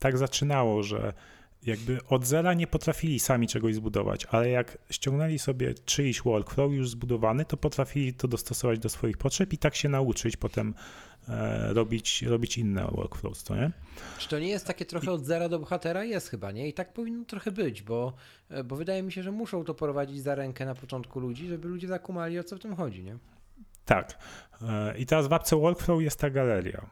tak 0.00 0.18
zaczynało, 0.18 0.82
że 0.82 1.12
jakby 1.66 1.98
od 2.08 2.26
zera 2.26 2.54
nie 2.54 2.66
potrafili 2.66 3.20
sami 3.20 3.48
czegoś 3.48 3.74
zbudować, 3.74 4.26
ale 4.30 4.50
jak 4.50 4.78
ściągnęli 4.90 5.38
sobie 5.38 5.74
czyjś 5.74 6.22
workflow 6.22 6.72
już 6.72 6.90
zbudowany, 6.90 7.44
to 7.44 7.56
potrafili 7.56 8.14
to 8.14 8.28
dostosować 8.28 8.78
do 8.78 8.88
swoich 8.88 9.18
potrzeb 9.18 9.52
i 9.52 9.58
tak 9.58 9.74
się 9.74 9.88
nauczyć 9.88 10.36
potem 10.36 10.74
e, 11.28 11.72
robić, 11.72 12.22
robić 12.22 12.58
inne 12.58 12.84
workflows, 12.84 13.44
to 13.44 13.56
nie? 13.56 13.70
Czy 14.18 14.28
to 14.28 14.38
nie 14.38 14.48
jest 14.48 14.66
takie 14.66 14.84
trochę 14.84 15.12
od 15.12 15.24
zera 15.24 15.48
do 15.48 15.58
bohatera? 15.58 16.04
Jest 16.04 16.28
chyba, 16.28 16.52
nie? 16.52 16.68
I 16.68 16.72
tak 16.72 16.92
powinno 16.92 17.24
trochę 17.24 17.50
być, 17.50 17.82
bo, 17.82 18.12
e, 18.50 18.64
bo 18.64 18.76
wydaje 18.76 19.02
mi 19.02 19.12
się, 19.12 19.22
że 19.22 19.32
muszą 19.32 19.64
to 19.64 19.74
prowadzić 19.74 20.22
za 20.22 20.34
rękę 20.34 20.66
na 20.66 20.74
początku 20.74 21.20
ludzi, 21.20 21.46
żeby 21.46 21.68
ludzie 21.68 21.88
zakumali 21.88 22.38
o 22.38 22.44
co 22.44 22.56
w 22.56 22.60
tym 22.60 22.76
chodzi, 22.76 23.02
nie? 23.02 23.18
Tak. 23.84 24.18
E, 24.62 24.98
I 24.98 25.06
teraz 25.06 25.26
w 25.26 25.32
apce 25.32 25.56
Workflow 25.56 26.02
jest 26.02 26.18
ta 26.18 26.30
galeria. 26.30 26.86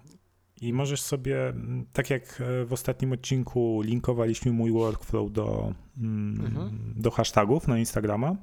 I 0.61 0.73
możesz 0.73 1.03
sobie, 1.03 1.49
mm, 1.49 1.87
tak 1.93 2.11
jak 2.11 2.41
e, 2.41 2.65
w 2.65 2.73
ostatnim 2.73 3.13
odcinku 3.13 3.81
linkowaliśmy 3.85 4.53
mój 4.53 4.73
workflow 4.73 5.33
do, 5.33 5.75
mm, 5.99 6.47
mhm. 6.47 6.95
do 6.97 7.11
hashtagów 7.11 7.69
na 7.69 7.79
Instagrama, 7.79 8.37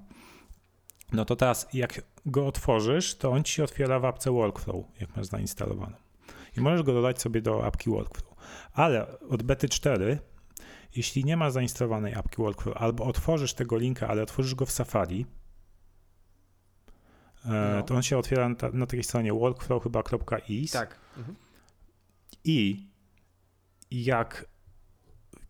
no 1.14 1.26
to 1.26 1.36
teraz 1.36 1.68
jak 1.74 2.02
go 2.26 2.48
otworzysz, 2.48 3.16
to 3.16 3.32
on 3.32 3.44
ci 3.44 3.54
się 3.54 3.64
otwiera 3.64 4.00
w 4.00 4.06
apce 4.06 4.32
workflow, 4.32 4.86
jak 5.00 5.16
masz 5.16 5.26
zainstalowaną. 5.26 5.96
I 6.58 6.62
możesz 6.62 6.84
go 6.84 6.94
dodać 6.94 7.22
sobie 7.22 7.42
do 7.42 7.66
apki 7.66 7.90
workflow. 7.90 8.36
Ale 8.74 9.20
od 9.20 9.44
bety 9.44 9.70
4, 9.70 10.20
jeśli 10.96 11.26
nie 11.26 11.38
ma 11.38 11.50
zainstalowanej 11.50 12.14
apki 12.14 12.38
workflow, 12.38 12.78
albo 12.78 13.04
otworzysz 13.04 13.54
tego 13.54 13.78
linka, 13.78 14.08
ale 14.08 14.24
otworzysz 14.24 14.56
go 14.56 14.66
w 14.66 14.72
Safari, 14.72 15.26
e, 17.46 17.76
no. 17.76 17.84
to 17.84 17.96
on 17.96 18.04
się 18.04 18.18
otwiera 18.18 18.50
na, 18.50 18.56
na 18.74 18.86
takiej 18.86 19.04
stronie 19.04 19.34
workflow 19.34 19.84
chyba.is. 19.84 20.72
Tak. 20.72 21.00
Mhm 21.18 21.45
i 22.46 22.88
jak 23.92 24.46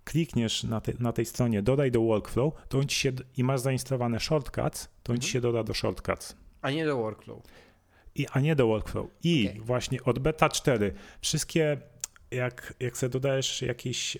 klikniesz 0.03 0.63
na, 0.63 0.81
te, 0.81 0.93
na 0.99 1.13
tej 1.13 1.25
stronie 1.25 1.61
dodaj 1.61 1.91
do 1.91 2.01
workflow, 2.01 2.53
to 2.69 2.79
on 2.79 2.87
ci 2.87 2.99
się, 2.99 3.11
i 3.37 3.43
masz 3.43 3.61
zainstalowane 3.61 4.19
shortcuts, 4.19 4.89
to 5.03 5.13
on 5.13 5.19
ci 5.19 5.27
mhm. 5.27 5.33
się 5.33 5.41
doda 5.41 5.63
do 5.63 5.73
shortcuts. 5.73 6.35
A 6.61 6.71
nie 6.71 6.85
do 6.85 6.97
workflow. 6.97 7.43
I, 8.15 8.27
a 8.31 8.39
nie 8.39 8.55
do 8.55 8.67
workflow. 8.67 9.07
I 9.23 9.49
okay. 9.49 9.61
właśnie 9.61 10.03
od 10.03 10.19
beta 10.19 10.49
4 10.49 10.93
wszystkie, 11.21 11.77
jak, 12.31 12.73
jak 12.79 12.97
sobie 12.97 13.09
dodajesz 13.09 13.61
jakieś 13.61 14.17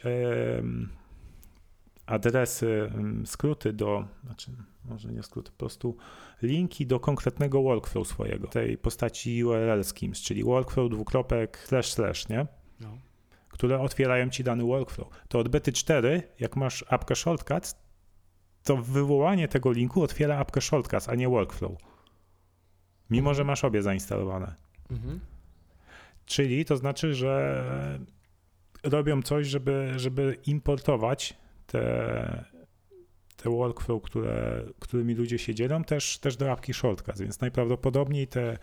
adresy, 2.06 2.92
skróty 3.26 3.74
do, 3.74 4.08
znaczy 4.26 4.52
może 4.86 5.12
nie 5.12 5.24
skróty, 5.24 5.52
po 5.52 5.58
prostu 5.58 5.98
linki 6.42 6.88
do 6.88 7.00
konkretnego 7.00 7.62
workflow 7.62 8.08
swojego, 8.08 8.48
tej 8.48 8.78
postaci 8.78 9.44
URL 9.44 9.84
schemes, 9.84 10.22
czyli 10.22 10.44
workflow 10.44 10.92
dwukropek 10.92 11.58
slash 11.58 11.94
slash, 11.94 12.30
nie? 12.30 12.46
Które 13.56 13.80
otwierają 13.80 14.30
ci 14.30 14.44
dany 14.44 14.64
workflow. 14.64 15.08
To 15.28 15.40
od 15.40 15.48
bety 15.48 15.72
4, 15.72 16.24
jak 16.40 16.56
masz 16.56 16.86
apkę 16.90 17.16
shortcuts, 17.16 17.76
to 18.64 18.78
wywołanie 18.78 19.48
tego 19.48 19.72
linku 19.72 20.04
otwiera 20.04 20.38
apkę 20.38 20.62
shortcuts, 20.62 21.10
a 21.10 21.16
nie 21.16 21.30
workflow. 21.30 21.72
Mimo, 23.10 23.34
że 23.34 23.44
masz 23.44 23.64
obie 23.64 23.82
zainstalowane. 23.82 24.56
Mhm. 24.92 25.20
Czyli 26.26 26.66
to 26.66 26.78
znaczy, 26.78 27.14
że 27.14 27.64
robią 28.84 29.22
coś, 29.22 29.48
żeby, 29.48 29.94
żeby 29.96 30.38
importować 30.46 31.38
te, 31.68 32.46
te 33.38 33.50
workflow, 33.50 34.02
które, 34.04 34.64
którymi 34.80 35.14
ludzie 35.14 35.40
się 35.40 35.56
dzielą, 35.56 35.84
też, 35.84 36.18
też 36.18 36.38
do 36.38 36.52
apki 36.52 36.74
Shortcuts, 36.74 37.22
więc 37.22 37.42
najprawdopodobniej 37.42 38.28
te, 38.28 38.58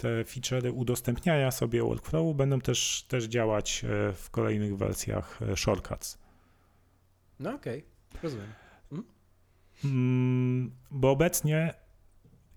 te 0.00 0.24
feature'y 0.24 0.72
udostępniania 0.72 1.50
sobie 1.50 1.82
workflowu 1.82 2.34
będą 2.34 2.60
też, 2.60 3.04
też 3.08 3.24
działać 3.24 3.84
e, 3.84 4.12
w 4.12 4.30
kolejnych 4.30 4.76
wersjach 4.76 5.42
e, 5.42 5.56
Shortcuts. 5.56 6.18
No 7.40 7.54
okej, 7.54 7.84
okay. 8.08 8.20
rozumiem. 8.22 8.52
Hmm? 8.90 9.06
Mm, 9.84 10.70
bo 10.90 11.10
obecnie 11.10 11.74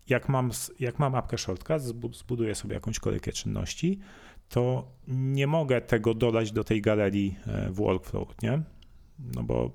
jak 0.10 0.30
mam, 0.30 0.52
jak 0.80 1.00
mam 1.00 1.16
apkę 1.16 1.38
Shortcuts, 1.38 1.84
zbuduję 2.12 2.56
sobie 2.56 2.74
jakąś 2.74 3.00
kolejkę 3.00 3.32
czynności, 3.32 4.00
to 4.50 4.91
nie 5.08 5.48
mogę 5.48 5.82
tego 5.82 6.14
dodać 6.14 6.52
do 6.52 6.64
tej 6.64 6.82
galerii 6.82 7.38
e, 7.48 7.70
w 7.70 7.76
workflow, 7.76 8.41
nie? 8.41 8.62
No 9.36 9.44
bo 9.44 9.72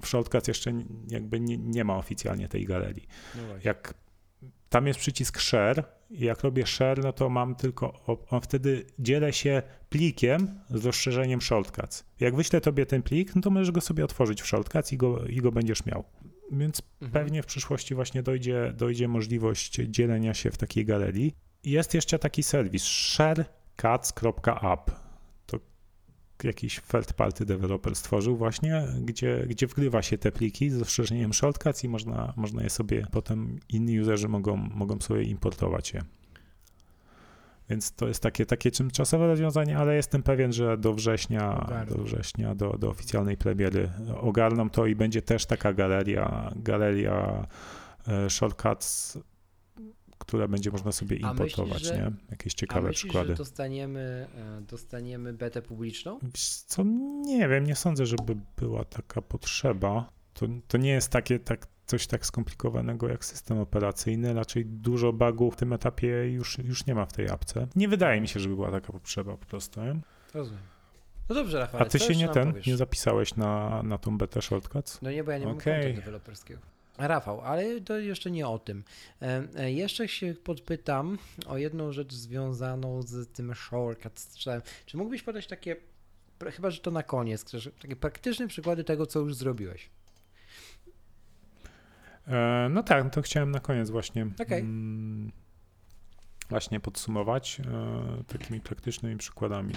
w 0.00 0.08
Shortcuts 0.08 0.48
jeszcze 0.48 0.72
jakby 1.08 1.40
nie, 1.40 1.58
nie 1.58 1.84
ma 1.84 1.96
oficjalnie 1.96 2.48
tej 2.48 2.64
galerii. 2.66 3.06
No 3.34 3.42
jak 3.64 3.94
tam 4.68 4.86
jest 4.86 5.00
przycisk 5.00 5.40
share 5.40 5.97
jak 6.10 6.42
robię 6.42 6.66
share, 6.66 7.02
no 7.02 7.12
to 7.12 7.28
mam 7.28 7.54
tylko, 7.54 7.92
on 8.30 8.40
wtedy 8.40 8.86
dzielę 8.98 9.32
się 9.32 9.62
plikiem 9.88 10.60
z 10.70 10.84
rozszerzeniem 10.84 11.40
Shortcuts. 11.40 12.04
Jak 12.20 12.36
wyślę 12.36 12.60
tobie 12.60 12.86
ten 12.86 13.02
plik, 13.02 13.34
no 13.34 13.42
to 13.42 13.50
możesz 13.50 13.70
go 13.70 13.80
sobie 13.80 14.04
otworzyć 14.04 14.42
w 14.42 14.46
Shortcuts 14.46 14.92
i 14.92 14.96
go, 14.96 15.26
i 15.26 15.36
go 15.36 15.52
będziesz 15.52 15.86
miał. 15.86 16.04
Więc 16.52 16.82
mhm. 17.02 17.24
pewnie 17.24 17.42
w 17.42 17.46
przyszłości 17.46 17.94
właśnie 17.94 18.22
dojdzie, 18.22 18.72
dojdzie 18.76 19.08
możliwość 19.08 19.74
dzielenia 19.74 20.34
się 20.34 20.50
w 20.50 20.58
takiej 20.58 20.84
galerii. 20.84 21.34
Jest 21.64 21.94
jeszcze 21.94 22.18
taki 22.18 22.42
serwis 22.42 22.82
sharecuts.app 22.82 25.07
jakiś 26.44 26.80
third 26.80 27.12
party 27.12 27.44
developer 27.44 27.96
stworzył 27.96 28.36
właśnie, 28.36 28.86
gdzie, 29.00 29.46
gdzie 29.48 29.66
wgrywa 29.66 30.02
się 30.02 30.18
te 30.18 30.32
pliki 30.32 30.70
z 30.70 30.78
rozszerzeniem 30.78 31.32
shortcuts 31.32 31.84
i 31.84 31.88
można, 31.88 32.32
można 32.36 32.62
je 32.62 32.70
sobie, 32.70 33.06
potem 33.12 33.60
inni 33.68 34.00
userzy 34.00 34.28
mogą, 34.28 34.56
mogą 34.56 35.00
sobie 35.00 35.22
importować 35.22 35.92
je. 35.94 36.02
Więc 37.70 37.92
to 37.92 38.08
jest 38.08 38.22
takie, 38.22 38.46
takie 38.46 38.70
tymczasowe 38.70 39.26
rozwiązanie, 39.26 39.78
ale 39.78 39.96
jestem 39.96 40.22
pewien, 40.22 40.52
że 40.52 40.78
do 40.78 40.94
września, 40.94 41.68
do 41.88 42.02
września, 42.02 42.54
do, 42.54 42.78
do 42.78 42.90
oficjalnej 42.90 43.36
premiery 43.36 43.90
ogarną 44.20 44.70
to 44.70 44.86
i 44.86 44.94
będzie 44.94 45.22
też 45.22 45.46
taka 45.46 45.72
galeria, 45.72 46.52
galeria 46.56 47.46
e, 48.08 48.30
shortcuts 48.30 49.18
które 50.18 50.48
będzie 50.48 50.70
można 50.70 50.92
sobie 50.92 51.16
importować, 51.16 51.72
myślisz, 51.72 51.88
że, 51.88 51.96
nie? 51.96 52.12
Jakieś 52.30 52.54
ciekawe 52.54 52.80
a 52.80 52.82
myślisz, 52.82 53.02
przykłady. 53.04 53.28
Że 53.28 53.34
dostaniemy, 53.34 54.28
e, 54.36 54.60
dostaniemy 54.60 55.32
betę 55.32 55.62
publiczną? 55.62 56.18
Co, 56.66 56.84
nie 57.22 57.48
wiem, 57.48 57.64
nie 57.64 57.76
sądzę, 57.76 58.06
żeby 58.06 58.36
była 58.56 58.84
taka 58.84 59.22
potrzeba. 59.22 60.10
To, 60.34 60.46
to 60.68 60.78
nie 60.78 60.90
jest 60.90 61.10
takie, 61.10 61.38
tak, 61.38 61.66
coś 61.86 62.06
tak 62.06 62.26
skomplikowanego 62.26 63.08
jak 63.08 63.24
system 63.24 63.58
operacyjny, 63.58 64.34
raczej 64.34 64.66
dużo 64.66 65.12
bugów 65.12 65.54
w 65.54 65.56
tym 65.56 65.72
etapie 65.72 66.08
już, 66.08 66.58
już 66.58 66.86
nie 66.86 66.94
ma 66.94 67.06
w 67.06 67.12
tej 67.12 67.28
apce. 67.28 67.66
Nie 67.76 67.88
wydaje 67.88 68.20
mi 68.20 68.28
się, 68.28 68.40
żeby 68.40 68.54
była 68.54 68.70
taka 68.70 68.92
potrzeba 68.92 69.36
po 69.36 69.46
prostu. 69.46 69.80
Rozumiem. 70.34 70.62
No 71.28 71.34
dobrze, 71.34 71.58
Rafał. 71.58 71.82
A 71.82 71.84
ty 71.84 71.98
się 71.98 72.16
nie 72.16 72.28
ten, 72.28 72.48
powiesz? 72.48 72.66
nie 72.66 72.76
zapisałeś 72.76 73.36
na, 73.36 73.82
na 73.82 73.98
tą 73.98 74.18
betę 74.18 74.42
shortcuts? 74.42 75.02
No 75.02 75.10
nie, 75.10 75.24
bo 75.24 75.30
ja 75.30 75.38
nie 75.38 75.48
okay. 75.48 75.72
mam 75.74 75.82
konta 75.82 76.00
deweloperskiego. 76.00 76.60
Rafał, 76.98 77.40
ale 77.40 77.80
to 77.80 77.98
jeszcze 77.98 78.30
nie 78.30 78.48
o 78.48 78.58
tym. 78.58 78.84
E, 79.20 79.72
jeszcze 79.72 80.08
się 80.08 80.34
podpytam 80.34 81.18
o 81.46 81.58
jedną 81.58 81.92
rzecz 81.92 82.14
związaną 82.14 83.02
z 83.02 83.32
tym 83.32 83.54
shortcut 83.54 84.20
Czy 84.86 84.96
mógłbyś 84.96 85.22
podać 85.22 85.46
takie, 85.46 85.76
chyba 86.52 86.70
że 86.70 86.80
to 86.80 86.90
na 86.90 87.02
koniec, 87.02 87.44
takie 87.82 87.96
praktyczne 87.96 88.48
przykłady 88.48 88.84
tego, 88.84 89.06
co 89.06 89.20
już 89.20 89.34
zrobiłeś? 89.34 89.90
E, 92.28 92.68
no 92.70 92.82
tak, 92.82 93.14
to 93.14 93.22
chciałem 93.22 93.50
na 93.50 93.60
koniec 93.60 93.90
właśnie. 93.90 94.26
Okay. 94.42 94.58
Mm, 94.58 95.32
właśnie 96.48 96.80
podsumować 96.80 97.60
e, 97.60 98.24
takimi 98.24 98.60
praktycznymi 98.60 99.16
przykładami. 99.16 99.74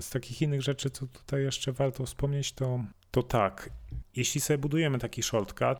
Z 0.00 0.10
takich 0.10 0.42
innych 0.42 0.62
rzeczy, 0.62 0.90
co 0.90 1.06
tutaj 1.06 1.42
jeszcze 1.42 1.72
warto 1.72 2.06
wspomnieć, 2.06 2.52
to, 2.52 2.84
to 3.10 3.22
tak, 3.22 3.70
jeśli 4.16 4.40
sobie 4.40 4.58
budujemy 4.58 4.98
taki 4.98 5.22
shortcut, 5.22 5.78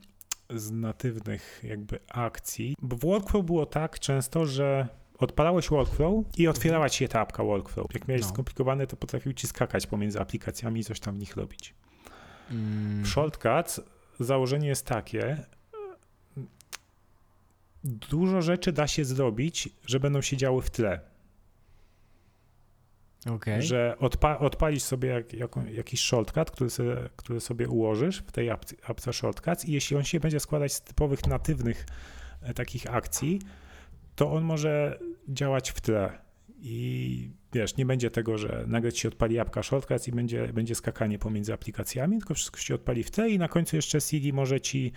z 0.51 0.71
natywnych 0.71 1.61
jakby 1.65 1.99
akcji, 2.09 2.75
bo 2.83 2.97
w 2.97 3.01
workflow 3.01 3.47
było 3.47 3.67
tak 3.67 4.01
często, 4.01 4.47
że 4.47 4.89
odpalałeś 5.19 5.69
workflow 5.69 6.25
i 6.39 6.49
otwierała 6.49 6.89
ci 6.89 6.99
się 6.99 7.09
ta 7.09 7.21
apka 7.21 7.45
workflow. 7.45 7.95
Jak 7.95 8.09
miałeś 8.09 8.23
no. 8.23 8.29
skomplikowane, 8.29 8.87
to 8.87 8.97
potrafił 8.97 9.33
ci 9.33 9.47
skakać 9.47 9.87
pomiędzy 9.87 10.21
aplikacjami 10.21 10.81
i 10.81 10.85
coś 10.85 11.01
tam 11.01 11.15
w 11.15 11.19
nich 11.19 11.37
robić. 11.37 11.75
Mm. 12.51 13.03
W 13.03 13.09
Shortcuts 13.09 13.81
założenie 14.21 14.69
jest 14.69 14.87
takie, 14.87 15.37
dużo 17.85 18.43
rzeczy 18.43 18.73
da 18.73 18.87
się 18.87 19.05
zrobić, 19.05 19.69
że 19.87 20.01
będą 20.01 20.21
się 20.21 20.37
działy 20.37 20.63
w 20.63 20.71
tle. 20.71 21.01
Okay. 23.31 23.63
Że 23.63 23.97
odpa 23.99 24.39
odpalisz 24.39 24.83
sobie 24.83 25.09
jak, 25.09 25.33
jak, 25.33 25.51
jakiś 25.73 26.01
shortcut, 26.01 26.51
który 26.51 26.71
sobie, 26.71 26.97
który 27.17 27.41
sobie 27.41 27.69
ułożysz 27.69 28.19
w 28.19 28.33
tej 28.33 28.51
apce, 28.51 28.77
apce 28.87 29.13
shortcuts 29.13 29.65
i 29.65 29.73
jeśli 29.73 29.97
on 29.97 30.05
się 30.05 30.21
będzie 30.21 30.41
składać 30.41 30.73
z 30.73 30.81
typowych 30.81 31.27
natywnych 31.27 31.87
e, 32.43 32.55
takich 32.55 32.95
akcji, 32.95 33.41
to 34.17 34.33
on 34.33 34.45
może 34.45 34.99
działać 35.29 35.71
w 35.71 35.81
tle. 35.81 36.19
I 36.59 37.31
wiesz, 37.53 37.77
nie 37.77 37.87
będzie 37.87 38.11
tego, 38.11 38.39
że 38.39 38.65
nagle 38.67 38.93
ci 38.93 39.01
się 39.01 39.09
odpali 39.09 39.39
apka 39.39 39.63
shortcuts 39.63 40.09
i 40.09 40.13
będzie, 40.13 40.53
będzie 40.53 40.75
skakanie 40.75 41.19
pomiędzy 41.19 41.53
aplikacjami, 41.53 42.19
tylko 42.19 42.35
wszystko 42.35 42.59
się 42.59 42.75
odpali 42.75 43.03
w 43.03 43.11
tle 43.11 43.31
i 43.31 43.39
na 43.39 43.49
końcu 43.49 43.77
jeszcze 43.77 44.01
Siri 44.01 44.33
może 44.33 44.61
ci, 44.61 44.93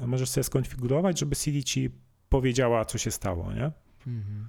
możesz 0.00 0.30
sobie 0.30 0.44
skonfigurować, 0.44 1.18
żeby 1.18 1.34
Siri 1.34 1.64
ci 1.64 1.90
powiedziała, 2.28 2.84
co 2.84 2.98
się 2.98 3.10
stało, 3.10 3.52
nie? 3.52 3.70
Mhm. 4.06 4.48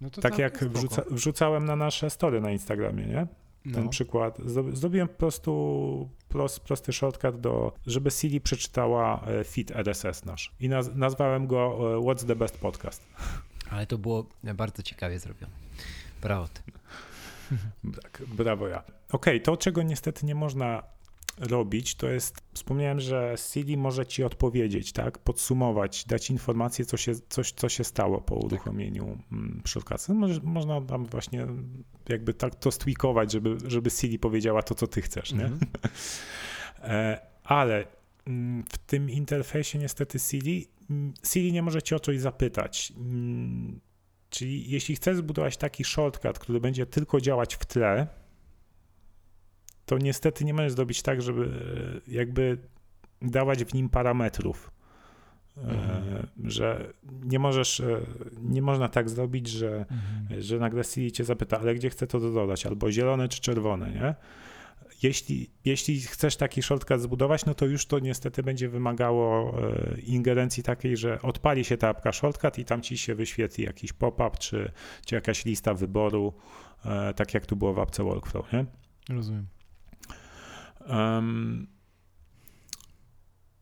No 0.00 0.10
tak 0.10 0.38
jak 0.38 0.64
wrzuca, 0.64 1.02
wrzucałem 1.10 1.64
na 1.64 1.76
nasze 1.76 2.10
story 2.10 2.40
na 2.40 2.50
Instagramie, 2.50 3.06
nie? 3.06 3.26
Ten 3.74 3.84
no. 3.84 3.90
przykład. 3.90 4.38
Zrobiłem 4.72 5.08
po 5.08 5.14
prostu 5.14 6.08
prost, 6.28 6.60
prosty 6.60 6.92
shortcut 6.92 7.40
do, 7.40 7.72
żeby 7.86 8.10
Siri 8.10 8.40
przeczytała 8.40 9.24
e, 9.26 9.44
feed 9.44 9.70
RSS 9.70 10.24
nasz. 10.24 10.52
I 10.60 10.68
naz, 10.68 10.90
nazwałem 10.94 11.46
go 11.46 11.78
e, 11.96 12.00
What's 12.00 12.26
the 12.26 12.36
best 12.36 12.58
podcast. 12.58 13.02
Ale 13.70 13.86
to 13.86 13.98
było 13.98 14.26
bardzo 14.54 14.82
ciekawie 14.82 15.18
zrobione. 15.18 15.52
Brawo 16.22 16.48
ty. 16.48 16.62
Tak, 18.02 18.22
brawo 18.26 18.68
ja. 18.68 18.82
Okej, 18.82 18.94
okay, 19.10 19.40
to 19.40 19.56
czego 19.56 19.82
niestety 19.82 20.26
nie 20.26 20.34
można 20.34 20.82
robić, 21.38 21.94
to 21.94 22.08
jest, 22.08 22.40
wspomniałem, 22.54 23.00
że 23.00 23.34
Siri 23.36 23.76
może 23.76 24.06
ci 24.06 24.24
odpowiedzieć, 24.24 24.92
tak, 24.92 25.18
podsumować, 25.18 26.04
dać 26.04 26.30
informację, 26.30 26.84
co 26.84 26.96
się, 26.96 27.12
coś, 27.28 27.52
co 27.52 27.68
się 27.68 27.84
stało 27.84 28.20
po 28.20 28.34
tak. 28.34 28.44
uruchomieniu 28.44 29.06
tak. 29.06 29.20
Można 30.42 30.80
tam 30.80 31.06
właśnie 31.06 31.46
jakby 32.08 32.34
tak 32.34 32.54
to 32.54 32.70
stwikować, 32.70 33.32
żeby, 33.32 33.56
żeby 33.66 33.90
Siri 33.90 34.18
powiedziała 34.18 34.62
to, 34.62 34.74
co 34.74 34.86
ty 34.86 35.02
chcesz, 35.02 35.32
nie? 35.32 35.44
Mhm. 35.44 35.60
E, 36.82 37.20
ale 37.44 37.84
mm, 38.26 38.64
w 38.72 38.78
tym 38.78 39.10
interfejsie 39.10 39.78
niestety 39.78 40.18
Siri, 40.18 40.68
mm, 40.90 41.14
Siri 41.26 41.52
nie 41.52 41.62
może 41.62 41.82
ci 41.82 41.94
o 41.94 42.00
coś 42.00 42.20
zapytać. 42.20 42.92
Czyli 44.30 44.70
jeśli 44.70 44.96
chcesz 44.96 45.16
zbudować 45.16 45.56
taki 45.56 45.84
shortcut, 45.84 46.38
który 46.38 46.60
będzie 46.60 46.86
tylko 46.86 47.20
działać 47.20 47.54
w 47.54 47.64
tle, 47.66 48.06
to 49.90 49.98
niestety 49.98 50.44
nie 50.44 50.54
możesz 50.54 50.72
zrobić 50.72 51.02
tak, 51.02 51.22
żeby 51.22 51.44
e, 52.06 52.12
jakby 52.12 52.58
dawać 53.22 53.64
w 53.64 53.74
nim 53.74 53.88
parametrów. 53.88 54.70
E, 55.56 55.60
mhm. 55.60 56.26
Że 56.44 56.92
nie 57.24 57.38
możesz, 57.38 57.80
e, 57.80 58.00
nie 58.42 58.62
można 58.62 58.88
tak 58.88 59.10
zrobić, 59.10 59.48
że, 59.48 59.76
mhm. 59.78 60.42
że 60.42 60.58
nagle 60.58 60.84
Siri 60.84 61.12
cię 61.12 61.24
zapyta, 61.24 61.60
ale 61.60 61.74
gdzie 61.74 61.90
chcę 61.90 62.06
to 62.06 62.20
dodać, 62.20 62.66
albo 62.66 62.92
zielone 62.92 63.28
czy 63.28 63.40
czerwone, 63.40 63.90
nie? 63.90 64.14
Jeśli, 65.02 65.50
jeśli 65.64 66.00
chcesz 66.00 66.36
taki 66.36 66.62
shortcut 66.62 67.00
zbudować, 67.00 67.46
no 67.46 67.54
to 67.54 67.66
już 67.66 67.86
to 67.86 67.98
niestety 67.98 68.42
będzie 68.42 68.68
wymagało 68.68 69.56
ingerencji 70.06 70.62
takiej, 70.62 70.96
że 70.96 71.22
odpali 71.22 71.64
się 71.64 71.76
ta 71.76 71.88
apka 71.88 72.12
shortcut 72.12 72.58
i 72.58 72.64
tam 72.64 72.82
ci 72.82 72.98
się 72.98 73.14
wyświetli 73.14 73.64
jakiś 73.64 73.92
pop-up, 73.92 74.38
czy, 74.38 74.72
czy 75.06 75.14
jakaś 75.14 75.44
lista 75.44 75.74
wyboru, 75.74 76.32
tak 77.16 77.34
jak 77.34 77.46
tu 77.46 77.56
było 77.56 77.74
w 77.74 77.78
apce 77.78 78.04
Workflow, 78.04 78.52
nie? 78.52 78.66
Rozumiem. 79.08 79.46
Um, 80.90 81.66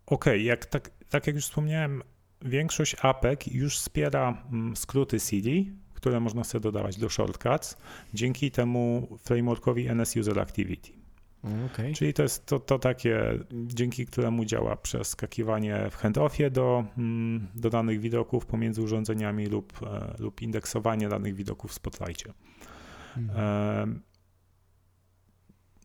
okay, 0.07 0.39
jak 0.39 0.67
tak, 0.67 0.91
tak 1.09 1.27
jak 1.27 1.37
już 1.37 1.45
wspomniałem, 1.45 2.03
większość 2.43 2.97
APEK 3.03 3.55
już 3.55 3.79
wspiera 3.79 4.43
mm, 4.53 4.77
skróty 4.77 5.21
CD, 5.21 5.51
które 5.95 6.21
można 6.21 6.45
sobie 6.45 6.63
dodawać 6.63 6.99
do 6.99 7.09
shortcuts 7.09 7.77
dzięki 8.15 8.51
temu 8.51 9.09
frameworkowi 9.23 9.89
NS 9.89 10.17
User 10.17 10.41
Activity. 10.41 10.99
Okay. 11.73 11.93
Czyli 11.93 12.15
to 12.15 12.23
jest 12.23 12.47
to, 12.47 12.61
to 12.61 12.79
takie, 12.79 13.39
dzięki 13.53 14.07
któremu 14.07 14.45
działa 14.45 14.77
przeskakiwanie 14.77 15.91
w 15.91 15.97
handoffie 15.97 16.51
do, 16.51 16.85
mm, 16.99 17.47
do 17.55 17.71
danych 17.71 18.01
widoków 18.01 18.47
pomiędzy 18.47 18.83
urządzeniami 18.83 19.47
lub, 19.47 19.83
e, 19.83 20.15
lub 20.19 20.43
indeksowanie 20.43 21.09
danych 21.09 21.35
widoków 21.35 21.71
w 21.71 21.75
Spotlightie. 21.75 22.33
Mhm. 23.17 24.01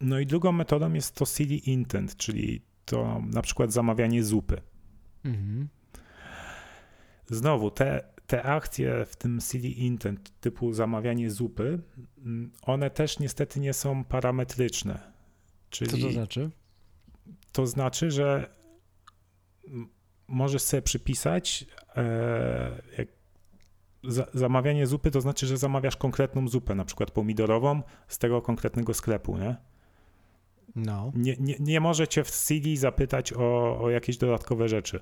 No 0.03 0.19
i 0.19 0.25
drugą 0.25 0.51
metodą 0.51 0.93
jest 0.93 1.15
to 1.15 1.25
CD 1.25 1.55
intent, 1.55 2.17
czyli 2.17 2.61
to 2.85 3.21
na 3.25 3.41
przykład 3.41 3.73
zamawianie 3.73 4.23
zupy. 4.23 4.61
Mhm. 5.25 5.67
Znowu, 7.27 7.71
te, 7.71 8.03
te 8.27 8.43
akcje 8.43 9.05
w 9.05 9.15
tym 9.15 9.39
CD 9.39 9.67
intent 9.67 10.39
typu 10.39 10.73
zamawianie 10.73 11.31
zupy, 11.31 11.79
mm, 12.17 12.51
one 12.61 12.89
też 12.89 13.19
niestety 13.19 13.59
nie 13.59 13.73
są 13.73 14.03
parametryczne. 14.03 15.11
Czyli 15.69 15.91
Co 15.91 15.97
to 15.97 16.13
znaczy? 16.13 16.49
To 17.51 17.67
znaczy, 17.67 18.11
że 18.11 18.55
możesz 20.27 20.61
sobie 20.61 20.81
przypisać 20.81 21.65
e, 21.95 23.05
za, 24.03 24.27
zamawianie 24.33 24.87
zupy, 24.87 25.11
to 25.11 25.21
znaczy, 25.21 25.47
że 25.47 25.57
zamawiasz 25.57 25.97
konkretną 25.97 26.47
zupę, 26.47 26.75
na 26.75 26.85
przykład 26.85 27.11
pomidorową 27.11 27.83
z 28.07 28.17
tego 28.17 28.41
konkretnego 28.41 28.93
sklepu, 28.93 29.37
nie? 29.37 29.72
No. 30.75 31.11
Nie, 31.15 31.35
nie, 31.39 31.55
nie 31.59 31.79
możecie 31.79 32.23
w 32.23 32.31
CD 32.31 32.75
zapytać 32.75 33.33
o, 33.33 33.79
o 33.81 33.89
jakieś 33.89 34.17
dodatkowe 34.17 34.69
rzeczy. 34.69 34.99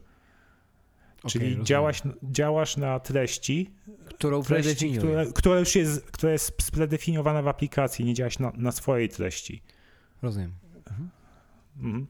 Okay, 1.20 1.32
Czyli 1.32 1.64
działasz, 1.64 2.02
działasz 2.24 2.78
na 2.78 3.00
treści, 3.00 3.74
którą 4.06 4.44
treści, 4.44 4.94
która, 4.98 5.26
która, 5.26 5.60
już 5.60 5.76
jest, 5.76 6.12
która 6.12 6.32
jest 6.32 6.54
spredefiniowana 6.62 7.42
w 7.42 7.48
aplikacji, 7.48 8.06
nie 8.06 8.14
działasz 8.14 8.40
na, 8.40 8.52
na 8.56 8.72
swojej 8.72 9.10
treści. 9.10 9.62
Rozumiem. 10.22 10.54
Mhm. 10.90 11.10
Mhm. 11.78 12.08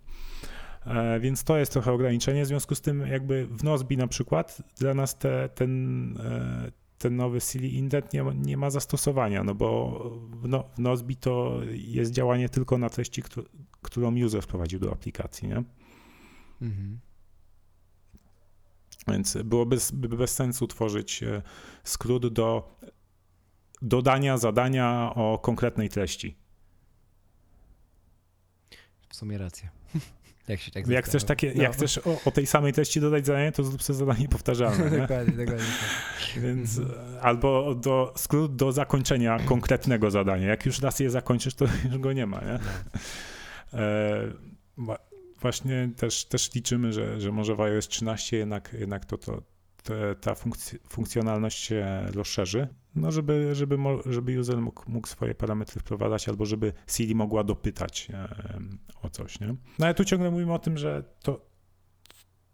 E, 0.86 1.20
więc 1.20 1.44
to 1.44 1.58
jest 1.58 1.72
trochę 1.72 1.92
ograniczenie. 1.92 2.44
W 2.44 2.48
związku 2.48 2.76
z 2.76 2.82
tym, 2.82 3.08
jakby 3.08 3.48
w 3.48 3.64
Nozbi 3.64 3.98
na 3.98 4.08
przykład, 4.08 4.62
dla 4.80 4.94
nas 4.94 5.18
te, 5.18 5.50
ten, 5.50 6.18
e, 6.18 6.72
ten 7.02 7.16
nowy 7.16 7.42
Silly 7.42 7.68
Indent 7.68 8.14
nie 8.14 8.24
ma, 8.24 8.34
nie 8.34 8.58
ma 8.58 8.70
zastosowania, 8.70 9.44
no 9.44 9.56
bo 9.56 10.00
w, 10.42 10.48
no, 10.48 10.64
w 10.76 10.80
Nozbi 10.80 11.16
to 11.16 11.62
jest 11.72 12.12
działanie 12.12 12.50
tylko 12.50 12.78
na 12.78 12.90
treści, 12.90 13.22
któ 13.22 13.44
którą 13.82 14.16
user 14.16 14.44
wprowadził 14.44 14.80
do 14.80 14.92
aplikacji, 14.92 15.48
nie? 15.48 15.64
Mhm. 16.62 17.00
Więc 19.08 19.38
byłoby 19.44 19.76
bez, 19.76 19.92
bez 19.92 20.36
sensu 20.36 20.68
tworzyć 20.68 21.24
e, 21.24 21.42
skrót 21.84 22.34
do 22.34 22.78
dodania 23.82 24.38
zadania 24.38 25.14
o 25.16 25.40
konkretnej 25.40 25.90
treści. 25.90 26.38
W 29.10 29.16
sumie 29.16 29.38
racja. 29.38 29.70
Jak, 30.48 30.60
się 30.60 30.72
tak 30.72 30.88
jak 30.88 31.06
chcesz, 31.06 31.24
takie, 31.24 31.54
no. 31.56 31.64
jak 31.64 31.74
chcesz 31.74 31.98
o, 31.98 32.22
o, 32.26 32.32
tej 32.32 32.48
samej 32.48 32.74
treści 32.74 33.02
dodać 33.02 33.26
zadanie, 33.26 33.52
to 33.52 33.64
zrób 33.64 33.84
sobie 33.84 34.00
zadanie 34.00 34.28
powtarzalne. 34.28 34.90
dokładnie, 35.00 35.46
dokładnie. 35.46 35.66
Tak. 36.34 36.44
Więc 36.44 36.78
mhm. 36.78 37.00
albo 37.22 37.76
do, 37.76 38.14
skrót 38.18 38.56
do 38.56 38.72
zakończenia 38.72 39.40
konkretnego 39.40 40.12
zadania. 40.12 40.48
Jak 40.48 40.66
już 40.66 40.80
raz 40.80 41.00
je 41.00 41.10
zakończysz, 41.10 41.54
to 41.54 41.66
już 41.86 41.98
go 41.98 42.14
nie 42.14 42.26
ma. 42.26 42.42
Nie? 42.42 42.60
No. 44.78 44.94
E, 44.94 44.98
właśnie 45.42 45.90
też, 45.98 46.26
też 46.26 46.54
liczymy, 46.54 46.94
że, 46.94 47.22
że 47.22 47.32
może 47.32 47.56
w 47.56 47.62
iOS 47.62 47.88
13 47.88 48.38
jednak, 48.38 48.76
jednak 48.80 49.06
to, 49.06 49.18
to, 49.18 49.42
te, 49.84 50.16
ta 50.16 50.36
funkc 50.36 50.76
funkcjonalność 50.90 51.64
się 51.64 52.06
rozszerzy, 52.14 52.68
no 52.96 53.12
żeby, 53.12 53.56
żeby, 53.56 53.78
żeby 54.06 54.40
user 54.40 54.58
mógł, 54.58 54.92
mógł 54.92 55.08
swoje 55.08 55.36
parametry 55.36 55.80
wprowadzać, 55.80 56.30
albo 56.30 56.46
żeby 56.46 56.74
Siri 56.88 57.16
mogła 57.16 57.44
dopytać 57.44 58.08
o 59.02 59.10
coś. 59.10 59.40
Nie? 59.40 59.48
No 59.80 59.86
ale 59.86 59.94
tu 59.94 60.06
ciągle 60.06 60.32
mówimy 60.32 60.54
o 60.54 60.60
tym, 60.60 60.78
że 60.78 61.04
to, 61.24 61.52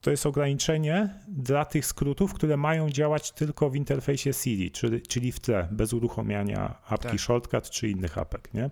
to 0.01 0.11
jest 0.11 0.25
ograniczenie 0.25 1.09
dla 1.27 1.65
tych 1.65 1.85
skrótów, 1.85 2.33
które 2.33 2.57
mają 2.57 2.89
działać 2.89 3.31
tylko 3.31 3.69
w 3.69 3.75
interfejsie 3.75 4.33
Siri, 4.33 4.71
czyli, 4.71 5.01
czyli 5.01 5.31
w 5.31 5.39
tle, 5.39 5.67
bez 5.71 5.93
uruchomienia 5.93 6.81
apki 6.87 7.07
tak. 7.07 7.19
Shortcut 7.19 7.69
czy 7.69 7.89
innych 7.89 8.17
apek, 8.17 8.53
nie? 8.53 8.69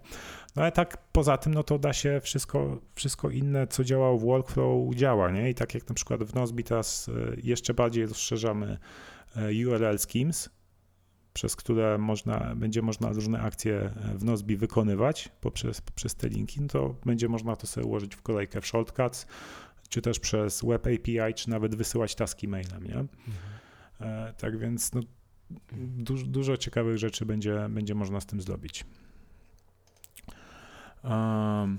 No 0.56 0.62
ale 0.62 0.72
tak 0.72 0.98
poza 1.12 1.38
tym, 1.38 1.54
no 1.54 1.64
to 1.64 1.80
da 1.80 1.94
się 1.94 2.20
wszystko, 2.24 2.82
wszystko 2.96 3.30
inne, 3.30 3.68
co 3.68 3.84
działało 3.84 4.18
w 4.18 4.24
workflow, 4.24 4.96
działa, 4.96 5.32
nie? 5.32 5.50
I 5.50 5.56
tak 5.56 5.74
jak 5.74 5.90
na 5.90 5.96
przykład 5.96 6.24
w 6.24 6.36
Nozbi 6.36 6.64
teraz 6.64 7.10
e, 7.10 7.36
jeszcze 7.44 7.74
bardziej 7.74 8.06
rozszerzamy 8.06 8.78
e, 9.36 9.68
URL 9.68 9.98
schemes, 9.98 10.50
przez 11.36 11.56
które 11.56 11.98
można, 11.98 12.56
będzie 12.56 12.82
można 12.82 13.10
różne 13.10 13.42
akcje 13.42 13.76
e, 13.76 13.92
w 14.18 14.24
Nozbi 14.24 14.58
wykonywać 14.58 15.32
poprzez, 15.42 15.82
poprzez 15.82 16.16
te 16.16 16.30
linki, 16.30 16.62
no 16.62 16.68
to 16.68 16.96
będzie 17.06 17.30
można 17.30 17.56
to 17.56 17.68
sobie 17.68 17.88
ułożyć 17.88 18.16
w 18.16 18.22
kolejkę 18.22 18.62
w 18.62 18.68
shortcuts, 18.68 19.28
czy 19.90 20.02
też 20.02 20.20
przez 20.20 20.66
web 20.66 20.88
API, 20.88 21.34
czy 21.36 21.50
nawet 21.50 21.76
wysyłać 21.76 22.16
taski 22.16 22.48
mailem, 22.48 22.84
nie? 22.84 22.96
Mhm. 22.96 24.34
Tak 24.38 24.58
więc 24.58 24.94
no, 24.94 25.02
dużo, 25.98 26.26
dużo 26.26 26.58
ciekawych 26.58 26.98
rzeczy 26.98 27.26
będzie, 27.26 27.68
będzie 27.70 27.96
można 27.96 28.22
z 28.22 28.26
tym 28.26 28.42
zrobić. 28.42 28.86
Um, 31.04 31.78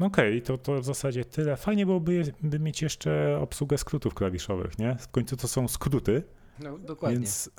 Okej, 0.00 0.38
okay, 0.38 0.40
to, 0.40 0.58
to 0.58 0.80
w 0.80 0.84
zasadzie 0.84 1.24
tyle. 1.24 1.56
Fajnie 1.56 1.86
byłoby 1.86 2.32
by 2.42 2.58
mieć 2.58 2.82
jeszcze 2.82 3.38
obsługę 3.40 3.78
skrótów 3.78 4.14
klawiszowych, 4.14 4.78
nie? 4.78 4.96
W 4.96 5.08
końcu 5.08 5.36
to 5.36 5.48
są 5.48 5.68
skróty. 5.68 6.22
No, 6.64 6.78
dokładnie. 6.78 7.18
Więc 7.18 7.50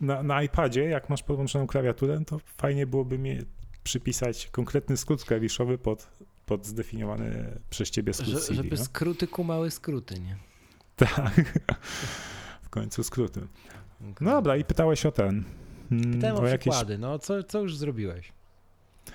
na, 0.00 0.22
na 0.22 0.42
iPadzie, 0.42 0.84
jak 0.84 1.10
masz 1.10 1.22
podłączoną 1.22 1.66
klawiaturę, 1.66 2.20
to 2.26 2.38
fajnie 2.56 2.86
byłoby 2.86 3.18
mi 3.18 3.38
przypisać 3.82 4.48
konkretny 4.52 4.96
skrót 4.96 5.24
klawiszowy 5.24 5.78
pod, 5.78 6.08
pod 6.46 6.66
zdefiniowany 6.66 7.60
przez 7.70 7.90
ciebie 7.90 8.12
skrót 8.12 8.28
Że, 8.28 8.40
CD, 8.40 8.54
Żeby 8.54 8.76
no? 8.76 8.84
skróty 8.84 9.26
kumały 9.26 9.70
skróty, 9.70 10.20
nie? 10.20 10.36
Tak. 10.96 11.62
w 12.62 12.68
końcu 12.68 13.02
skróty. 13.02 13.40
No 14.20 14.30
dobra, 14.30 14.56
i 14.56 14.64
pytałeś 14.64 15.06
o 15.06 15.12
ten. 15.12 15.44
Mm, 15.90 16.12
Pytałem 16.12 16.36
o, 16.36 16.38
o 16.38 16.42
przykłady, 16.42 16.92
jakieś... 16.92 17.02
no 17.02 17.18
co, 17.18 17.42
co 17.42 17.60
już 17.60 17.76
zrobiłeś? 17.76 18.32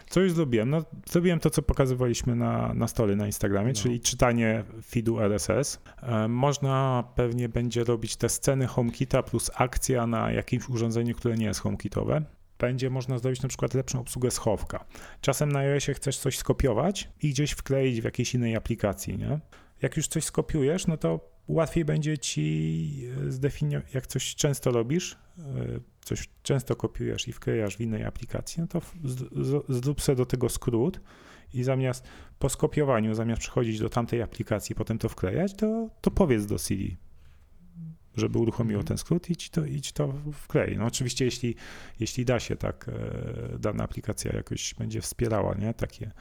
Co 0.10 0.22
już 0.22 0.32
zrobiłem? 0.32 0.70
No, 0.70 0.84
zrobiłem 1.10 1.40
to, 1.40 1.50
co 1.50 1.62
pokazywaliśmy 1.62 2.36
na, 2.36 2.74
na 2.74 2.88
stole 2.88 3.16
na 3.16 3.26
Instagramie, 3.26 3.68
no. 3.68 3.82
czyli 3.82 4.00
czytanie 4.00 4.64
feedu 4.86 5.20
RSS. 5.20 5.80
E, 6.02 6.28
można 6.28 7.04
pewnie 7.16 7.50
będzie 7.50 7.84
robić 7.84 8.16
te 8.16 8.30
sceny 8.30 8.68
HomeKita 8.68 9.24
plus 9.24 9.52
akcja 9.56 10.08
na 10.08 10.32
jakimś 10.32 10.70
urządzeniu, 10.70 11.16
które 11.16 11.38
nie 11.38 11.46
jest 11.46 11.60
HomeKitowe 11.60 12.22
będzie 12.60 12.90
można 12.90 13.18
zrobić 13.18 13.42
na 13.42 13.50
przykład 13.50 13.74
lepszą 13.74 14.00
obsługę 14.00 14.32
schowka. 14.32 14.86
Czasem 15.22 15.52
na 15.52 15.60
iOSie 15.60 15.94
chcesz 15.94 16.18
coś 16.18 16.38
skopiować 16.38 17.10
i 17.22 17.30
gdzieś 17.30 17.52
wkleić 17.52 18.02
w 18.02 18.04
jakiejś 18.04 18.36
innej 18.36 18.56
aplikacji, 18.56 19.18
nie? 19.18 19.40
Jak 19.82 19.98
już 19.98 20.08
coś 20.08 20.24
skopiujesz, 20.24 20.88
no 20.88 20.98
to 20.98 21.31
łatwiej 21.48 21.86
będzie 21.86 22.18
ci 22.18 23.06
e, 23.28 23.32
zdefiniować, 23.32 23.94
jak 23.94 24.08
coś 24.08 24.36
często 24.36 24.72
robisz, 24.72 25.18
e, 25.40 25.44
coś 26.02 26.30
często 26.44 26.76
kopiujesz 26.76 27.28
i 27.28 27.34
wklejasz 27.34 27.78
w 27.78 27.82
innej 27.82 28.04
aplikacji, 28.04 28.62
no 28.62 28.68
to 28.68 28.82
zrób 29.70 30.02
sobie 30.02 30.16
do 30.16 30.26
tego 30.26 30.50
skrót 30.50 31.00
i 31.54 31.64
zamiast 31.64 32.08
po 32.40 32.50
skopiowaniu, 32.50 33.16
zamiast 33.16 33.42
przychodzić 33.42 33.80
do 33.80 33.90
tamtej 33.90 34.22
aplikacji, 34.22 34.76
potem 34.76 34.98
to 34.98 35.10
wklejać, 35.10 35.54
to, 35.54 35.90
to 36.02 36.12
powiedz 36.12 36.46
do 36.46 36.60
CD, 36.60 36.84
żeby 38.16 38.40
uruchomiło 38.40 38.84
ten 38.84 38.98
skrót 38.98 39.30
i 39.30 39.36
ci 39.36 39.50
to, 39.50 39.66
i 39.66 39.82
ci 39.82 39.94
to 39.94 40.14
wklei. 40.34 40.78
No 40.78 40.86
oczywiście, 40.86 41.26
jeśli, 41.26 41.56
jeśli 42.00 42.26
da 42.26 42.40
się 42.40 42.56
tak, 42.56 42.90
e, 42.90 43.60
dana 43.60 43.84
aplikacja 43.84 44.36
jakoś 44.36 44.74
będzie 44.74 45.02
wspierała, 45.02 45.56
nie, 45.56 45.74
takie 45.74 46.12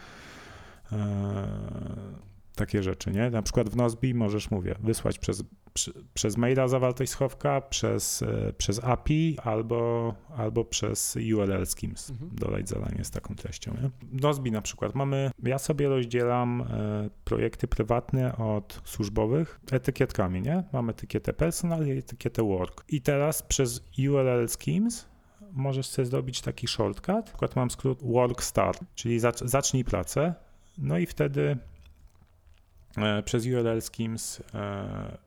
takie 2.60 2.82
rzeczy, 2.82 3.10
nie? 3.10 3.30
Na 3.30 3.42
przykład 3.42 3.68
w 3.68 3.76
Nozbi 3.76 4.14
możesz, 4.14 4.50
mówię, 4.50 4.74
wysłać 4.82 5.18
przez, 5.18 5.44
przy, 5.74 5.92
przez 6.14 6.36
maila 6.36 6.68
zawartość 6.68 7.12
schowka, 7.12 7.60
przez, 7.60 8.22
e, 8.22 8.52
przez 8.52 8.84
API 8.84 9.36
albo, 9.42 10.14
albo 10.36 10.64
przez 10.64 11.16
URL 11.34 11.66
schemes 11.66 12.10
mhm. 12.10 12.30
dodać 12.34 12.68
zadanie 12.68 13.04
z 13.04 13.10
taką 13.10 13.34
treścią, 13.34 13.74
nie? 13.82 13.90
W 14.18 14.22
Nozbi 14.22 14.50
na 14.50 14.62
przykład 14.62 14.94
mamy, 14.94 15.30
ja 15.42 15.58
sobie 15.58 15.88
rozdzielam 15.88 16.60
e, 16.62 17.10
projekty 17.24 17.68
prywatne 17.68 18.36
od 18.36 18.80
służbowych 18.84 19.60
etykietkami, 19.72 20.42
nie? 20.42 20.64
Mamy 20.72 20.90
etykietę 20.90 21.32
personal 21.32 21.86
i 21.86 21.90
etykietę 21.90 22.42
work. 22.42 22.84
I 22.88 23.00
teraz 23.00 23.42
przez 23.42 23.84
URL 24.08 24.48
schemes 24.48 25.08
możesz 25.52 25.86
sobie 25.86 26.06
zrobić 26.06 26.40
taki 26.40 26.68
shortcut. 26.68 27.08
Na 27.08 27.22
przykład 27.22 27.56
mam 27.56 27.70
skrót 27.70 28.02
work 28.02 28.42
start, 28.42 28.80
czyli 28.94 29.20
zacznij 29.44 29.84
pracę, 29.84 30.34
no 30.78 30.98
i 30.98 31.06
wtedy 31.06 31.56
przez 33.24 33.46
URL 33.46 33.80
Schemes 33.80 34.42
e, 34.54 35.18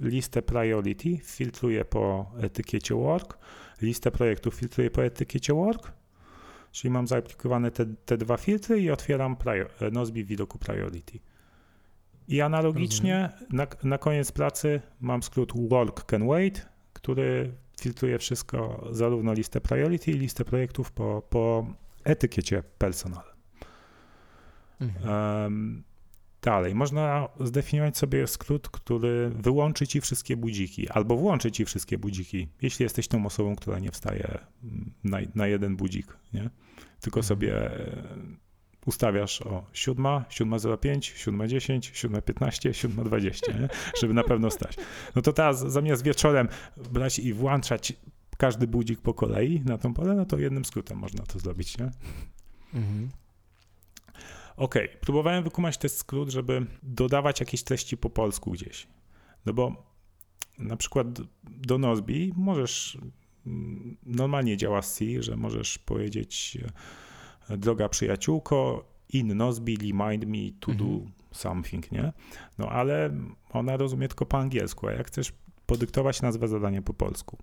listę 0.00 0.42
priority 0.42 1.18
filtruję 1.22 1.84
po 1.84 2.32
etykiecie 2.40 2.94
work, 2.94 3.38
listę 3.82 4.10
projektów 4.10 4.54
filtruję 4.54 4.90
po 4.90 5.04
etykiecie 5.04 5.54
work, 5.54 5.92
czyli 6.72 6.90
mam 6.90 7.06
zaaplikowane 7.06 7.70
te, 7.70 7.86
te 8.04 8.16
dwa 8.16 8.36
filtry 8.36 8.80
i 8.80 8.90
otwieram 8.90 9.36
prior, 9.36 9.70
e, 9.80 9.90
Nozbi 9.90 10.24
w 10.24 10.26
widoku 10.26 10.58
priority. 10.58 11.18
I 12.28 12.40
analogicznie 12.40 13.30
na, 13.50 13.66
na 13.82 13.98
koniec 13.98 14.32
pracy 14.32 14.80
mam 15.00 15.22
skrót 15.22 15.52
work 15.68 16.04
can 16.04 16.28
wait, 16.28 16.68
który 16.92 17.52
filtruje 17.80 18.18
wszystko, 18.18 18.88
zarówno 18.90 19.32
listę 19.32 19.60
priority, 19.60 20.12
listę 20.12 20.44
projektów 20.44 20.92
po, 20.92 21.22
po 21.30 21.66
etykiecie 22.04 22.62
personal. 22.78 23.24
Mhm. 24.80 25.10
Um, 25.44 25.87
dalej, 26.50 26.74
można 26.74 27.28
zdefiniować 27.40 27.98
sobie 27.98 28.26
skrót, 28.26 28.68
który 28.68 29.30
wyłączy 29.30 29.86
ci 29.86 30.00
wszystkie 30.00 30.36
budziki, 30.36 30.88
albo 30.88 31.16
włączy 31.16 31.52
ci 31.52 31.64
wszystkie 31.64 31.98
budziki, 31.98 32.48
jeśli 32.62 32.82
jesteś 32.82 33.08
tą 33.08 33.26
osobą, 33.26 33.56
która 33.56 33.78
nie 33.78 33.90
wstaje 33.90 34.38
na, 35.04 35.18
na 35.34 35.46
jeden 35.46 35.76
budzik, 35.76 36.16
nie? 36.32 36.50
tylko 37.00 37.20
mhm. 37.20 37.24
sobie 37.28 37.70
ustawiasz 38.86 39.42
o 39.42 39.64
7, 39.72 40.04
7.05, 40.04 40.98
7.10, 40.98 41.78
7.15, 41.78 42.70
7.20, 42.70 43.68
żeby 44.00 44.14
na 44.14 44.22
pewno 44.22 44.50
stać. 44.50 44.76
No 45.16 45.22
to 45.22 45.32
teraz 45.32 45.72
zamiast 45.72 46.02
wieczorem 46.02 46.48
brać 46.90 47.18
i 47.18 47.32
włączać 47.32 47.92
każdy 48.36 48.66
budzik 48.66 49.00
po 49.00 49.14
kolei 49.14 49.60
na 49.64 49.78
tą 49.78 49.94
pole, 49.94 50.14
no 50.14 50.24
to 50.26 50.38
jednym 50.38 50.64
skrótem 50.64 50.98
można 50.98 51.26
to 51.26 51.38
zrobić, 51.38 51.78
nie? 51.78 51.90
Mhm. 52.74 53.08
OK, 54.58 54.74
próbowałem 55.00 55.44
wykumać 55.44 55.78
ten 55.78 55.90
skrót, 55.90 56.28
żeby 56.28 56.66
dodawać 56.82 57.40
jakieś 57.40 57.62
treści 57.62 57.96
po 57.96 58.10
polsku 58.10 58.50
gdzieś. 58.50 58.86
No 59.46 59.52
bo 59.52 59.88
na 60.58 60.76
przykład 60.76 61.06
do 61.44 61.78
Nozbi 61.78 62.32
możesz, 62.36 62.98
mm, 63.46 63.96
normalnie 64.06 64.56
działa 64.56 64.82
C, 64.82 65.04
że 65.20 65.36
możesz 65.36 65.78
powiedzieć 65.78 66.58
droga 67.48 67.88
przyjaciółko, 67.88 68.84
in 69.12 69.36
Nozbi 69.36 69.76
remind 69.76 70.26
me 70.26 70.52
to 70.60 70.74
do 70.74 70.84
mhm. 70.84 71.12
something, 71.30 71.92
nie? 71.92 72.12
No 72.58 72.68
ale 72.68 73.10
ona 73.50 73.76
rozumie 73.76 74.08
tylko 74.08 74.26
po 74.26 74.38
angielsku, 74.38 74.88
a 74.88 74.92
jak 74.92 75.06
chcesz 75.06 75.32
podyktować 75.66 76.22
nazwę 76.22 76.48
zadania 76.48 76.82
po 76.82 76.94
polsku, 76.94 77.38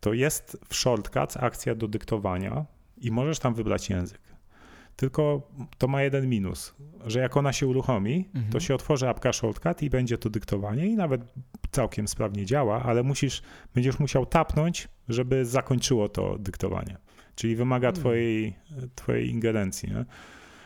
to 0.00 0.12
jest 0.12 0.58
w 0.68 0.74
shortcuts 0.74 1.36
akcja 1.36 1.74
do 1.74 1.88
dyktowania 1.88 2.64
i 2.96 3.10
możesz 3.10 3.38
tam 3.38 3.54
wybrać 3.54 3.90
język. 3.90 4.23
Tylko 4.96 5.50
to 5.78 5.88
ma 5.88 6.02
jeden 6.02 6.28
minus, 6.28 6.74
że 7.06 7.20
jak 7.20 7.36
ona 7.36 7.52
się 7.52 7.66
uruchomi, 7.66 8.28
mhm. 8.34 8.52
to 8.52 8.60
się 8.60 8.74
otworzy 8.74 9.08
apka 9.08 9.32
shortcut 9.32 9.82
i 9.82 9.90
będzie 9.90 10.18
to 10.18 10.30
dyktowanie 10.30 10.86
i 10.86 10.96
nawet 10.96 11.22
całkiem 11.70 12.08
sprawnie 12.08 12.46
działa, 12.46 12.82
ale 12.82 13.02
musisz, 13.02 13.42
będziesz 13.74 13.98
musiał 13.98 14.26
tapnąć, 14.26 14.88
żeby 15.08 15.44
zakończyło 15.44 16.08
to 16.08 16.38
dyktowanie. 16.38 16.96
Czyli 17.34 17.56
wymaga 17.56 17.88
hmm. 17.88 18.00
twojej, 18.00 18.54
twojej 18.94 19.30
ingerencji. 19.30 19.88
Nie? 19.88 20.04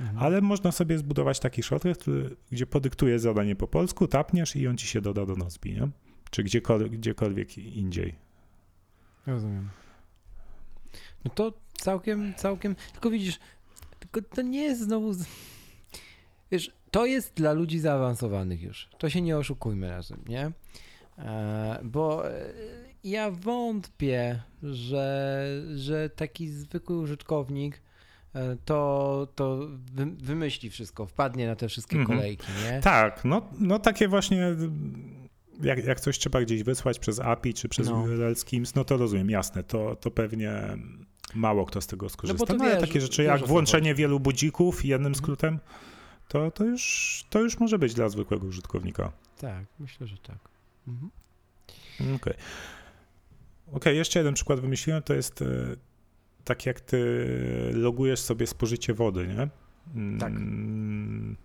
Mhm. 0.01 0.19
Ale 0.19 0.41
można 0.41 0.73
sobie 0.73 0.99
zbudować 0.99 1.41
taki 1.41 1.63
shortcut, 1.63 2.05
gdzie 2.53 2.67
podyktujesz 2.67 3.21
zadanie 3.21 3.57
po 3.57 3.69
polsku, 3.69 4.07
tapniesz 4.07 4.57
i 4.57 4.69
on 4.69 4.77
ci 4.77 4.87
się 4.87 5.01
doda 5.01 5.27
do 5.27 5.37
Nozbi, 5.37 5.73
nie? 5.73 5.89
czy 6.31 6.43
gdziekolwiek, 6.43 6.93
gdziekolwiek 6.93 7.59
indziej. 7.59 8.15
Rozumiem. 9.27 9.69
No 11.25 11.31
to 11.35 11.53
całkiem, 11.73 12.35
całkiem, 12.35 12.77
tylko 12.93 13.11
widzisz, 13.11 13.39
tylko 14.11 14.35
to 14.35 14.43
nie 14.43 14.63
jest 14.63 14.81
znowu, 14.83 15.13
wiesz, 16.51 16.73
to 16.91 17.07
jest 17.07 17.35
dla 17.35 17.53
ludzi 17.53 17.79
zaawansowanych 17.79 18.63
już, 18.63 18.89
to 18.99 19.11
się 19.11 19.21
nie 19.21 19.39
oszukujmy 19.39 19.89
razem, 19.89 20.25
nie? 20.29 20.53
E, 21.19 21.81
bo 21.83 22.31
e, 22.31 22.53
ja 23.05 23.31
wątpię, 23.31 24.43
że, 24.63 25.47
że 25.77 26.11
taki 26.11 26.49
zwykły 26.49 26.99
użytkownik 26.99 27.83
e, 28.35 28.57
to, 28.65 29.29
to 29.35 29.69
wymyśli 30.19 30.71
wszystko, 30.71 31.07
wpadnie 31.07 31.47
na 31.47 31.57
te 31.57 31.69
wszystkie 31.69 31.97
mhm. 31.97 32.19
kolejki, 32.19 32.47
nie? 32.65 32.81
Tak, 32.81 33.25
no, 33.25 33.51
no 33.59 33.79
takie 33.79 34.09
właśnie 34.09 34.57
jak, 35.63 35.85
jak 35.85 36.01
coś 36.01 36.19
trzeba 36.19 36.41
gdzieś 36.41 36.63
wysłać 36.63 36.99
przez 36.99 37.21
API 37.21 37.55
czy 37.55 37.69
przez 37.69 37.89
no. 37.89 38.03
URL 38.03 38.35
Schemes, 38.35 38.75
no 38.75 38.85
to 38.85 38.97
rozumiem, 38.97 39.31
jasne, 39.31 39.63
to, 39.65 39.97
to 39.97 40.11
pewnie 40.11 40.53
mało 41.35 41.67
kto 41.67 41.81
z 41.81 41.87
tego 41.87 42.09
skorzysta. 42.09 42.45
No, 42.49 42.59
bo 42.59 42.65
no, 42.65 42.71
ale 42.71 42.81
takie 42.81 43.01
rzeczy 43.01 43.23
jak 43.23 43.47
włączenie 43.47 43.95
wielu 43.95 44.21
budzików 44.21 44.85
jednym 44.85 45.13
mhm. 45.13 45.15
skrótem, 45.15 45.59
to, 46.29 46.51
to, 46.51 46.65
już, 46.65 47.25
to 47.31 47.41
już 47.41 47.59
może 47.59 47.79
być 47.79 47.95
dla 47.95 48.09
zwykłego 48.09 48.47
użytkownika. 48.47 49.13
Tak, 49.39 49.65
myślę, 49.79 50.07
że 50.07 50.19
tak. 50.19 50.39
Mhm. 50.89 51.11
Okej. 52.01 52.17
Okay. 52.17 52.35
okay, 53.73 53.95
jeszcze 53.95 54.19
jeden 54.19 54.35
przykład 54.35 54.61
wymyśliłem, 54.61 55.03
to 55.03 55.15
jest 55.15 55.43
e, 55.43 55.47
tak 56.45 56.67
jak 56.67 56.81
ty 56.81 57.27
logujesz 57.75 58.21
sobie 58.21 58.47
spożycie 58.47 58.95
wody, 58.95 59.27
nie? 59.29 59.49
Tak. 60.19 60.31
Mm, 60.31 61.37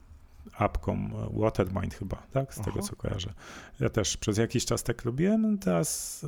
apką 0.53 0.93
e, 0.93 1.39
Watermind 1.39 1.93
chyba, 1.93 2.23
tak? 2.31 2.53
Z 2.53 2.59
Aha. 2.59 2.71
tego 2.71 2.81
co 2.81 2.95
kojarzę. 2.95 3.33
Ja 3.79 3.89
też 3.89 4.17
przez 4.17 4.37
jakiś 4.37 4.65
czas 4.65 4.83
tak 4.83 5.05
robiłem, 5.05 5.57
teraz, 5.57 6.25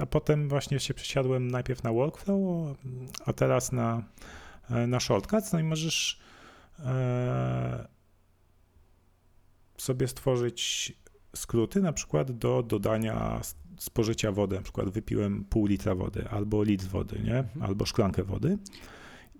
a 0.00 0.06
potem 0.06 0.48
właśnie 0.48 0.80
się 0.80 0.94
przesiadłem 0.94 1.50
najpierw 1.50 1.82
na 1.82 1.92
workflow, 1.92 2.76
a 3.26 3.32
teraz 3.32 3.72
na, 3.72 4.02
e, 4.70 4.86
na 4.86 5.00
shortcuts, 5.00 5.52
no 5.52 5.58
i 5.58 5.62
możesz 5.62 6.20
e, 6.78 7.88
sobie 9.76 10.08
stworzyć 10.08 10.92
skróty 11.36 11.82
na 11.82 11.92
przykład 11.92 12.32
do 12.32 12.62
dodania 12.62 13.40
spożycia 13.78 14.32
wody, 14.32 14.56
na 14.56 14.62
przykład 14.62 14.90
wypiłem 14.90 15.44
pół 15.44 15.66
litra 15.66 15.94
wody, 15.94 16.28
albo 16.28 16.62
litr 16.62 16.86
wody, 16.86 17.18
nie? 17.24 17.38
Mhm. 17.38 17.62
albo 17.62 17.86
szklankę 17.86 18.22
wody. 18.22 18.58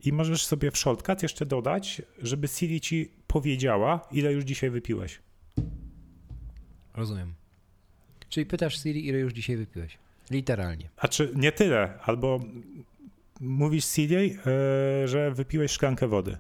I 0.04 0.12
możesz 0.12 0.46
sobie 0.46 0.70
w 0.70 0.76
shortcut 0.76 1.22
jeszcze 1.22 1.46
dodać, 1.46 2.02
żeby 2.18 2.48
Siri 2.48 2.80
ci 2.80 3.12
powiedziała, 3.26 4.08
ile 4.12 4.32
już 4.32 4.44
dzisiaj 4.44 4.70
wypiłeś. 4.70 5.22
Rozumiem. 6.94 7.34
Czyli 8.28 8.46
pytasz 8.46 8.82
Siri, 8.82 9.08
ile 9.08 9.18
już 9.18 9.32
dzisiaj 9.32 9.56
wypiłeś. 9.56 9.98
Literalnie. 10.30 10.90
A 10.96 11.08
czy 11.08 11.32
nie 11.34 11.52
tyle, 11.52 11.98
albo 12.02 12.40
mówisz 13.40 13.84
Siri, 13.84 14.30
yy, 14.30 15.08
że 15.08 15.30
wypiłeś 15.30 15.72
szklankę 15.72 16.08
wody. 16.08 16.36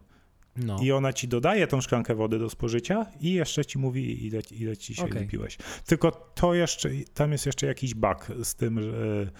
No. 0.56 0.78
I 0.82 0.92
ona 0.92 1.12
ci 1.12 1.28
dodaje 1.28 1.66
tą 1.66 1.80
szklankę 1.80 2.14
wody 2.14 2.38
do 2.38 2.50
spożycia 2.50 3.06
i 3.20 3.32
jeszcze 3.32 3.64
ci 3.64 3.78
mówi, 3.78 4.26
ile, 4.26 4.40
ile 4.50 4.76
ci 4.76 4.94
się 4.94 5.04
okay. 5.04 5.20
wypiłeś. 5.20 5.58
Tylko 5.86 6.10
to 6.34 6.54
jeszcze, 6.54 6.90
tam 7.14 7.32
jest 7.32 7.46
jeszcze 7.46 7.66
jakiś 7.66 7.94
bug 7.94 8.26
z 8.42 8.54
tym, 8.54 8.82
że 8.82 9.30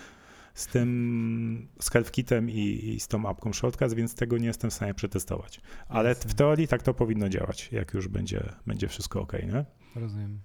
z 0.55 0.67
tym 0.67 1.69
z 1.81 1.91
HealthKitem 1.91 2.51
i, 2.51 2.89
i 2.95 3.01
z 3.01 3.09
tą 3.09 3.29
apką 3.29 3.53
Shortcuts, 3.53 3.95
więc 3.95 4.15
tego 4.15 4.39
nie 4.39 4.47
jestem 4.47 4.71
w 4.71 4.75
stanie 4.75 4.95
przetestować. 4.95 5.61
Ale 5.89 6.15
w 6.15 6.35
teorii 6.35 6.69
tak 6.69 6.83
to 6.83 6.95
powinno 6.95 7.29
działać, 7.29 7.69
jak 7.73 7.95
już 7.95 8.09
będzie, 8.09 8.53
będzie 8.67 8.89
wszystko 8.89 9.21
ok, 9.21 9.33
nie? 9.33 9.65
Rozumiem. 9.95 10.41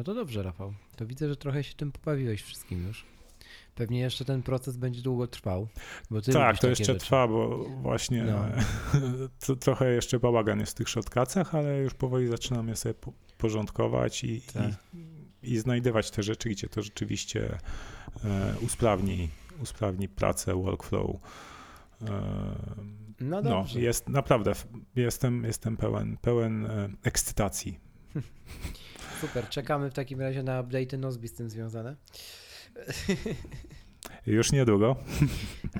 No 0.00 0.04
to 0.04 0.14
dobrze, 0.14 0.42
Rafał. 0.42 0.74
To 0.96 1.06
widzę, 1.06 1.28
że 1.28 1.36
trochę 1.36 1.64
się 1.64 1.74
tym 1.74 1.92
pobawiłeś 1.92 2.42
wszystkim 2.42 2.86
już. 2.86 3.04
Pewnie 3.74 4.00
jeszcze 4.00 4.24
ten 4.24 4.42
proces 4.42 4.76
będzie 4.76 5.02
długo 5.02 5.26
trwał. 5.26 5.68
tak, 6.32 6.58
to 6.58 6.68
jeszcze 6.68 6.84
rzeczy. 6.84 6.98
trwa, 6.98 7.28
bo 7.28 7.64
właśnie 7.64 8.22
no. 8.24 8.44
to, 9.46 9.56
trochę 9.56 9.92
jeszcze 9.92 10.18
bałagan 10.18 10.60
jest 10.60 10.72
w 10.72 10.74
tych 10.74 10.88
shortcutsach, 10.88 11.54
ale 11.54 11.78
już 11.78 11.94
powoli 11.94 12.28
zaczynam 12.28 12.68
je 12.68 12.76
sobie 12.76 12.94
porządkować 13.38 14.24
i, 14.24 14.40
tak. 14.40 14.70
i, 15.42 15.52
i, 15.52 15.58
znajdywać 15.58 16.10
te 16.10 16.22
rzeczy, 16.22 16.48
gdzie 16.48 16.68
to 16.68 16.82
rzeczywiście 16.82 17.58
e, 18.24 18.54
usprawni, 18.60 19.28
usprawni 19.62 20.08
pracę, 20.08 20.54
workflow. 20.54 21.16
E, 22.02 22.22
no, 23.20 23.42
no 23.42 23.66
jest 23.74 24.08
naprawdę, 24.08 24.52
jestem, 24.96 25.44
jestem 25.44 25.76
pełen, 25.76 26.16
pełen 26.16 26.66
e, 26.66 26.88
ekscytacji. 27.02 27.80
Super, 29.20 29.48
czekamy 29.48 29.90
w 29.90 29.94
takim 29.94 30.20
razie 30.20 30.42
na 30.42 30.60
update 30.60 30.98
Nozbi 30.98 31.28
z 31.28 31.32
tym 31.32 31.50
związane. 31.50 31.96
Już 34.26 34.52
niedługo. 34.52 34.96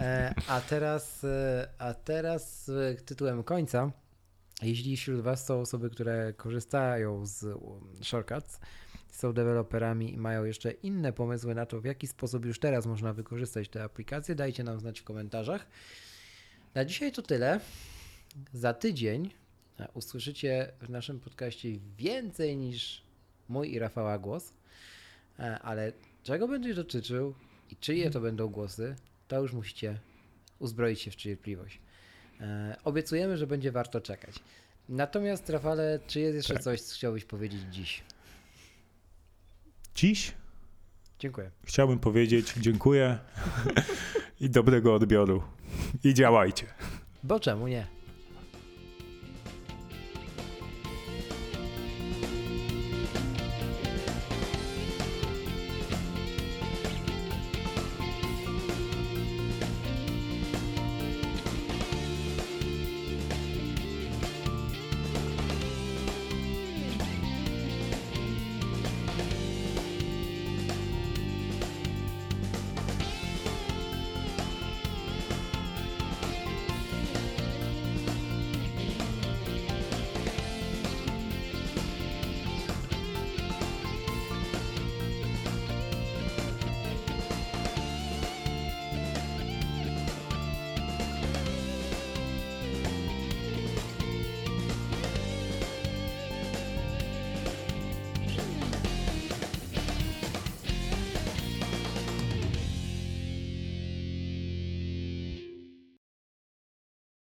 E, 0.01 0.34
a 0.49 0.61
teraz, 0.61 1.24
e, 1.24 1.68
a 1.78 1.95
teraz 1.95 2.70
tytułem 3.05 3.43
końca. 3.43 3.91
Jeśli 4.62 4.97
wśród 4.97 5.20
Was 5.20 5.47
są 5.47 5.61
osoby, 5.61 5.91
które 5.91 6.32
korzystają 6.32 7.26
z 7.26 7.45
um, 7.45 7.55
shortcuts, 8.03 8.61
są 9.11 9.32
deweloperami 9.32 10.14
i 10.14 10.16
mają 10.16 10.45
jeszcze 10.45 10.70
inne 10.70 11.12
pomysły 11.12 11.55
na 11.55 11.66
to, 11.66 11.80
w 11.80 11.84
jaki 11.84 12.07
sposób 12.07 12.45
już 12.45 12.59
teraz 12.59 12.86
można 12.86 13.12
wykorzystać 13.12 13.68
te 13.68 13.84
aplikacje, 13.84 14.34
dajcie 14.34 14.64
nam 14.64 14.80
znać 14.80 15.01
w 15.01 15.05
komentarzach. 15.05 15.66
Na 16.74 16.84
dzisiaj 16.84 17.12
to 17.12 17.22
tyle. 17.22 17.61
Za 18.53 18.74
tydzień 18.74 19.30
e, 19.78 19.88
usłyszycie 19.95 20.72
w 20.80 20.91
naszym 20.91 21.20
podcaście 21.20 21.68
więcej 21.97 22.57
niż 22.57 23.10
mój 23.51 23.73
i 23.73 23.79
Rafała 23.79 24.19
głos, 24.19 24.53
ale 25.63 25.93
czego 26.23 26.49
będzie 26.49 26.75
dotyczył 26.75 27.35
i 27.71 27.77
czyje 27.77 28.11
to 28.11 28.21
będą 28.21 28.49
głosy, 28.49 28.97
to 29.29 29.43
już 29.43 29.53
musicie 29.53 29.99
uzbroić 30.59 31.01
się 31.01 31.11
w 31.11 31.17
cierpliwość. 31.17 31.81
E, 32.41 32.77
obiecujemy, 32.85 33.37
że 33.37 33.47
będzie 33.47 33.73
warto 33.73 34.01
czekać. 34.01 34.35
Natomiast, 34.89 35.51
Rafale, 35.51 35.99
czy 36.07 36.21
jest 36.21 36.37
jeszcze 36.37 36.55
tak. 36.55 36.63
coś, 36.63 36.81
co 36.81 36.95
chciałbyś 36.95 37.25
powiedzieć 37.25 37.61
dziś? 37.71 38.03
Dziś? 39.95 40.33
Dziękuję. 41.19 41.51
Chciałbym 41.65 41.99
powiedzieć 41.99 42.53
dziękuję 42.53 43.19
i 44.41 44.51
dobrego 44.51 44.95
odbioru. 44.95 45.43
I 46.05 46.15
działajcie. 46.15 46.67
Bo 47.23 47.41
czemu 47.41 47.69
nie? 47.69 47.87